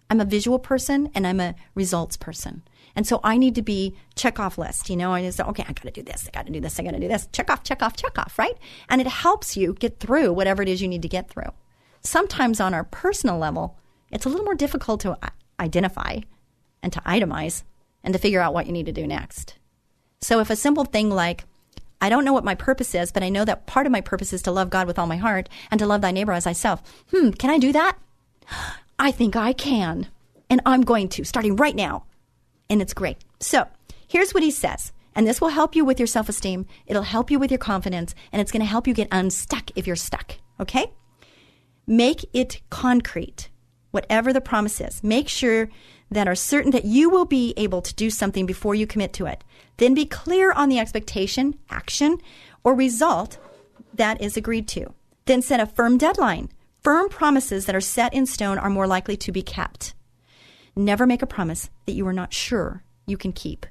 I'm 0.09 0.21
a 0.21 0.25
visual 0.25 0.59
person 0.59 1.11
and 1.15 1.27
I'm 1.27 1.41
a 1.41 1.55
results 1.75 2.17
person. 2.17 2.63
And 2.97 3.07
so 3.07 3.21
I 3.23 3.37
need 3.37 3.55
to 3.57 3.63
be 3.63 3.95
check 4.15 4.41
off 4.41 4.57
list, 4.57 4.89
you 4.89 4.97
know, 4.97 5.13
I 5.13 5.23
just, 5.23 5.39
okay, 5.39 5.65
I 5.69 5.73
got 5.73 5.83
to 5.83 5.91
do 5.91 6.03
this, 6.03 6.27
I 6.27 6.31
got 6.31 6.47
to 6.47 6.53
do 6.53 6.61
this, 6.61 6.81
I 6.81 6.83
got 6.83 6.93
to 6.93 6.99
do 6.99 7.09
this, 7.09 7.29
check 7.31 7.51
off, 7.51 7.63
check 7.63 7.83
off, 7.83 7.95
check 7.95 8.19
off, 8.19 8.39
right? 8.39 8.57
And 8.89 9.01
it 9.03 9.07
helps 9.07 9.57
you 9.57 9.75
get 9.75 10.01
through 10.01 10.33
whatever 10.33 10.63
it 10.63 10.69
is 10.69 10.81
you 10.81 10.89
need 10.89 11.03
to 11.03 11.09
get 11.09 11.29
through. 11.29 11.53
Sometimes 12.01 12.59
on 12.59 12.73
our 12.73 12.85
personal 12.85 13.37
level, 13.37 13.79
it's 14.11 14.25
a 14.25 14.31
little 14.31 14.45
more 14.45 14.55
difficult 14.55 15.01
to 15.03 15.19
identify 15.61 16.21
and 16.83 16.93
to 16.93 17.01
itemize 17.01 17.65
and 18.03 18.15
to 18.15 18.19
figure 18.19 18.41
out 18.41 18.55
what 18.55 18.67
you 18.67 18.73
need 18.73 18.87
to 18.87 18.93
do 18.93 19.07
next. 19.07 19.57
So 20.23 20.41
if 20.41 20.49
a 20.49 20.57
simple 20.57 20.85
thing 20.85 21.11
like, 21.11 21.45
I 22.01 22.09
don't 22.09 22.25
know 22.25 22.33
what 22.33 22.45
my 22.45 22.55
purpose 22.55 22.95
is, 22.95 23.13
but 23.13 23.23
I 23.23 23.29
know 23.29 23.45
that 23.45 23.67
part 23.67 23.87
of 23.87 23.93
my 23.93 24.01
purpose 24.01 24.33
is 24.33 24.43
to 24.43 24.53
love 24.53 24.71
God 24.71 24.87
with 24.87 24.99
all 24.99 25.07
my 25.07 25.17
heart 25.17 25.49
and 25.71 25.79
to 25.81 25.87
love 25.87 26.01
thy 26.01 26.13
neighbor 26.13 26.33
as 26.33 26.45
thyself. 26.45 26.83
Hmm, 27.11 27.31
can 27.31 27.51
I 27.51 27.59
do 27.59 27.73
that? 27.73 27.99
I 28.99 29.11
think 29.11 29.37
I 29.37 29.53
can. 29.53 30.09
And 30.49 30.61
I'm 30.65 30.83
going 30.83 31.09
to, 31.11 31.25
starting 31.25 31.57
right 31.57 31.75
now. 31.75 32.05
And 32.69 32.83
it's 32.83 32.95
great. 32.95 33.19
So 33.41 33.67
here's 34.07 34.33
what 34.33 34.43
he 34.43 34.51
says. 34.51 34.93
And 35.15 35.27
this 35.27 35.41
will 35.41 35.49
help 35.49 35.75
you 35.75 35.85
with 35.85 35.99
your 35.99 36.07
self 36.07 36.29
esteem. 36.29 36.67
It'll 36.87 37.03
help 37.03 37.31
you 37.31 37.39
with 37.39 37.51
your 37.51 37.59
confidence. 37.59 38.15
And 38.33 38.41
it's 38.41 38.53
going 38.53 38.61
to 38.61 38.67
help 38.67 38.87
you 38.87 38.95
get 38.95 39.09
unstuck 39.11 39.71
if 39.75 39.87
you're 39.87 39.97
stuck. 39.97 40.37
Okay? 40.61 40.93
Make 41.87 42.27
it 42.33 42.61
concrete, 42.69 43.49
whatever 43.93 44.33
the 44.33 44.41
promise 44.41 44.81
is. 44.81 45.03
Make 45.03 45.29
sure 45.29 45.71
that 46.11 46.29
are 46.29 46.35
certain 46.35 46.71
that 46.73 46.85
you 46.85 47.11
will 47.11 47.25
be 47.25 47.55
able 47.57 47.83
to 47.83 47.95
do 47.95 48.11
something 48.11 48.47
before 48.47 48.75
you 48.75 48.87
commit 48.87 49.13
to 49.15 49.27
it. 49.27 49.43
Then 49.79 49.95
be 49.95 50.05
clear 50.05 50.53
on 50.53 50.69
the 50.69 50.79
expectation, 50.79 51.59
action, 51.71 52.19
or 52.63 52.75
result 52.75 53.39
that 53.95 54.21
is 54.21 54.37
agreed 54.37 54.69
to. 54.69 54.93
Then 55.25 55.43
set 55.43 55.61
a 55.61 55.67
firm 55.67 55.99
deadline. 55.99 56.51
Firm 56.83 57.09
promises 57.09 57.67
that 57.67 57.75
are 57.75 57.81
set 57.81 58.14
in 58.14 58.27
stone 58.27 58.59
are 58.59 58.71
more 58.71 58.87
likely 58.87 59.17
to 59.17 59.33
be 59.33 59.43
kept. 59.43 59.95
Never 60.77 61.07
make 61.07 61.22
a 61.22 61.27
promise 61.27 61.70
that 61.87 61.93
you 61.93 62.07
are 62.07 62.12
not 62.12 62.35
sure 62.35 62.85
you 63.07 63.16
can 63.16 63.33
keep. 63.33 63.64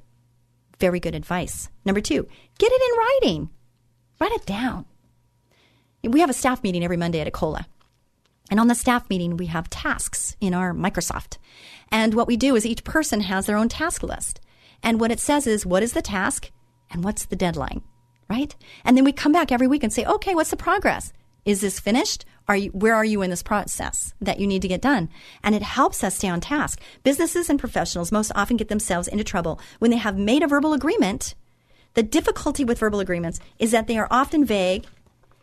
Very 0.79 0.99
good 0.99 1.13
advice. 1.13 1.69
Number 1.85 2.01
two, 2.01 2.27
get 2.57 2.71
it 2.71 2.81
in 2.81 3.29
writing. 3.29 3.49
Write 4.19 4.31
it 4.31 4.45
down. 4.45 4.85
We 6.03 6.19
have 6.19 6.29
a 6.29 6.33
staff 6.33 6.63
meeting 6.63 6.83
every 6.83 6.97
Monday 6.97 7.19
at 7.19 7.31
Ecola. 7.31 7.65
And 8.49 8.59
on 8.59 8.67
the 8.67 8.75
staff 8.75 9.09
meeting, 9.09 9.37
we 9.37 9.47
have 9.47 9.69
tasks 9.69 10.35
in 10.39 10.53
our 10.53 10.73
Microsoft. 10.73 11.37
And 11.91 12.13
what 12.13 12.27
we 12.27 12.37
do 12.37 12.55
is 12.55 12.65
each 12.65 12.83
person 12.83 13.21
has 13.21 13.45
their 13.45 13.57
own 13.57 13.69
task 13.69 14.03
list. 14.03 14.39
And 14.83 14.99
what 14.99 15.11
it 15.11 15.19
says 15.19 15.47
is, 15.47 15.65
what 15.65 15.83
is 15.83 15.93
the 15.93 16.01
task 16.01 16.51
and 16.91 17.03
what's 17.03 17.25
the 17.25 17.35
deadline, 17.35 17.81
right? 18.29 18.55
And 18.83 18.95
then 18.95 19.03
we 19.03 19.11
come 19.11 19.31
back 19.31 19.51
every 19.51 19.67
week 19.67 19.83
and 19.83 19.91
say, 19.91 20.05
okay, 20.05 20.35
what's 20.35 20.51
the 20.51 20.57
progress? 20.57 21.11
Is 21.43 21.61
this 21.61 21.79
finished? 21.79 22.25
Are 22.47 22.55
you, 22.57 22.69
where 22.71 22.93
are 22.95 23.05
you 23.05 23.21
in 23.23 23.31
this 23.31 23.41
process 23.43 24.13
that 24.21 24.39
you 24.39 24.45
need 24.45 24.61
to 24.61 24.67
get 24.67 24.81
done? 24.81 25.09
And 25.43 25.55
it 25.55 25.63
helps 25.63 26.03
us 26.03 26.17
stay 26.17 26.29
on 26.29 26.41
task. 26.41 26.79
Businesses 27.03 27.49
and 27.49 27.59
professionals 27.59 28.11
most 28.11 28.31
often 28.35 28.57
get 28.57 28.69
themselves 28.69 29.07
into 29.07 29.23
trouble 29.23 29.59
when 29.79 29.91
they 29.91 29.97
have 29.97 30.17
made 30.17 30.43
a 30.43 30.47
verbal 30.47 30.73
agreement 30.73 31.33
The 31.95 32.03
difficulty 32.03 32.65
with 32.65 32.79
verbal 32.79 32.99
agreements 32.99 33.39
is 33.57 33.71
that 33.71 33.87
they 33.87 33.97
are 33.97 34.07
often 34.11 34.45
vague 34.45 34.85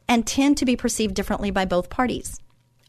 and 0.06 0.26
tend 0.26 0.58
to 0.58 0.66
be 0.66 0.76
perceived 0.76 1.14
differently 1.14 1.50
by 1.50 1.64
both 1.64 1.88
parties. 1.88 2.38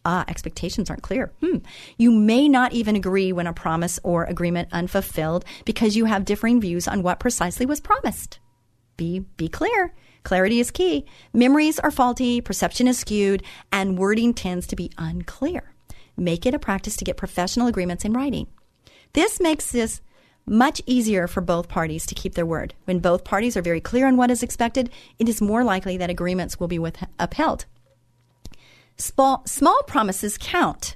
Ah, 0.05 0.25
expectations 0.27 0.89
aren't 0.89 1.01
clear. 1.01 1.31
Hmm. 1.41 1.59
You 1.97 2.11
may 2.11 2.49
not 2.49 2.73
even 2.73 2.97
agree 2.97 3.31
when 3.31 3.47
a 3.47 3.53
promise 3.53 3.99
or 4.03 4.25
agreement 4.25 4.67
unfulfilled 4.73 5.45
because 5.63 5.95
you 5.95 6.05
have 6.05 6.25
differing 6.25 6.59
views 6.59 6.89
on 6.89 7.03
what 7.03 7.21
precisely 7.21 7.65
was 7.65 7.79
promised. 7.79 8.39
Be 8.97 9.19
be 9.37 9.47
clear. 9.47 9.93
Clarity 10.23 10.59
is 10.59 10.71
key. 10.71 11.05
Memories 11.33 11.79
are 11.79 11.91
faulty, 11.91 12.41
perception 12.41 12.87
is 12.87 12.99
skewed, 12.99 13.43
and 13.71 13.97
wording 13.97 14.33
tends 14.33 14.65
to 14.67 14.75
be 14.75 14.91
unclear. 14.97 15.73
Make 16.15 16.45
it 16.45 16.53
a 16.53 16.59
practice 16.59 16.95
to 16.97 17.05
get 17.05 17.17
professional 17.17 17.67
agreements 17.67 18.05
in 18.05 18.13
writing. 18.13 18.47
This 19.13 19.39
makes 19.39 19.71
this 19.71 20.01
much 20.45 20.81
easier 20.85 21.27
for 21.27 21.41
both 21.41 21.69
parties 21.69 22.05
to 22.05 22.15
keep 22.15 22.35
their 22.35 22.45
word. 22.45 22.73
When 22.85 22.99
both 22.99 23.23
parties 23.23 23.55
are 23.55 23.61
very 23.61 23.81
clear 23.81 24.07
on 24.07 24.17
what 24.17 24.31
is 24.31 24.43
expected, 24.43 24.89
it 25.19 25.29
is 25.29 25.41
more 25.41 25.63
likely 25.63 25.97
that 25.97 26.09
agreements 26.09 26.59
will 26.59 26.67
be 26.67 26.79
with, 26.79 26.97
upheld. 27.19 27.65
Small, 28.97 29.43
small 29.45 29.83
promises 29.83 30.37
count. 30.37 30.95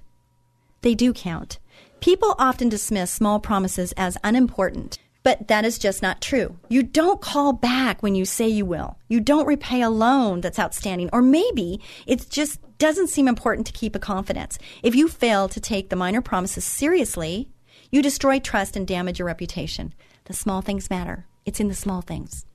They 0.81 0.93
do 0.93 1.13
count. 1.13 1.59
People 1.99 2.35
often 2.37 2.69
dismiss 2.69 3.09
small 3.09 3.39
promises 3.39 3.93
as 3.97 4.17
unimportant, 4.23 4.99
but 5.27 5.49
that 5.49 5.65
is 5.65 5.77
just 5.77 6.01
not 6.01 6.21
true. 6.21 6.57
You 6.69 6.83
don't 6.83 7.19
call 7.19 7.51
back 7.51 8.01
when 8.01 8.15
you 8.15 8.23
say 8.23 8.47
you 8.47 8.65
will. 8.65 8.97
You 9.09 9.19
don't 9.19 9.45
repay 9.45 9.81
a 9.81 9.89
loan 9.89 10.39
that's 10.39 10.57
outstanding, 10.57 11.09
or 11.11 11.21
maybe 11.21 11.81
it 12.05 12.29
just 12.29 12.61
doesn't 12.77 13.09
seem 13.09 13.27
important 13.27 13.67
to 13.67 13.73
keep 13.73 13.93
a 13.93 13.99
confidence. 13.99 14.57
If 14.83 14.95
you 14.95 15.09
fail 15.09 15.49
to 15.49 15.59
take 15.59 15.89
the 15.89 15.97
minor 15.97 16.21
promises 16.21 16.63
seriously, 16.63 17.49
you 17.91 18.01
destroy 18.01 18.39
trust 18.39 18.77
and 18.77 18.87
damage 18.87 19.19
your 19.19 19.25
reputation. 19.25 19.93
The 20.23 20.33
small 20.33 20.61
things 20.61 20.89
matter. 20.89 21.25
It's 21.45 21.59
in 21.59 21.67
the 21.67 21.75
small 21.75 21.99
things. 21.99 22.45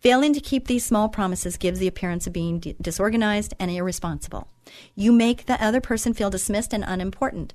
Failing 0.00 0.34
to 0.34 0.40
keep 0.40 0.66
these 0.66 0.84
small 0.84 1.08
promises 1.08 1.56
gives 1.56 1.78
the 1.78 1.86
appearance 1.86 2.26
of 2.26 2.32
being 2.32 2.58
d- 2.58 2.74
disorganized 2.82 3.54
and 3.60 3.70
irresponsible. 3.70 4.48
You 4.96 5.12
make 5.12 5.46
the 5.46 5.64
other 5.64 5.80
person 5.80 6.12
feel 6.14 6.28
dismissed 6.28 6.72
and 6.72 6.82
unimportant. 6.84 7.54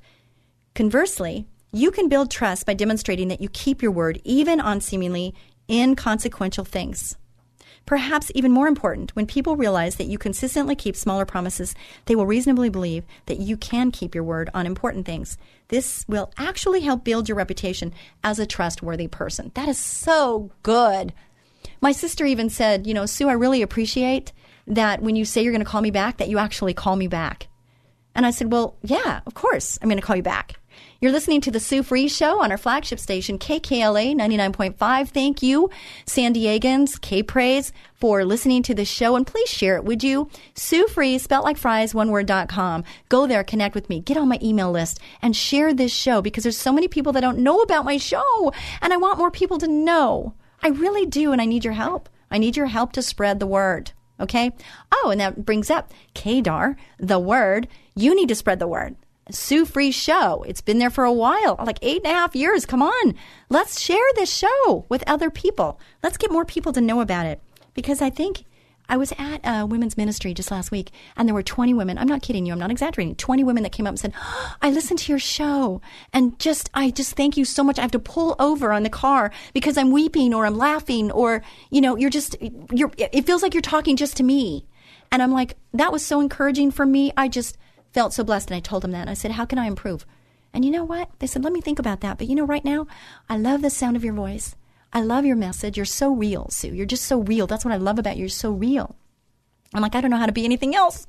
Conversely, 0.76 1.46
you 1.76 1.92
can 1.92 2.08
build 2.08 2.32
trust 2.32 2.66
by 2.66 2.74
demonstrating 2.74 3.28
that 3.28 3.42
you 3.42 3.50
keep 3.50 3.82
your 3.82 3.92
word 3.92 4.22
even 4.24 4.62
on 4.62 4.80
seemingly 4.80 5.36
inconsequential 5.70 6.64
things. 6.64 7.18
Perhaps 7.86 8.32
even 8.34 8.50
more 8.50 8.70
important, 8.70 9.14
when 9.14 9.28
people 9.28 9.58
realize 9.58 9.98
that 9.98 10.08
you 10.08 10.18
consistently 10.18 10.74
keep 10.74 10.96
smaller 10.96 11.26
promises, 11.26 11.76
they 12.06 12.16
will 12.16 12.26
reasonably 12.26 12.70
believe 12.70 13.04
that 13.26 13.40
you 13.40 13.58
can 13.58 13.92
keep 13.92 14.16
your 14.16 14.24
word 14.24 14.50
on 14.54 14.66
important 14.66 15.06
things. 15.06 15.38
This 15.68 16.06
will 16.08 16.32
actually 16.38 16.80
help 16.80 17.04
build 17.04 17.28
your 17.28 17.36
reputation 17.36 17.94
as 18.24 18.40
a 18.40 18.46
trustworthy 18.48 19.10
person. 19.10 19.52
That 19.54 19.68
is 19.68 19.78
so 19.78 20.52
good. 20.64 21.14
My 21.82 21.92
sister 21.92 22.26
even 22.26 22.50
said, 22.50 22.88
You 22.88 22.94
know, 22.94 23.06
Sue, 23.06 23.28
I 23.28 23.34
really 23.34 23.62
appreciate 23.62 24.32
that 24.66 25.02
when 25.02 25.18
you 25.18 25.26
say 25.26 25.44
you're 25.44 25.52
going 25.52 25.64
to 25.64 25.70
call 25.70 25.82
me 25.82 25.92
back, 25.92 26.18
that 26.18 26.30
you 26.30 26.38
actually 26.38 26.74
call 26.74 26.96
me 26.96 27.08
back. 27.08 27.50
And 28.16 28.26
I 28.26 28.32
said, 28.32 28.50
Well, 28.50 28.78
yeah, 28.82 29.20
of 29.26 29.34
course, 29.34 29.78
I'm 29.82 29.90
going 29.90 30.00
to 30.00 30.06
call 30.06 30.16
you 30.16 30.24
back. 30.24 30.56
You're 31.02 31.12
listening 31.12 31.42
to 31.42 31.52
the 31.52 31.60
Sue 31.60 31.84
Fries 31.84 32.16
Show 32.16 32.42
on 32.42 32.52
our 32.52 32.58
flagship 32.58 33.00
station, 33.00 33.38
KKLA 33.38 34.16
99.5. 34.16 35.10
Thank 35.10 35.44
you, 35.44 35.70
San 36.06 36.34
Diegans, 36.34 37.00
K 37.00 37.22
Praise, 37.22 37.74
for 37.94 38.24
listening 38.26 38.64
to 38.64 38.74
the 38.74 38.86
show. 38.86 39.16
And 39.16 39.28
please 39.28 39.50
share 39.50 39.76
it, 39.76 39.84
would 39.84 40.04
you? 40.04 40.30
Sue 40.54 40.88
Fries, 40.88 41.24
spelt 41.24 41.44
like 41.44 41.58
fries, 41.58 41.94
one 41.94 42.12
word.com. 42.12 42.84
Go 43.10 43.28
there, 43.28 43.44
connect 43.44 43.76
with 43.76 43.90
me, 43.90 44.00
get 44.00 44.18
on 44.18 44.30
my 44.30 44.40
email 44.42 44.72
list, 44.72 45.00
and 45.22 45.36
share 45.36 45.74
this 45.74 45.94
show 45.94 46.22
because 46.22 46.44
there's 46.44 46.58
so 46.58 46.74
many 46.74 46.88
people 46.88 47.12
that 47.14 47.22
don't 47.22 47.40
know 47.40 47.62
about 47.62 47.86
my 47.86 47.98
show. 47.98 48.54
And 48.82 48.94
I 48.94 48.98
want 48.98 49.18
more 49.18 49.32
people 49.32 49.58
to 49.60 49.68
know. 49.68 50.34
I 50.64 50.70
really 50.70 51.06
do. 51.06 51.32
And 51.32 51.42
I 51.42 51.46
need 51.46 51.64
your 51.64 51.74
help. 51.74 52.10
I 52.32 52.38
need 52.38 52.58
your 52.58 52.68
help 52.68 52.94
to 52.94 53.02
spread 53.02 53.40
the 53.40 53.48
word. 53.48 53.92
Okay. 54.20 54.52
Oh, 54.92 55.10
and 55.12 55.20
that 55.20 55.46
brings 55.46 55.70
up 55.70 55.92
KDAR, 56.14 56.76
the 56.98 57.20
word. 57.20 57.68
You 57.96 58.16
need 58.16 58.30
to 58.30 58.36
spread 58.36 58.60
the 58.60 58.68
word. 58.68 58.96
Sue 59.32 59.66
Fries 59.66 59.96
Show. 59.96 60.44
It's 60.44 60.62
been 60.62 60.78
there 60.78 60.90
for 60.90 61.04
a 61.04 61.12
while, 61.12 61.56
like 61.66 61.80
eight 61.82 62.04
and 62.04 62.12
a 62.12 62.16
half 62.16 62.36
years. 62.36 62.66
Come 62.66 62.82
on. 62.82 63.16
Let's 63.50 63.82
share 63.82 63.98
this 64.16 64.32
show 64.32 64.86
with 64.88 65.04
other 65.08 65.30
people. 65.30 65.80
Let's 66.04 66.18
get 66.18 66.32
more 66.32 66.46
people 66.46 66.74
to 66.74 66.82
know 66.82 67.02
about 67.02 67.26
it. 67.26 67.42
Because 67.74 68.02
I 68.02 68.10
think 68.10 68.46
I 68.88 68.98
was 68.98 69.12
at 69.18 69.42
a 69.44 69.66
women's 69.66 69.98
ministry 69.98 70.34
just 70.34 70.52
last 70.52 70.72
week, 70.72 70.92
and 71.18 71.28
there 71.28 71.34
were 71.34 71.44
20 71.44 71.74
women. 71.74 71.98
I'm 71.98 72.08
not 72.08 72.22
kidding 72.22 72.46
you. 72.46 72.54
I'm 72.54 72.60
not 72.60 72.70
exaggerating. 72.70 73.16
20 73.16 73.44
women 73.44 73.64
that 73.64 73.72
came 73.72 73.88
up 73.88 73.92
and 73.92 74.00
said, 74.00 74.14
I 74.62 74.70
listened 74.70 75.00
to 75.00 75.12
your 75.12 75.20
show, 75.20 75.82
and 76.14 76.38
just, 76.40 76.70
I 76.74 76.92
just 76.92 77.16
thank 77.16 77.36
you 77.36 77.46
so 77.46 77.64
much. 77.64 77.80
I 77.80 77.82
have 77.82 77.92
to 77.92 78.00
pull 78.00 78.36
over 78.38 78.72
on 78.72 78.84
the 78.84 78.90
car 78.90 79.32
because 79.54 79.78
I'm 79.78 79.92
weeping 79.92 80.34
or 80.34 80.46
I'm 80.46 80.58
laughing, 80.58 81.12
or, 81.12 81.42
you 81.72 81.82
know, 81.82 81.96
you're 81.98 82.12
just, 82.12 82.36
you're, 82.72 82.92
it 82.98 83.26
feels 83.26 83.42
like 83.42 83.54
you're 83.56 83.62
talking 83.62 83.96
just 83.98 84.18
to 84.18 84.24
me. 84.24 84.66
And 85.12 85.22
I'm 85.22 85.32
like, 85.32 85.56
that 85.74 85.92
was 85.92 86.06
so 86.06 86.22
encouraging 86.22 86.72
for 86.72 86.86
me. 86.86 87.12
I 87.18 87.28
just, 87.28 87.58
felt 87.96 88.14
so 88.14 88.26
blessed. 88.26 88.52
And 88.52 88.58
I 88.58 88.60
told 88.60 88.84
them 88.84 88.92
that. 88.92 89.02
And 89.02 89.10
I 89.10 89.14
said, 89.14 89.32
How 89.32 89.46
can 89.46 89.58
I 89.58 89.68
improve? 89.68 90.06
And 90.54 90.66
you 90.66 90.70
know 90.70 90.84
what? 90.84 91.10
They 91.20 91.28
said, 91.28 91.46
Let 91.46 91.54
me 91.54 91.62
think 91.62 91.80
about 91.80 92.02
that. 92.02 92.18
But 92.18 92.28
you 92.28 92.36
know, 92.36 92.46
right 92.46 92.66
now, 92.66 92.88
I 93.30 93.38
love 93.38 93.62
the 93.62 93.70
sound 93.70 93.96
of 93.96 94.04
your 94.04 94.14
voice. 94.14 94.56
I 94.92 95.02
love 95.02 95.26
your 95.26 95.38
message. 95.38 95.78
You're 95.78 95.86
so 95.86 96.14
real, 96.14 96.50
Sue. 96.50 96.76
You're 96.76 96.86
just 96.86 97.06
so 97.06 97.22
real. 97.22 97.48
That's 97.48 97.64
what 97.64 97.74
I 97.74 97.78
love 97.78 97.98
about 97.98 98.18
you. 98.18 98.24
You're 98.24 98.30
so 98.30 98.52
real. 98.52 98.96
I'm 99.74 99.82
like, 99.82 99.96
I 99.96 100.02
don't 100.02 100.12
know 100.12 100.18
how 100.18 100.26
to 100.26 100.32
be 100.34 100.46
anything 100.46 100.76
else. 100.76 101.08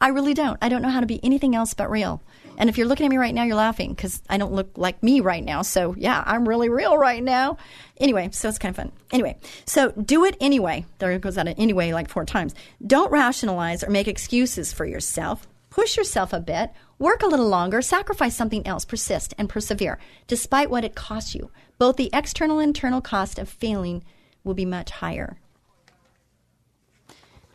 I 0.00 0.08
really 0.08 0.34
don't. 0.34 0.56
I 0.62 0.68
don't 0.68 0.82
know 0.82 0.88
how 0.88 1.00
to 1.00 1.06
be 1.06 1.20
anything 1.24 1.54
else 1.54 1.74
but 1.74 1.90
real. 1.90 2.22
And 2.58 2.68
if 2.68 2.78
you're 2.78 2.86
looking 2.86 3.06
at 3.06 3.10
me 3.10 3.18
right 3.18 3.34
now, 3.34 3.42
you're 3.42 3.56
laughing 3.56 3.90
because 3.90 4.22
I 4.28 4.36
don't 4.36 4.52
look 4.52 4.70
like 4.76 5.02
me 5.02 5.20
right 5.20 5.44
now. 5.44 5.62
So, 5.62 5.94
yeah, 5.98 6.22
I'm 6.24 6.48
really 6.48 6.68
real 6.68 6.96
right 6.96 7.22
now. 7.22 7.56
Anyway, 7.98 8.30
so 8.32 8.48
it's 8.48 8.58
kind 8.58 8.70
of 8.70 8.76
fun. 8.76 8.92
Anyway, 9.12 9.36
so 9.66 9.90
do 9.90 10.24
it 10.24 10.36
anyway. 10.40 10.84
There 10.98 11.18
goes 11.18 11.38
out 11.38 11.48
anyway 11.48 11.92
like 11.92 12.08
four 12.08 12.24
times. 12.24 12.54
Don't 12.84 13.10
rationalize 13.10 13.82
or 13.82 13.90
make 13.90 14.08
excuses 14.08 14.72
for 14.72 14.84
yourself. 14.84 15.46
Push 15.74 15.96
yourself 15.96 16.32
a 16.32 16.38
bit, 16.38 16.70
work 17.00 17.24
a 17.24 17.26
little 17.26 17.48
longer, 17.48 17.82
sacrifice 17.82 18.36
something 18.36 18.64
else, 18.64 18.84
persist 18.84 19.34
and 19.36 19.48
persevere, 19.48 19.98
despite 20.28 20.70
what 20.70 20.84
it 20.84 20.94
costs 20.94 21.34
you. 21.34 21.50
Both 21.78 21.96
the 21.96 22.10
external 22.12 22.60
and 22.60 22.68
internal 22.68 23.00
cost 23.00 23.40
of 23.40 23.48
failing 23.48 24.04
will 24.44 24.54
be 24.54 24.64
much 24.64 24.92
higher. 24.92 25.40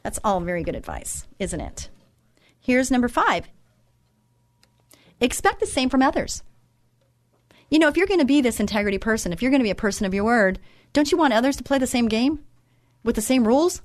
That's 0.04 0.20
all 0.22 0.42
very 0.42 0.64
good 0.64 0.76
advice, 0.76 1.28
isn't 1.40 1.62
it? 1.62 1.88
Here's 2.60 2.92
number 2.92 3.08
five 3.08 3.48
expect 5.22 5.62
the 5.62 5.66
same 5.66 5.88
from 5.90 6.02
others. 6.02 6.44
You 7.70 7.80
know, 7.80 7.88
if 7.88 7.96
you're 7.96 8.06
going 8.06 8.20
to 8.20 8.26
be 8.26 8.42
this 8.42 8.60
integrity 8.60 8.98
person, 8.98 9.32
if 9.32 9.42
you're 9.42 9.52
going 9.52 9.62
to 9.62 9.66
be 9.66 9.70
a 9.70 9.76
person 9.76 10.06
of 10.06 10.14
your 10.14 10.26
word, 10.26 10.60
don't 10.92 11.10
you 11.10 11.18
want 11.18 11.34
others 11.34 11.56
to 11.56 11.64
play 11.64 11.78
the 11.78 11.88
same 11.88 12.10
game 12.10 12.44
with 13.02 13.16
the 13.16 13.22
same 13.22 13.48
rules? 13.48 13.82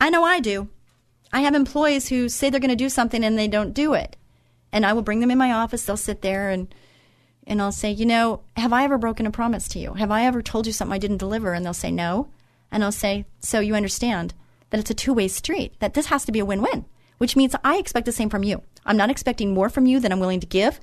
I 0.00 0.10
know 0.10 0.24
I 0.24 0.40
do. 0.40 0.68
I 1.32 1.40
have 1.40 1.54
employees 1.54 2.08
who 2.08 2.28
say 2.28 2.50
they're 2.50 2.60
going 2.60 2.70
to 2.70 2.76
do 2.76 2.88
something 2.88 3.22
and 3.24 3.38
they 3.38 3.48
don't 3.48 3.74
do 3.74 3.94
it. 3.94 4.16
And 4.72 4.84
I 4.84 4.92
will 4.92 5.02
bring 5.02 5.20
them 5.20 5.30
in 5.30 5.38
my 5.38 5.52
office. 5.52 5.84
They'll 5.84 5.96
sit 5.96 6.22
there 6.22 6.50
and 6.50 6.72
and 7.46 7.62
I'll 7.62 7.72
say, 7.72 7.90
"You 7.90 8.04
know, 8.04 8.42
have 8.56 8.74
I 8.74 8.84
ever 8.84 8.98
broken 8.98 9.24
a 9.24 9.30
promise 9.30 9.68
to 9.68 9.78
you? 9.78 9.94
Have 9.94 10.10
I 10.10 10.24
ever 10.24 10.42
told 10.42 10.66
you 10.66 10.72
something 10.72 10.94
I 10.94 10.98
didn't 10.98 11.16
deliver?" 11.16 11.54
And 11.54 11.64
they'll 11.64 11.72
say, 11.72 11.90
"No." 11.90 12.28
And 12.70 12.84
I'll 12.84 12.92
say, 12.92 13.24
"So 13.40 13.60
you 13.60 13.74
understand 13.74 14.34
that 14.68 14.80
it's 14.80 14.90
a 14.90 14.94
two-way 14.94 15.28
street. 15.28 15.72
That 15.80 15.94
this 15.94 16.06
has 16.06 16.26
to 16.26 16.32
be 16.32 16.40
a 16.40 16.44
win-win." 16.44 16.84
Which 17.16 17.36
means 17.36 17.54
I 17.64 17.78
expect 17.78 18.04
the 18.06 18.12
same 18.12 18.28
from 18.28 18.44
you. 18.44 18.62
I'm 18.84 18.98
not 18.98 19.10
expecting 19.10 19.54
more 19.54 19.70
from 19.70 19.86
you 19.86 19.98
than 19.98 20.12
I'm 20.12 20.20
willing 20.20 20.40
to 20.40 20.46
give, 20.46 20.78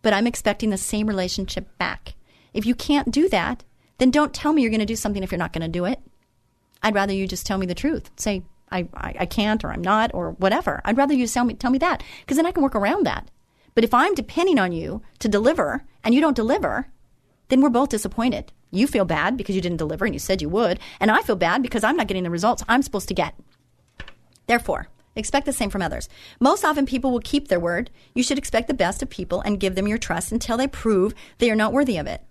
but 0.00 0.12
I'm 0.12 0.26
expecting 0.26 0.70
the 0.70 0.78
same 0.78 1.06
relationship 1.06 1.76
back. 1.76 2.14
If 2.52 2.64
you 2.64 2.74
can't 2.74 3.10
do 3.10 3.28
that, 3.28 3.64
then 3.98 4.10
don't 4.10 4.32
tell 4.32 4.52
me 4.52 4.62
you're 4.62 4.70
going 4.70 4.78
to 4.78 4.86
do 4.86 4.96
something 4.96 5.22
if 5.22 5.32
you're 5.32 5.38
not 5.38 5.52
going 5.52 5.62
to 5.62 5.68
do 5.68 5.84
it. 5.84 6.00
I'd 6.82 6.94
rather 6.94 7.12
you 7.12 7.26
just 7.26 7.46
tell 7.46 7.58
me 7.58 7.66
the 7.66 7.74
truth. 7.74 8.10
Say, 8.16 8.42
I, 8.70 8.88
I, 8.94 9.14
I 9.20 9.26
can't 9.26 9.64
or 9.64 9.70
I'm 9.72 9.82
not 9.82 10.10
or 10.14 10.32
whatever. 10.32 10.80
I'd 10.84 10.96
rather 10.96 11.14
you 11.14 11.26
tell 11.26 11.44
me, 11.44 11.54
tell 11.54 11.70
me 11.70 11.78
that 11.78 12.02
because 12.20 12.36
then 12.36 12.46
I 12.46 12.52
can 12.52 12.62
work 12.62 12.74
around 12.74 13.06
that. 13.06 13.30
But 13.74 13.84
if 13.84 13.92
I'm 13.94 14.14
depending 14.14 14.58
on 14.58 14.72
you 14.72 15.02
to 15.18 15.28
deliver 15.28 15.84
and 16.02 16.14
you 16.14 16.20
don't 16.20 16.36
deliver, 16.36 16.88
then 17.48 17.60
we're 17.60 17.70
both 17.70 17.88
disappointed. 17.88 18.52
You 18.70 18.86
feel 18.86 19.04
bad 19.04 19.36
because 19.36 19.54
you 19.54 19.62
didn't 19.62 19.78
deliver 19.78 20.04
and 20.04 20.14
you 20.14 20.18
said 20.18 20.42
you 20.42 20.48
would, 20.48 20.80
and 20.98 21.10
I 21.10 21.22
feel 21.22 21.36
bad 21.36 21.62
because 21.62 21.84
I'm 21.84 21.96
not 21.96 22.08
getting 22.08 22.24
the 22.24 22.30
results 22.30 22.64
I'm 22.68 22.82
supposed 22.82 23.08
to 23.08 23.14
get. 23.14 23.34
Therefore, 24.46 24.88
expect 25.14 25.46
the 25.46 25.52
same 25.52 25.70
from 25.70 25.82
others. 25.82 26.08
Most 26.40 26.64
often, 26.64 26.86
people 26.86 27.12
will 27.12 27.20
keep 27.20 27.48
their 27.48 27.60
word. 27.60 27.90
You 28.14 28.22
should 28.22 28.38
expect 28.38 28.66
the 28.66 28.74
best 28.74 29.02
of 29.02 29.10
people 29.10 29.40
and 29.42 29.60
give 29.60 29.74
them 29.74 29.86
your 29.86 29.98
trust 29.98 30.32
until 30.32 30.56
they 30.56 30.66
prove 30.66 31.14
they 31.38 31.50
are 31.50 31.56
not 31.56 31.72
worthy 31.72 31.96
of 31.96 32.06
it. 32.06 32.22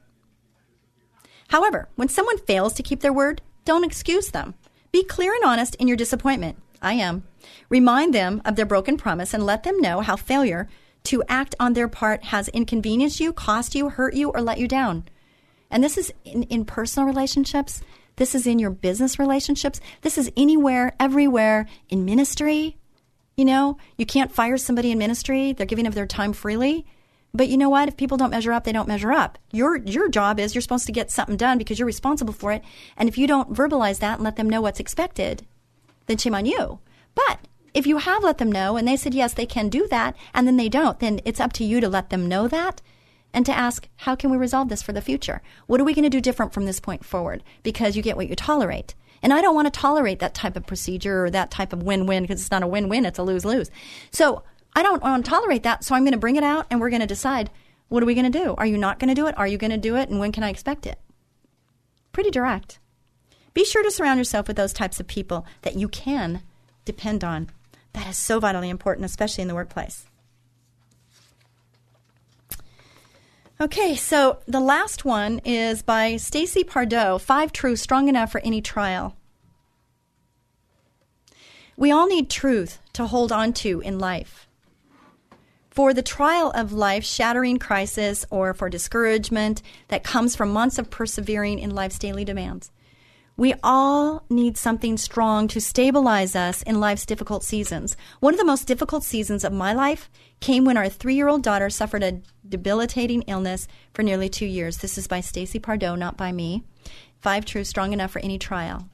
However, 1.47 1.87
when 1.95 2.09
someone 2.09 2.39
fails 2.39 2.73
to 2.73 2.83
keep 2.83 3.01
their 3.01 3.13
word, 3.13 3.41
don't 3.63 3.85
excuse 3.85 4.31
them. 4.31 4.55
Be 4.93 5.03
clear 5.03 5.33
and 5.33 5.43
honest 5.43 5.73
in 5.75 5.87
your 5.87 5.97
disappointment. 5.97 6.55
I 6.79 6.93
am. 6.93 7.23
Remind 7.67 8.13
them 8.13 8.43
of 8.45 8.55
their 8.55 8.65
broken 8.67 8.95
promise 8.95 9.33
and 9.33 9.43
let 9.43 9.63
them 9.63 9.81
know 9.81 10.01
how 10.01 10.15
failure 10.15 10.69
to 11.05 11.23
act 11.27 11.55
on 11.59 11.73
their 11.73 11.87
part 11.87 12.25
has 12.25 12.47
inconvenienced 12.49 13.19
you, 13.19 13.33
cost 13.33 13.73
you, 13.73 13.89
hurt 13.89 14.13
you, 14.13 14.29
or 14.29 14.39
let 14.39 14.59
you 14.59 14.67
down. 14.67 15.05
And 15.71 15.83
this 15.83 15.97
is 15.97 16.13
in, 16.23 16.43
in 16.43 16.63
personal 16.63 17.07
relationships. 17.07 17.81
This 18.17 18.35
is 18.35 18.45
in 18.45 18.59
your 18.59 18.69
business 18.69 19.17
relationships. 19.17 19.81
This 20.01 20.19
is 20.19 20.31
anywhere, 20.37 20.95
everywhere, 20.99 21.67
in 21.89 22.05
ministry. 22.05 22.77
You 23.35 23.45
know, 23.45 23.77
you 23.97 24.05
can't 24.05 24.31
fire 24.31 24.57
somebody 24.57 24.91
in 24.91 24.99
ministry. 24.99 25.53
They're 25.53 25.65
giving 25.65 25.87
of 25.87 25.95
their 25.95 26.05
time 26.05 26.33
freely. 26.33 26.85
But 27.35 27.49
you 27.49 27.57
know 27.57 27.69
what? 27.69 27.87
If 27.87 27.97
people 27.97 28.17
don't 28.17 28.29
measure 28.29 28.51
up, 28.51 28.63
they 28.63 28.71
don't 28.71 28.87
measure 28.87 29.11
up. 29.11 29.39
Your 29.51 29.77
your 29.77 30.07
job 30.07 30.39
is 30.39 30.53
you're 30.53 30.61
supposed 30.61 30.85
to 30.85 30.91
get 30.91 31.09
something 31.09 31.35
done 31.35 31.57
because 31.57 31.79
you're 31.79 31.87
responsible 31.87 32.33
for 32.33 32.51
it. 32.51 32.63
And 32.95 33.09
if 33.09 33.17
you 33.17 33.25
don't 33.25 33.51
verbalize 33.51 33.97
that 33.99 34.15
and 34.15 34.23
let 34.23 34.35
them 34.35 34.47
know 34.47 34.61
what's 34.61 34.79
expected, 34.79 35.43
then 36.05 36.17
shame 36.17 36.35
on 36.35 36.45
you. 36.45 36.77
But 37.15 37.39
if 37.73 37.87
you 37.87 37.97
have 37.97 38.23
let 38.23 38.37
them 38.37 38.51
know 38.51 38.77
and 38.77 38.87
they 38.87 38.95
said 38.95 39.15
yes, 39.15 39.33
they 39.33 39.47
can 39.47 39.69
do 39.69 39.87
that, 39.87 40.15
and 40.35 40.45
then 40.45 40.57
they 40.57 40.69
don't, 40.69 40.99
then 40.99 41.21
it's 41.25 41.39
up 41.39 41.53
to 41.53 41.63
you 41.63 41.81
to 41.81 41.89
let 41.89 42.11
them 42.11 42.27
know 42.27 42.47
that 42.47 42.83
and 43.33 43.47
to 43.47 43.51
ask, 43.51 43.87
how 43.95 44.13
can 44.13 44.29
we 44.29 44.37
resolve 44.37 44.69
this 44.69 44.83
for 44.83 44.93
the 44.93 45.01
future? 45.01 45.41
What 45.65 45.81
are 45.81 45.83
we 45.83 45.95
going 45.95 46.03
to 46.03 46.09
do 46.09 46.21
different 46.21 46.53
from 46.53 46.65
this 46.65 46.79
point 46.79 47.03
forward? 47.03 47.43
Because 47.63 47.95
you 47.95 48.03
get 48.03 48.15
what 48.15 48.29
you 48.29 48.35
tolerate. 48.35 48.93
And 49.23 49.33
I 49.33 49.41
don't 49.41 49.55
want 49.55 49.73
to 49.73 49.79
tolerate 49.79 50.19
that 50.19 50.35
type 50.35 50.55
of 50.55 50.67
procedure 50.67 51.25
or 51.25 51.29
that 51.31 51.49
type 51.49 51.73
of 51.73 51.81
win 51.81 52.05
win 52.05 52.23
because 52.23 52.41
it's 52.41 52.51
not 52.51 52.61
a 52.61 52.67
win 52.67 52.89
win, 52.89 53.05
it's 53.05 53.17
a 53.17 53.23
lose 53.23 53.43
lose. 53.43 53.71
So 54.11 54.43
I 54.75 54.83
don't 54.83 55.01
want 55.01 55.23
to 55.23 55.29
tolerate 55.29 55.63
that. 55.63 55.83
So 55.83 55.95
I'm 55.95 56.03
going 56.03 56.13
to 56.13 56.17
bring 56.17 56.35
it 56.35 56.43
out 56.43 56.67
and 56.69 56.79
we're 56.79 56.89
going 56.89 57.01
to 57.01 57.07
decide 57.07 57.49
what 57.89 58.01
are 58.01 58.07
we 58.07 58.15
going 58.15 58.31
to 58.31 58.39
do? 58.39 58.55
Are 58.57 58.65
you 58.65 58.77
not 58.77 58.99
going 58.99 59.09
to 59.09 59.13
do 59.13 59.27
it? 59.27 59.37
Are 59.37 59.47
you 59.47 59.57
going 59.57 59.71
to 59.71 59.77
do 59.77 59.95
it? 59.95 60.09
And 60.09 60.19
when 60.19 60.31
can 60.31 60.43
I 60.43 60.49
expect 60.49 60.87
it? 60.87 60.99
Pretty 62.11 62.31
direct. 62.31 62.79
Be 63.53 63.65
sure 63.65 63.83
to 63.83 63.91
surround 63.91 64.17
yourself 64.17 64.47
with 64.47 64.57
those 64.57 64.73
types 64.73 64.99
of 64.99 65.07
people 65.07 65.45
that 65.61 65.75
you 65.75 65.87
can 65.87 66.41
depend 66.85 67.23
on. 67.23 67.49
That 67.93 68.07
is 68.07 68.17
so 68.17 68.39
vitally 68.39 68.69
important, 68.69 69.05
especially 69.05 69.43
in 69.43 69.47
the 69.47 69.55
workplace. 69.55 70.07
Okay, 73.61 73.95
so 73.95 74.39
the 74.47 74.59
last 74.59 75.05
one 75.05 75.39
is 75.45 75.83
by 75.83 76.17
Stacy 76.17 76.63
Pardoe, 76.63 77.21
Five 77.21 77.53
Truths 77.53 77.83
Strong 77.83 78.09
Enough 78.09 78.31
for 78.31 78.41
Any 78.41 78.61
Trial. 78.61 79.15
We 81.77 81.91
all 81.91 82.07
need 82.07 82.29
truth 82.29 82.79
to 82.93 83.05
hold 83.05 83.31
on 83.31 83.53
to 83.53 83.79
in 83.81 83.99
life. 83.99 84.47
For 85.73 85.91
the 85.91 86.03
trial 86.03 86.51
of 86.53 86.71
life, 86.71 87.03
shattering 87.03 87.57
crisis, 87.57 88.27
or 88.29 88.53
for 88.53 88.69
discouragement 88.69 89.63
that 89.87 90.03
comes 90.03 90.35
from 90.35 90.53
months 90.53 90.77
of 90.77 90.91
persevering 90.91 91.57
in 91.57 91.73
life's 91.73 91.97
daily 91.97 92.23
demands. 92.23 92.69
We 93.35 93.55
all 93.63 94.23
need 94.29 94.55
something 94.55 94.97
strong 94.97 95.47
to 95.47 95.59
stabilize 95.59 96.35
us 96.35 96.61
in 96.61 96.79
life's 96.79 97.07
difficult 97.07 97.43
seasons. 97.43 97.97
One 98.19 98.35
of 98.35 98.39
the 98.39 98.45
most 98.45 98.67
difficult 98.67 99.03
seasons 99.03 99.43
of 99.43 99.51
my 99.51 99.73
life 99.73 100.11
came 100.39 100.63
when 100.63 100.77
our 100.77 100.89
three 100.89 101.15
year 101.15 101.27
old 101.27 101.41
daughter 101.41 101.71
suffered 101.71 102.03
a 102.03 102.21
debilitating 102.47 103.23
illness 103.23 103.67
for 103.95 104.03
nearly 104.03 104.29
two 104.29 104.45
years. 104.45 104.77
This 104.77 104.99
is 104.99 105.07
by 105.07 105.21
Stacy 105.21 105.59
Pardoe, 105.59 105.97
not 105.97 106.17
by 106.17 106.31
me. 106.31 106.61
Five 107.19 107.45
Truths 107.45 107.71
Strong 107.71 107.93
Enough 107.93 108.11
for 108.11 108.19
Any 108.19 108.37
Trial. 108.37 108.87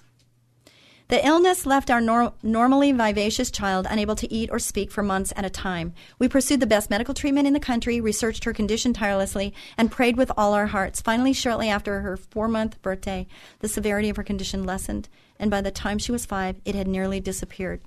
The 1.09 1.25
illness 1.25 1.65
left 1.65 1.89
our 1.89 1.99
nor- 1.99 2.33
normally 2.43 2.91
vivacious 2.91 3.49
child 3.49 3.87
unable 3.89 4.15
to 4.15 4.31
eat 4.31 4.51
or 4.51 4.59
speak 4.59 4.91
for 4.91 5.01
months 5.01 5.33
at 5.35 5.43
a 5.43 5.49
time. 5.49 5.95
We 6.19 6.27
pursued 6.27 6.59
the 6.59 6.67
best 6.67 6.91
medical 6.91 7.15
treatment 7.15 7.47
in 7.47 7.53
the 7.53 7.59
country, 7.59 7.99
researched 7.99 8.43
her 8.43 8.53
condition 8.53 8.93
tirelessly, 8.93 9.51
and 9.75 9.91
prayed 9.91 10.17
with 10.17 10.31
all 10.37 10.53
our 10.53 10.67
hearts. 10.67 11.01
Finally, 11.01 11.33
shortly 11.33 11.67
after 11.67 12.01
her 12.01 12.15
four 12.15 12.47
month 12.47 12.79
birthday, 12.83 13.25
the 13.57 13.67
severity 13.67 14.09
of 14.09 14.17
her 14.17 14.23
condition 14.23 14.63
lessened, 14.63 15.09
and 15.39 15.49
by 15.49 15.61
the 15.61 15.71
time 15.71 15.97
she 15.97 16.11
was 16.11 16.27
five, 16.27 16.57
it 16.63 16.75
had 16.75 16.87
nearly 16.87 17.19
disappeared. 17.19 17.81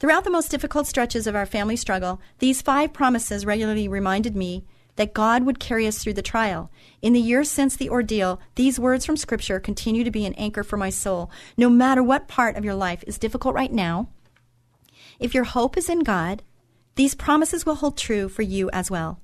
Throughout 0.00 0.24
the 0.24 0.30
most 0.30 0.50
difficult 0.50 0.86
stretches 0.86 1.26
of 1.26 1.36
our 1.36 1.46
family 1.46 1.76
struggle, 1.76 2.22
these 2.38 2.62
five 2.62 2.94
promises 2.94 3.44
regularly 3.44 3.86
reminded 3.86 4.34
me 4.34 4.64
that 4.96 5.14
God 5.14 5.44
would 5.44 5.58
carry 5.58 5.86
us 5.86 5.98
through 5.98 6.14
the 6.14 6.22
trial. 6.22 6.70
In 7.02 7.12
the 7.12 7.20
years 7.20 7.50
since 7.50 7.76
the 7.76 7.90
ordeal, 7.90 8.40
these 8.54 8.78
words 8.78 9.04
from 9.04 9.16
Scripture 9.16 9.58
continue 9.60 10.04
to 10.04 10.10
be 10.10 10.24
an 10.24 10.34
anchor 10.34 10.62
for 10.62 10.76
my 10.76 10.90
soul. 10.90 11.30
No 11.56 11.68
matter 11.68 12.02
what 12.02 12.28
part 12.28 12.56
of 12.56 12.64
your 12.64 12.74
life 12.74 13.02
is 13.06 13.18
difficult 13.18 13.54
right 13.54 13.72
now, 13.72 14.08
if 15.18 15.34
your 15.34 15.44
hope 15.44 15.76
is 15.76 15.88
in 15.88 16.00
God, 16.00 16.42
these 16.94 17.14
promises 17.14 17.66
will 17.66 17.76
hold 17.76 17.96
true 17.96 18.28
for 18.28 18.42
you 18.42 18.70
as 18.70 18.90
well. 18.90 19.20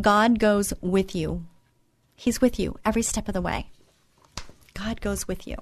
God 0.00 0.38
goes 0.38 0.72
with 0.80 1.14
you. 1.14 1.46
He's 2.14 2.40
with 2.40 2.58
you 2.58 2.78
every 2.84 3.02
step 3.02 3.28
of 3.28 3.34
the 3.34 3.40
way. 3.40 3.70
God 4.74 5.00
goes 5.00 5.26
with 5.26 5.46
you. 5.46 5.56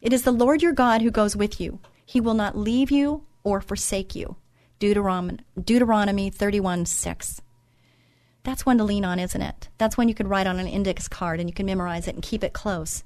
It 0.00 0.12
is 0.12 0.22
the 0.22 0.32
Lord 0.32 0.62
your 0.62 0.72
God 0.72 1.02
who 1.02 1.10
goes 1.10 1.34
with 1.34 1.60
you. 1.60 1.80
He 2.04 2.20
will 2.20 2.34
not 2.34 2.56
leave 2.56 2.90
you 2.90 3.24
or 3.42 3.60
forsake 3.60 4.14
you. 4.14 4.36
Deuteronomy, 4.78 5.38
Deuteronomy 5.58 6.30
31 6.30 6.86
6 6.86 7.40
that's 8.46 8.64
one 8.64 8.78
to 8.78 8.84
lean 8.84 9.04
on, 9.04 9.18
isn't 9.18 9.42
it? 9.42 9.68
That's 9.76 9.98
one 9.98 10.08
you 10.08 10.14
could 10.14 10.28
write 10.28 10.46
on 10.46 10.60
an 10.60 10.68
index 10.68 11.08
card 11.08 11.40
and 11.40 11.48
you 11.48 11.52
can 11.52 11.66
memorize 11.66 12.06
it 12.06 12.14
and 12.14 12.22
keep 12.22 12.44
it 12.44 12.52
close. 12.52 13.02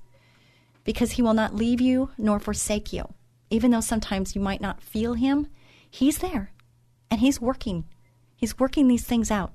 Because 0.85 1.13
he 1.13 1.23
will 1.23 1.33
not 1.33 1.57
leave 1.57 1.81
you 1.81 2.11
nor 2.19 2.39
forsake 2.39 2.93
you. 2.93 3.15
Even 3.49 3.71
though 3.71 3.81
sometimes 3.81 4.37
you 4.37 4.43
might 4.43 4.61
not 4.61 4.83
feel 4.83 5.15
him, 5.15 5.47
he's 5.91 6.19
there 6.19 6.53
and 7.11 7.21
he's 7.21 7.41
working. 7.41 7.85
He's 8.37 8.59
working 8.59 8.87
these 8.87 9.05
things 9.05 9.31
out. 9.31 9.53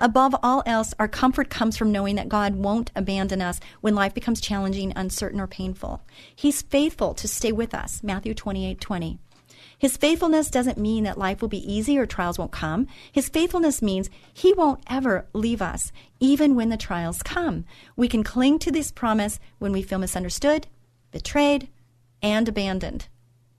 Above 0.00 0.34
all 0.42 0.62
else, 0.64 0.94
our 0.98 1.08
comfort 1.08 1.50
comes 1.50 1.76
from 1.76 1.92
knowing 1.92 2.16
that 2.16 2.30
God 2.30 2.56
won't 2.56 2.90
abandon 2.96 3.42
us 3.42 3.60
when 3.82 3.94
life 3.94 4.14
becomes 4.14 4.40
challenging, 4.40 4.94
uncertain, 4.96 5.40
or 5.40 5.46
painful. 5.46 6.00
He's 6.34 6.62
faithful 6.62 7.12
to 7.12 7.28
stay 7.28 7.52
with 7.52 7.74
us. 7.74 8.02
Matthew 8.02 8.32
28 8.32 8.80
20. 8.80 9.18
His 9.78 9.96
faithfulness 9.96 10.50
doesn't 10.50 10.76
mean 10.76 11.04
that 11.04 11.18
life 11.18 11.40
will 11.40 11.48
be 11.48 11.72
easy 11.72 11.96
or 11.98 12.04
trials 12.04 12.36
won't 12.36 12.50
come. 12.50 12.88
His 13.12 13.28
faithfulness 13.28 13.80
means 13.80 14.10
He 14.34 14.52
won't 14.52 14.82
ever 14.88 15.26
leave 15.32 15.62
us, 15.62 15.92
even 16.18 16.56
when 16.56 16.68
the 16.68 16.76
trials 16.76 17.22
come. 17.22 17.64
We 17.94 18.08
can 18.08 18.24
cling 18.24 18.58
to 18.60 18.72
this 18.72 18.90
promise 18.90 19.38
when 19.58 19.70
we 19.70 19.82
feel 19.82 20.00
misunderstood, 20.00 20.66
betrayed, 21.12 21.68
and 22.20 22.48
abandoned. 22.48 23.06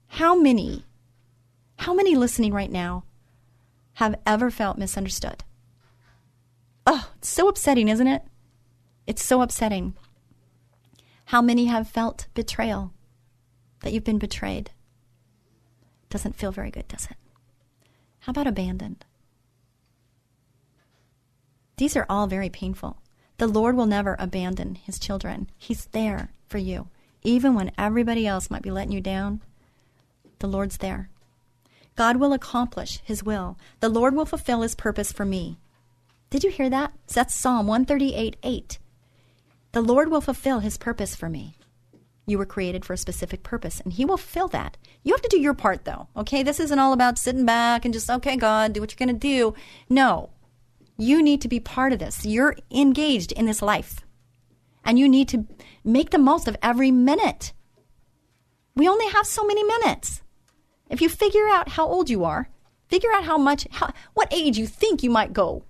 How 0.08 0.34
many, 0.34 0.84
how 1.76 1.94
many 1.94 2.14
listening 2.14 2.52
right 2.52 2.70
now 2.70 3.04
have 3.94 4.14
ever 4.26 4.50
felt 4.50 4.76
misunderstood? 4.76 5.42
Oh, 6.86 7.10
it's 7.16 7.30
so 7.30 7.48
upsetting, 7.48 7.88
isn't 7.88 8.06
it? 8.06 8.22
It's 9.06 9.24
so 9.24 9.40
upsetting. 9.40 9.94
How 11.26 11.40
many 11.40 11.66
have 11.66 11.88
felt 11.88 12.26
betrayal? 12.34 12.92
That 13.80 13.94
you've 13.94 14.04
been 14.04 14.18
betrayed? 14.18 14.72
Doesn't 16.10 16.36
feel 16.36 16.52
very 16.52 16.70
good, 16.70 16.88
does 16.88 17.06
it? 17.06 17.16
How 18.20 18.30
about 18.30 18.46
abandoned? 18.46 19.04
These 21.76 21.96
are 21.96 22.06
all 22.10 22.26
very 22.26 22.50
painful. 22.50 22.98
The 23.38 23.46
Lord 23.46 23.74
will 23.74 23.86
never 23.86 24.16
abandon 24.18 24.74
his 24.74 24.98
children. 24.98 25.48
He's 25.56 25.86
there 25.86 26.30
for 26.46 26.58
you. 26.58 26.88
Even 27.22 27.54
when 27.54 27.72
everybody 27.78 28.26
else 28.26 28.50
might 28.50 28.62
be 28.62 28.70
letting 28.70 28.92
you 28.92 29.00
down, 29.00 29.40
the 30.40 30.46
Lord's 30.46 30.76
there. 30.76 31.08
God 31.96 32.16
will 32.16 32.32
accomplish 32.32 33.00
his 33.02 33.22
will. 33.22 33.56
The 33.80 33.88
Lord 33.88 34.14
will 34.14 34.26
fulfill 34.26 34.62
his 34.62 34.74
purpose 34.74 35.12
for 35.12 35.24
me. 35.24 35.58
Did 36.28 36.44
you 36.44 36.50
hear 36.50 36.68
that? 36.70 36.92
That's 37.12 37.34
Psalm 37.34 37.66
138 37.66 38.36
8. 38.42 38.78
The 39.72 39.80
Lord 39.80 40.10
will 40.10 40.20
fulfill 40.20 40.60
his 40.60 40.76
purpose 40.76 41.14
for 41.14 41.28
me. 41.28 41.56
You 42.30 42.38
were 42.38 42.46
created 42.46 42.84
for 42.84 42.92
a 42.92 42.96
specific 42.96 43.42
purpose, 43.42 43.80
and 43.80 43.92
He 43.92 44.04
will 44.04 44.16
fill 44.16 44.46
that. 44.48 44.76
You 45.02 45.12
have 45.14 45.22
to 45.22 45.28
do 45.28 45.40
your 45.40 45.52
part, 45.52 45.84
though, 45.84 46.06
okay? 46.16 46.44
This 46.44 46.60
isn't 46.60 46.78
all 46.78 46.92
about 46.92 47.18
sitting 47.18 47.44
back 47.44 47.84
and 47.84 47.92
just, 47.92 48.08
okay, 48.08 48.36
God, 48.36 48.72
do 48.72 48.80
what 48.80 48.92
you're 48.92 49.04
going 49.04 49.18
to 49.18 49.28
do. 49.28 49.52
No. 49.88 50.30
You 50.96 51.24
need 51.24 51.40
to 51.40 51.48
be 51.48 51.58
part 51.58 51.92
of 51.92 51.98
this. 51.98 52.24
You're 52.24 52.54
engaged 52.70 53.32
in 53.32 53.46
this 53.46 53.62
life, 53.62 54.06
and 54.84 54.96
you 54.96 55.08
need 55.08 55.28
to 55.30 55.44
make 55.82 56.10
the 56.10 56.18
most 56.18 56.46
of 56.46 56.56
every 56.62 56.92
minute. 56.92 57.52
We 58.76 58.88
only 58.88 59.08
have 59.08 59.26
so 59.26 59.44
many 59.44 59.64
minutes. 59.64 60.22
If 60.88 61.02
you 61.02 61.08
figure 61.08 61.48
out 61.48 61.70
how 61.70 61.88
old 61.88 62.08
you 62.08 62.22
are, 62.22 62.48
figure 62.88 63.10
out 63.12 63.24
how 63.24 63.38
much, 63.38 63.66
how, 63.72 63.92
what 64.14 64.32
age 64.32 64.56
you 64.56 64.68
think 64.68 65.02
you 65.02 65.10
might 65.10 65.32
go. 65.32 65.64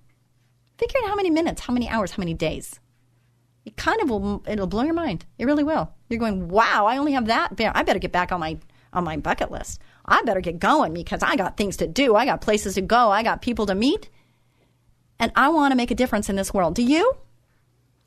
Figure 0.76 1.00
out 1.02 1.08
how 1.08 1.16
many 1.16 1.30
minutes, 1.30 1.62
how 1.62 1.72
many 1.72 1.88
hours, 1.88 2.10
how 2.10 2.20
many 2.20 2.34
days. 2.34 2.80
It 3.64 3.76
kind 3.76 4.00
of 4.00 4.08
will, 4.08 4.42
it'll 4.46 4.66
blow 4.66 4.82
your 4.82 4.94
mind. 4.94 5.26
It 5.38 5.44
really 5.44 5.64
will. 5.64 5.92
You're 6.08 6.18
going, 6.18 6.48
wow, 6.48 6.86
I 6.86 6.96
only 6.96 7.12
have 7.12 7.26
that. 7.26 7.52
I 7.58 7.82
better 7.82 7.98
get 7.98 8.12
back 8.12 8.32
on 8.32 8.40
my 8.40 8.58
on 8.92 9.04
my 9.04 9.16
bucket 9.16 9.50
list. 9.50 9.80
I 10.04 10.22
better 10.22 10.40
get 10.40 10.58
going 10.58 10.94
because 10.94 11.22
I 11.22 11.36
got 11.36 11.56
things 11.56 11.76
to 11.76 11.86
do. 11.86 12.16
I 12.16 12.24
got 12.24 12.40
places 12.40 12.74
to 12.74 12.80
go. 12.80 13.10
I 13.10 13.22
got 13.22 13.42
people 13.42 13.66
to 13.66 13.74
meet. 13.74 14.10
And 15.18 15.30
I 15.36 15.48
want 15.50 15.72
to 15.72 15.76
make 15.76 15.90
a 15.90 15.94
difference 15.94 16.28
in 16.28 16.36
this 16.36 16.52
world. 16.52 16.74
Do 16.74 16.82
you? 16.82 17.16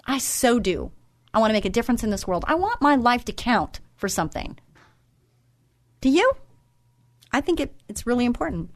I 0.06 0.18
so 0.18 0.60
do. 0.60 0.92
I 1.34 1.40
want 1.40 1.52
to 1.52 1.54
make 1.54 1.66
a 1.66 1.70
difference 1.70 2.04
in 2.04 2.10
this 2.10 2.28
world. 2.28 2.44
I 2.48 2.56
want 2.56 2.82
my 2.82 2.96
life 2.96 3.24
to 3.26 3.32
count 3.32 3.80
for 3.96 4.10
something. 4.10 4.60
Do 6.02 6.10
you? 6.10 6.34
I 7.32 7.42
think 7.42 7.60
it, 7.60 7.74
it's 7.88 8.06
really 8.06 8.26
important. 8.26 8.72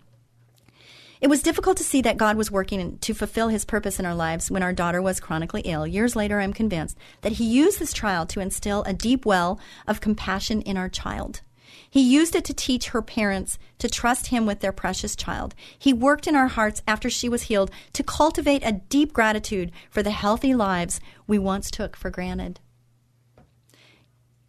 It 1.20 1.28
was 1.28 1.42
difficult 1.42 1.78
to 1.78 1.84
see 1.84 2.02
that 2.04 2.18
God 2.18 2.38
was 2.38 2.52
working 2.52 3.00
to 3.00 3.14
fulfill 3.14 3.48
his 3.48 3.66
purpose 3.66 4.00
in 4.00 4.06
our 4.06 4.14
lives 4.14 4.52
when 4.52 4.62
our 4.62 4.74
daughter 4.74 5.02
was 5.02 5.20
chronically 5.20 5.62
ill. 5.62 5.88
Years 5.88 6.16
later, 6.16 6.40
I'm 6.40 6.54
convinced 6.54 6.98
that 7.22 7.34
he 7.34 7.46
used 7.46 7.80
this 7.80 7.94
trial 7.94 8.26
to 8.28 8.40
instill 8.40 8.84
a 8.84 8.94
deep 8.94 9.26
well 9.26 9.60
of 9.88 10.02
compassion 10.02 10.62
in 10.62 10.78
our 10.78 10.90
child. 10.90 11.42
He 11.90 12.02
used 12.02 12.36
it 12.36 12.46
to 12.46 12.54
teach 12.54 12.90
her 12.90 13.02
parents 13.02 13.58
to 13.80 13.90
trust 13.90 14.28
him 14.28 14.46
with 14.46 14.60
their 14.60 14.72
precious 14.72 15.16
child. 15.16 15.56
He 15.78 15.94
worked 15.94 16.28
in 16.28 16.36
our 16.36 16.48
hearts 16.48 16.84
after 16.88 17.10
she 17.10 17.30
was 17.30 17.44
healed 17.44 17.72
to 17.94 18.04
cultivate 18.04 18.64
a 18.64 18.82
deep 18.90 19.14
gratitude 19.14 19.72
for 19.90 20.04
the 20.04 20.12
healthy 20.12 20.54
lives 20.54 21.00
we 21.26 21.40
once 21.40 21.72
took 21.72 21.96
for 21.96 22.10
granted. 22.10 22.60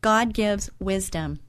God 0.01 0.35
gives 0.35 0.69
wisdom. 0.79 1.41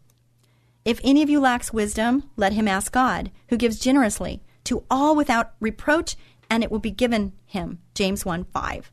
If 0.85 0.99
any 1.03 1.21
of 1.21 1.29
you 1.29 1.39
lacks 1.39 1.73
wisdom, 1.73 2.29
let 2.35 2.53
him 2.53 2.67
ask 2.67 2.91
God, 2.91 3.31
who 3.49 3.57
gives 3.57 3.79
generously 3.79 4.41
to 4.69 4.83
all 4.89 5.15
without 5.15 5.53
reproach 5.59 6.15
and 6.49 6.63
it 6.63 6.71
will 6.71 6.79
be 6.79 6.91
given 6.91 7.33
him. 7.45 7.79
James 7.95 8.23
1 8.23 8.45
5. 8.45 8.91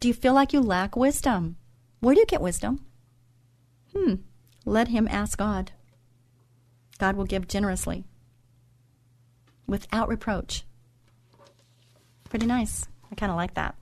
Do 0.00 0.08
you 0.08 0.14
feel 0.14 0.34
like 0.34 0.52
you 0.52 0.60
lack 0.60 0.96
wisdom? 0.96 1.56
Where 2.00 2.14
do 2.14 2.20
you 2.20 2.26
get 2.26 2.42
wisdom? 2.42 2.84
Hmm. 3.96 4.16
Let 4.66 4.88
him 4.88 5.08
ask 5.10 5.38
God. 5.38 5.72
God 6.98 7.16
will 7.16 7.24
give 7.24 7.48
generously, 7.48 8.04
without 9.66 10.08
reproach. 10.08 10.64
Pretty 12.28 12.46
nice. 12.46 12.86
I 13.10 13.14
kind 13.14 13.32
of 13.32 13.36
like 13.36 13.54
that. 13.54 13.74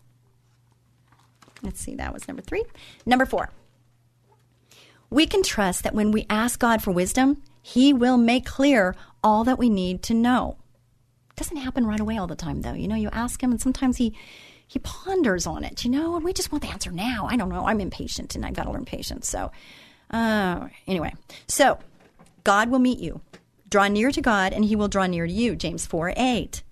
Let's 1.62 1.80
see, 1.80 1.96
that 1.96 2.14
was 2.14 2.28
number 2.28 2.42
three. 2.42 2.64
Number 3.04 3.26
four. 3.26 3.50
We 5.10 5.26
can 5.26 5.42
trust 5.42 5.82
that 5.82 5.94
when 5.94 6.12
we 6.12 6.26
ask 6.30 6.58
God 6.60 6.82
for 6.82 6.92
wisdom, 6.92 7.42
He 7.60 7.92
will 7.92 8.16
make 8.16 8.46
clear 8.46 8.94
all 9.22 9.44
that 9.44 9.58
we 9.58 9.68
need 9.68 10.02
to 10.04 10.14
know. 10.14 10.56
Doesn't 11.40 11.56
happen 11.56 11.86
right 11.86 11.98
away 11.98 12.18
all 12.18 12.26
the 12.26 12.36
time, 12.36 12.60
though. 12.60 12.74
You 12.74 12.86
know, 12.86 12.96
you 12.96 13.08
ask 13.12 13.42
Him, 13.42 13.50
and 13.50 13.58
sometimes 13.58 13.96
He 13.96 14.14
he 14.66 14.78
ponders 14.80 15.46
on 15.46 15.64
it, 15.64 15.86
you 15.86 15.90
know, 15.90 16.14
and 16.16 16.22
we 16.22 16.34
just 16.34 16.52
want 16.52 16.62
the 16.62 16.68
answer 16.68 16.90
now. 16.90 17.26
I 17.30 17.36
don't 17.36 17.48
know. 17.48 17.64
I'm 17.64 17.80
impatient, 17.80 18.34
and 18.34 18.44
I've 18.44 18.52
got 18.52 18.64
to 18.64 18.70
learn 18.70 18.84
patience. 18.84 19.26
So, 19.26 19.50
uh, 20.10 20.68
anyway, 20.86 21.14
so 21.48 21.78
God 22.44 22.68
will 22.68 22.78
meet 22.78 22.98
you. 22.98 23.22
Draw 23.70 23.88
near 23.88 24.10
to 24.10 24.20
God, 24.20 24.52
and 24.52 24.66
He 24.66 24.76
will 24.76 24.88
draw 24.88 25.06
near 25.06 25.26
to 25.26 25.32
you. 25.32 25.56
James 25.56 25.86
four 25.86 26.12
eight. 26.14 26.62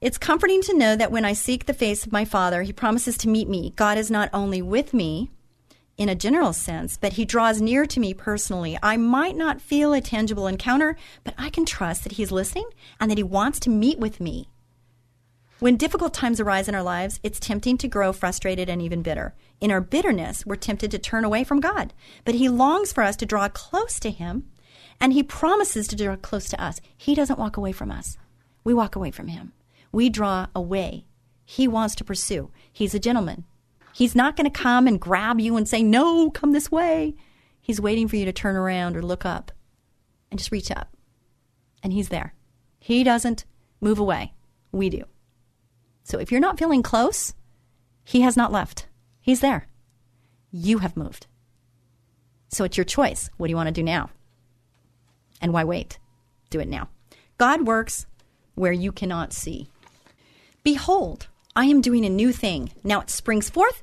It's 0.00 0.18
comforting 0.18 0.60
to 0.62 0.76
know 0.76 0.96
that 0.96 1.12
when 1.12 1.24
I 1.24 1.34
seek 1.34 1.66
the 1.66 1.72
face 1.72 2.04
of 2.04 2.10
my 2.10 2.24
Father, 2.24 2.62
He 2.62 2.72
promises 2.72 3.16
to 3.18 3.28
meet 3.28 3.48
me. 3.48 3.74
God 3.76 3.96
is 3.96 4.10
not 4.10 4.28
only 4.32 4.60
with 4.60 4.92
me 4.92 5.30
in 6.00 6.08
a 6.08 6.16
general 6.16 6.52
sense, 6.52 6.96
but 6.96 7.12
He 7.12 7.24
draws 7.24 7.60
near 7.60 7.86
to 7.86 8.00
me 8.00 8.12
personally. 8.12 8.76
I 8.82 8.96
might 8.96 9.36
not 9.36 9.60
feel 9.60 9.92
a 9.92 10.00
tangible 10.00 10.48
encounter, 10.48 10.96
but 11.22 11.34
I 11.38 11.50
can 11.50 11.64
trust 11.64 12.02
that 12.02 12.14
He's 12.14 12.32
listening 12.32 12.68
and 12.98 13.08
that 13.08 13.18
He 13.18 13.22
wants 13.22 13.60
to 13.60 13.70
meet 13.70 14.00
with 14.00 14.18
me. 14.18 14.48
When 15.60 15.76
difficult 15.76 16.12
times 16.12 16.40
arise 16.40 16.68
in 16.68 16.74
our 16.74 16.82
lives, 16.82 17.20
it's 17.22 17.38
tempting 17.38 17.78
to 17.78 17.88
grow 17.88 18.12
frustrated 18.12 18.68
and 18.68 18.82
even 18.82 19.02
bitter. 19.02 19.34
In 19.60 19.70
our 19.70 19.80
bitterness, 19.80 20.44
we're 20.44 20.56
tempted 20.56 20.90
to 20.90 20.98
turn 20.98 21.24
away 21.24 21.44
from 21.44 21.60
God. 21.60 21.92
But 22.24 22.34
He 22.34 22.48
longs 22.48 22.92
for 22.92 23.04
us 23.04 23.14
to 23.16 23.26
draw 23.26 23.48
close 23.48 24.00
to 24.00 24.10
Him, 24.10 24.50
and 25.00 25.12
He 25.12 25.22
promises 25.22 25.86
to 25.88 25.96
draw 25.96 26.16
close 26.16 26.48
to 26.48 26.60
us. 26.60 26.80
He 26.96 27.14
doesn't 27.14 27.38
walk 27.38 27.56
away 27.56 27.70
from 27.70 27.92
us, 27.92 28.18
we 28.64 28.74
walk 28.74 28.96
away 28.96 29.12
from 29.12 29.28
Him 29.28 29.52
we 29.92 30.08
draw 30.08 30.46
away. 30.54 31.04
He 31.44 31.66
wants 31.66 31.94
to 31.96 32.04
pursue. 32.04 32.50
He's 32.72 32.94
a 32.94 33.00
gentleman. 33.00 33.44
He's 34.00 34.16
not 34.16 34.34
going 34.34 34.50
to 34.50 34.58
come 34.58 34.86
and 34.86 34.98
grab 34.98 35.40
you 35.40 35.58
and 35.58 35.68
say, 35.68 35.82
No, 35.82 36.30
come 36.30 36.52
this 36.52 36.72
way. 36.72 37.16
He's 37.60 37.82
waiting 37.82 38.08
for 38.08 38.16
you 38.16 38.24
to 38.24 38.32
turn 38.32 38.56
around 38.56 38.96
or 38.96 39.02
look 39.02 39.26
up 39.26 39.52
and 40.30 40.38
just 40.38 40.50
reach 40.50 40.70
up. 40.70 40.96
And 41.82 41.92
he's 41.92 42.08
there. 42.08 42.32
He 42.78 43.04
doesn't 43.04 43.44
move 43.78 43.98
away. 43.98 44.32
We 44.72 44.88
do. 44.88 45.04
So 46.02 46.18
if 46.18 46.32
you're 46.32 46.40
not 46.40 46.58
feeling 46.58 46.82
close, 46.82 47.34
he 48.02 48.22
has 48.22 48.38
not 48.38 48.50
left. 48.50 48.86
He's 49.20 49.40
there. 49.40 49.68
You 50.50 50.78
have 50.78 50.96
moved. 50.96 51.26
So 52.48 52.64
it's 52.64 52.78
your 52.78 52.84
choice. 52.84 53.28
What 53.36 53.48
do 53.48 53.50
you 53.50 53.56
want 53.56 53.66
to 53.66 53.70
do 53.70 53.82
now? 53.82 54.08
And 55.42 55.52
why 55.52 55.64
wait? 55.64 55.98
Do 56.48 56.58
it 56.58 56.68
now. 56.68 56.88
God 57.36 57.66
works 57.66 58.06
where 58.54 58.72
you 58.72 58.92
cannot 58.92 59.34
see. 59.34 59.68
Behold, 60.64 61.26
I 61.54 61.66
am 61.66 61.82
doing 61.82 62.06
a 62.06 62.08
new 62.08 62.32
thing. 62.32 62.72
Now 62.82 63.02
it 63.02 63.10
springs 63.10 63.50
forth. 63.50 63.82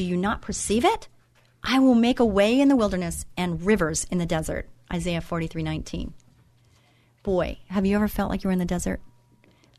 Do 0.00 0.06
you 0.06 0.16
not 0.16 0.40
perceive 0.40 0.86
it? 0.86 1.08
I 1.62 1.78
will 1.78 1.94
make 1.94 2.20
a 2.20 2.24
way 2.24 2.58
in 2.58 2.68
the 2.68 2.74
wilderness 2.74 3.26
and 3.36 3.60
rivers 3.60 4.06
in 4.10 4.16
the 4.16 4.24
desert. 4.24 4.66
Isaiah 4.90 5.20
43 5.20 5.62
19. 5.62 6.14
Boy, 7.22 7.58
have 7.68 7.84
you 7.84 7.96
ever 7.96 8.08
felt 8.08 8.30
like 8.30 8.42
you 8.42 8.48
were 8.48 8.52
in 8.52 8.58
the 8.58 8.64
desert? 8.64 9.02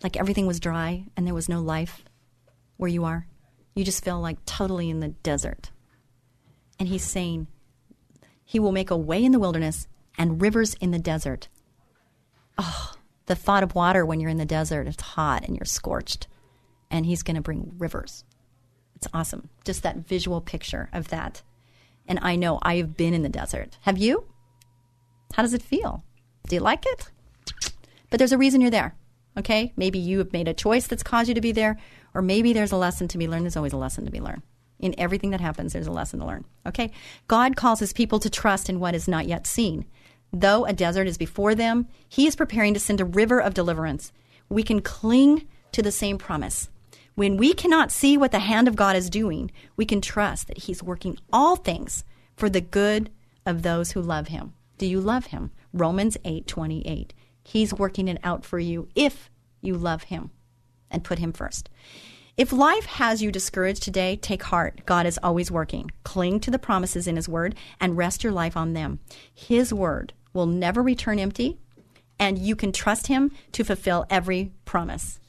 Like 0.03 0.15
everything 0.15 0.45
was 0.45 0.59
dry 0.59 1.05
and 1.17 1.25
there 1.25 1.33
was 1.33 1.49
no 1.49 1.59
life 1.59 2.03
where 2.77 2.87
you 2.87 3.03
are? 3.03 3.25
You 3.73 3.83
just 3.83 4.03
feel 4.03 4.21
like 4.21 4.45
totally 4.45 4.91
in 4.91 4.99
the 4.99 5.07
desert. 5.07 5.71
And 6.77 6.87
he's 6.87 7.01
saying, 7.03 7.47
He 8.45 8.59
will 8.59 8.71
make 8.71 8.91
a 8.91 8.95
way 8.95 9.25
in 9.25 9.31
the 9.31 9.39
wilderness 9.39 9.87
and 10.19 10.39
rivers 10.39 10.75
in 10.75 10.91
the 10.91 10.99
desert. 10.99 11.47
Oh, 12.59 12.93
the 13.25 13.33
thought 13.33 13.63
of 13.63 13.73
water 13.73 14.05
when 14.05 14.19
you're 14.19 14.29
in 14.29 14.37
the 14.37 14.45
desert, 14.45 14.85
it's 14.85 15.01
hot 15.01 15.47
and 15.47 15.57
you're 15.57 15.65
scorched, 15.65 16.27
and 16.91 17.07
He's 17.07 17.23
going 17.23 17.37
to 17.37 17.41
bring 17.41 17.73
rivers. 17.79 18.23
It's 19.01 19.11
awesome. 19.15 19.49
Just 19.63 19.81
that 19.81 20.07
visual 20.07 20.41
picture 20.41 20.87
of 20.93 21.07
that. 21.07 21.41
And 22.07 22.19
I 22.21 22.35
know 22.35 22.59
I 22.61 22.75
have 22.75 22.95
been 22.95 23.15
in 23.15 23.23
the 23.23 23.29
desert. 23.29 23.79
Have 23.81 23.97
you? 23.97 24.25
How 25.33 25.41
does 25.41 25.55
it 25.55 25.63
feel? 25.63 26.03
Do 26.47 26.55
you 26.55 26.61
like 26.61 26.85
it? 26.85 27.09
But 28.11 28.19
there's 28.19 28.31
a 28.31 28.37
reason 28.37 28.61
you're 28.61 28.69
there. 28.69 28.95
Okay? 29.37 29.73
Maybe 29.75 29.97
you 29.97 30.19
have 30.19 30.33
made 30.33 30.47
a 30.47 30.53
choice 30.53 30.85
that's 30.85 31.01
caused 31.01 31.29
you 31.29 31.33
to 31.33 31.41
be 31.41 31.51
there, 31.51 31.79
or 32.13 32.21
maybe 32.21 32.53
there's 32.53 32.71
a 32.71 32.77
lesson 32.77 33.07
to 33.07 33.17
be 33.17 33.27
learned. 33.27 33.45
There's 33.45 33.57
always 33.57 33.73
a 33.73 33.77
lesson 33.77 34.05
to 34.05 34.11
be 34.11 34.21
learned. 34.21 34.43
In 34.79 34.93
everything 34.99 35.31
that 35.31 35.41
happens, 35.41 35.73
there's 35.73 35.87
a 35.87 35.91
lesson 35.91 36.19
to 36.19 36.25
learn. 36.25 36.45
Okay? 36.67 36.91
God 37.27 37.55
calls 37.55 37.79
his 37.79 37.93
people 37.93 38.19
to 38.19 38.29
trust 38.29 38.69
in 38.69 38.79
what 38.79 38.93
is 38.93 39.07
not 39.07 39.25
yet 39.25 39.47
seen. 39.47 39.85
Though 40.31 40.65
a 40.65 40.73
desert 40.73 41.07
is 41.07 41.17
before 41.17 41.55
them, 41.55 41.87
he 42.07 42.27
is 42.27 42.35
preparing 42.35 42.75
to 42.75 42.79
send 42.79 43.01
a 43.01 43.05
river 43.05 43.39
of 43.39 43.55
deliverance. 43.55 44.11
We 44.47 44.61
can 44.61 44.81
cling 44.81 45.47
to 45.71 45.81
the 45.81 45.91
same 45.91 46.19
promise. 46.19 46.69
When 47.15 47.37
we 47.37 47.53
cannot 47.53 47.91
see 47.91 48.17
what 48.17 48.31
the 48.31 48.39
hand 48.39 48.67
of 48.67 48.75
God 48.75 48.95
is 48.95 49.09
doing, 49.09 49.51
we 49.75 49.85
can 49.85 50.01
trust 50.01 50.47
that 50.47 50.59
he's 50.59 50.83
working 50.83 51.17
all 51.31 51.55
things 51.55 52.03
for 52.35 52.49
the 52.49 52.61
good 52.61 53.09
of 53.45 53.61
those 53.61 53.91
who 53.91 54.01
love 54.01 54.29
him. 54.29 54.53
Do 54.77 54.85
you 54.85 54.99
love 54.99 55.27
him? 55.27 55.51
Romans 55.73 56.17
8:28. 56.23 57.13
He's 57.43 57.73
working 57.73 58.07
it 58.07 58.19
out 58.23 58.45
for 58.45 58.59
you 58.59 58.87
if 58.95 59.29
you 59.61 59.75
love 59.75 60.03
him 60.03 60.31
and 60.89 61.03
put 61.03 61.19
him 61.19 61.33
first. 61.33 61.69
If 62.37 62.53
life 62.53 62.85
has 62.85 63.21
you 63.21 63.31
discouraged 63.31 63.83
today, 63.83 64.15
take 64.15 64.43
heart. 64.43 64.81
God 64.85 65.05
is 65.05 65.19
always 65.21 65.51
working. 65.51 65.91
Cling 66.03 66.39
to 66.41 66.51
the 66.51 66.57
promises 66.57 67.07
in 67.07 67.17
his 67.17 67.27
word 67.27 67.55
and 67.79 67.97
rest 67.97 68.23
your 68.23 68.33
life 68.33 68.55
on 68.55 68.73
them. 68.73 68.99
His 69.33 69.73
word 69.73 70.13
will 70.33 70.45
never 70.45 70.81
return 70.81 71.19
empty, 71.19 71.57
and 72.19 72.37
you 72.37 72.55
can 72.55 72.71
trust 72.71 73.07
Him 73.07 73.31
to 73.51 73.63
fulfill 73.63 74.05
every 74.09 74.51
promise. 74.65 75.19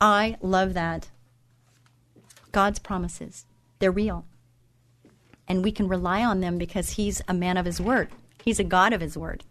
I 0.00 0.36
love 0.40 0.74
that. 0.74 1.10
God's 2.52 2.78
promises, 2.78 3.46
they're 3.78 3.90
real. 3.90 4.24
And 5.46 5.62
we 5.62 5.72
can 5.72 5.88
rely 5.88 6.24
on 6.24 6.40
them 6.40 6.58
because 6.58 6.90
He's 6.90 7.20
a 7.28 7.34
man 7.34 7.56
of 7.56 7.66
His 7.66 7.80
word, 7.80 8.08
He's 8.42 8.58
a 8.58 8.64
God 8.64 8.92
of 8.92 9.00
His 9.00 9.16
word. 9.16 9.44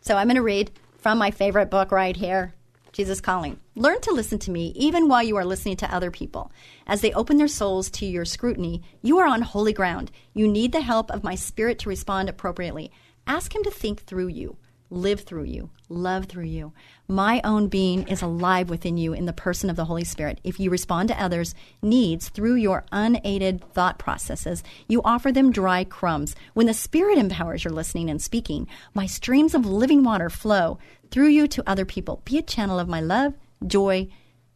So 0.00 0.16
I'm 0.16 0.28
going 0.28 0.36
to 0.36 0.42
read 0.42 0.70
from 0.98 1.18
my 1.18 1.30
favorite 1.30 1.70
book 1.70 1.90
right 1.90 2.16
here. 2.16 2.54
Jesus 2.92 3.20
Calling. 3.20 3.60
Learn 3.76 4.00
to 4.00 4.12
listen 4.12 4.38
to 4.40 4.50
me 4.50 4.72
even 4.74 5.08
while 5.08 5.22
you 5.22 5.36
are 5.36 5.44
listening 5.44 5.76
to 5.76 5.94
other 5.94 6.10
people. 6.10 6.50
As 6.86 7.00
they 7.00 7.12
open 7.12 7.36
their 7.36 7.46
souls 7.46 7.88
to 7.92 8.06
your 8.06 8.24
scrutiny, 8.24 8.82
you 9.00 9.18
are 9.18 9.26
on 9.26 9.42
holy 9.42 9.72
ground. 9.72 10.10
You 10.34 10.48
need 10.48 10.72
the 10.72 10.80
help 10.80 11.10
of 11.10 11.22
my 11.22 11.36
spirit 11.36 11.78
to 11.80 11.88
respond 11.88 12.28
appropriately. 12.28 12.90
Ask 13.26 13.54
Him 13.54 13.62
to 13.62 13.70
think 13.70 14.02
through 14.02 14.28
you, 14.28 14.56
live 14.90 15.20
through 15.20 15.44
you, 15.44 15.70
love 15.88 16.26
through 16.26 16.44
you. 16.44 16.72
My 17.08 17.40
own 17.44 17.68
being 17.68 18.06
is 18.08 18.22
alive 18.22 18.68
within 18.68 18.96
you 18.96 19.12
in 19.12 19.26
the 19.26 19.32
person 19.32 19.70
of 19.70 19.76
the 19.76 19.84
Holy 19.84 20.04
Spirit. 20.04 20.40
If 20.44 20.58
you 20.58 20.70
respond 20.70 21.08
to 21.08 21.22
others' 21.22 21.54
needs 21.80 22.28
through 22.28 22.56
your 22.56 22.84
unaided 22.92 23.64
thought 23.72 23.98
processes, 23.98 24.62
you 24.88 25.00
offer 25.04 25.30
them 25.32 25.52
dry 25.52 25.84
crumbs. 25.84 26.34
When 26.54 26.66
the 26.66 26.74
Spirit 26.74 27.18
empowers 27.18 27.64
your 27.64 27.72
listening 27.72 28.10
and 28.10 28.20
speaking, 28.20 28.66
my 28.92 29.06
streams 29.06 29.54
of 29.54 29.64
living 29.64 30.02
water 30.02 30.28
flow 30.28 30.78
through 31.10 31.28
you 31.28 31.46
to 31.48 31.68
other 31.68 31.84
people. 31.84 32.22
Be 32.24 32.38
a 32.38 32.42
channel 32.42 32.78
of 32.78 32.88
my 32.88 33.00
love, 33.00 33.34
joy, 33.66 34.08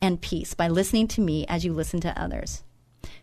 and 0.03 0.21
peace 0.21 0.55
by 0.55 0.69
listening 0.69 1.09
to 1.09 1.21
me 1.21 1.47
as 1.47 1.65
you 1.65 1.73
listen 1.73 2.01
to 2.01 2.21
others. 2.21 2.63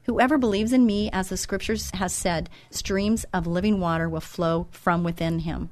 Whoever 0.04 0.38
believes 0.38 0.74
in 0.74 0.86
me, 0.86 1.10
as 1.12 1.30
the 1.30 1.38
scriptures 1.38 1.92
has 1.92 2.14
said, 2.14 2.50
streams 2.70 3.24
of 3.34 3.48
living 3.48 3.80
water 3.80 4.10
will 4.10 4.22
flow 4.22 4.68
from 4.72 5.04
within 5.04 5.40
him. 5.40 5.70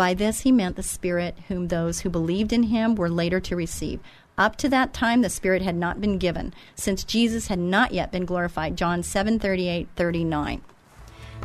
By 0.00 0.14
this 0.14 0.40
he 0.40 0.50
meant 0.50 0.76
the 0.76 0.82
Spirit, 0.82 1.36
whom 1.48 1.68
those 1.68 2.00
who 2.00 2.08
believed 2.08 2.54
in 2.54 2.62
him 2.62 2.94
were 2.94 3.10
later 3.10 3.38
to 3.40 3.54
receive. 3.54 4.00
Up 4.38 4.56
to 4.56 4.68
that 4.70 4.94
time, 4.94 5.20
the 5.20 5.28
Spirit 5.28 5.60
had 5.60 5.76
not 5.76 6.00
been 6.00 6.16
given, 6.16 6.54
since 6.74 7.04
Jesus 7.04 7.48
had 7.48 7.58
not 7.58 7.92
yet 7.92 8.10
been 8.10 8.24
glorified. 8.24 8.78
John 8.78 9.02
7 9.02 9.38
38 9.38 9.88
39. 9.96 10.62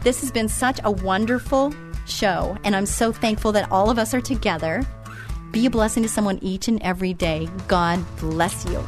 This 0.04 0.22
has 0.22 0.32
been 0.32 0.48
such 0.48 0.80
a 0.86 0.92
wonderful 0.92 1.74
show, 2.08 2.58
and 2.64 2.78
I'm 2.78 2.86
so 2.86 3.12
thankful 3.12 3.52
that 3.52 3.70
all 3.74 3.90
of 3.90 4.00
us 4.00 4.14
are 4.14 4.22
together. 4.22 4.86
Be 5.52 5.66
a 5.66 5.70
blessing 5.70 6.04
to 6.04 6.08
someone 6.08 6.40
each 6.42 6.70
and 6.70 6.82
every 6.82 7.14
day. 7.14 7.50
God 7.68 8.06
bless 8.22 8.64
you. 8.64 8.82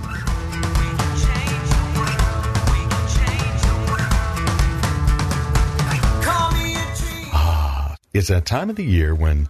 Ah, 7.33 7.97
it's 8.13 8.29
that 8.29 8.45
time 8.45 8.69
of 8.69 8.77
the 8.77 8.85
year 8.85 9.13
when 9.13 9.49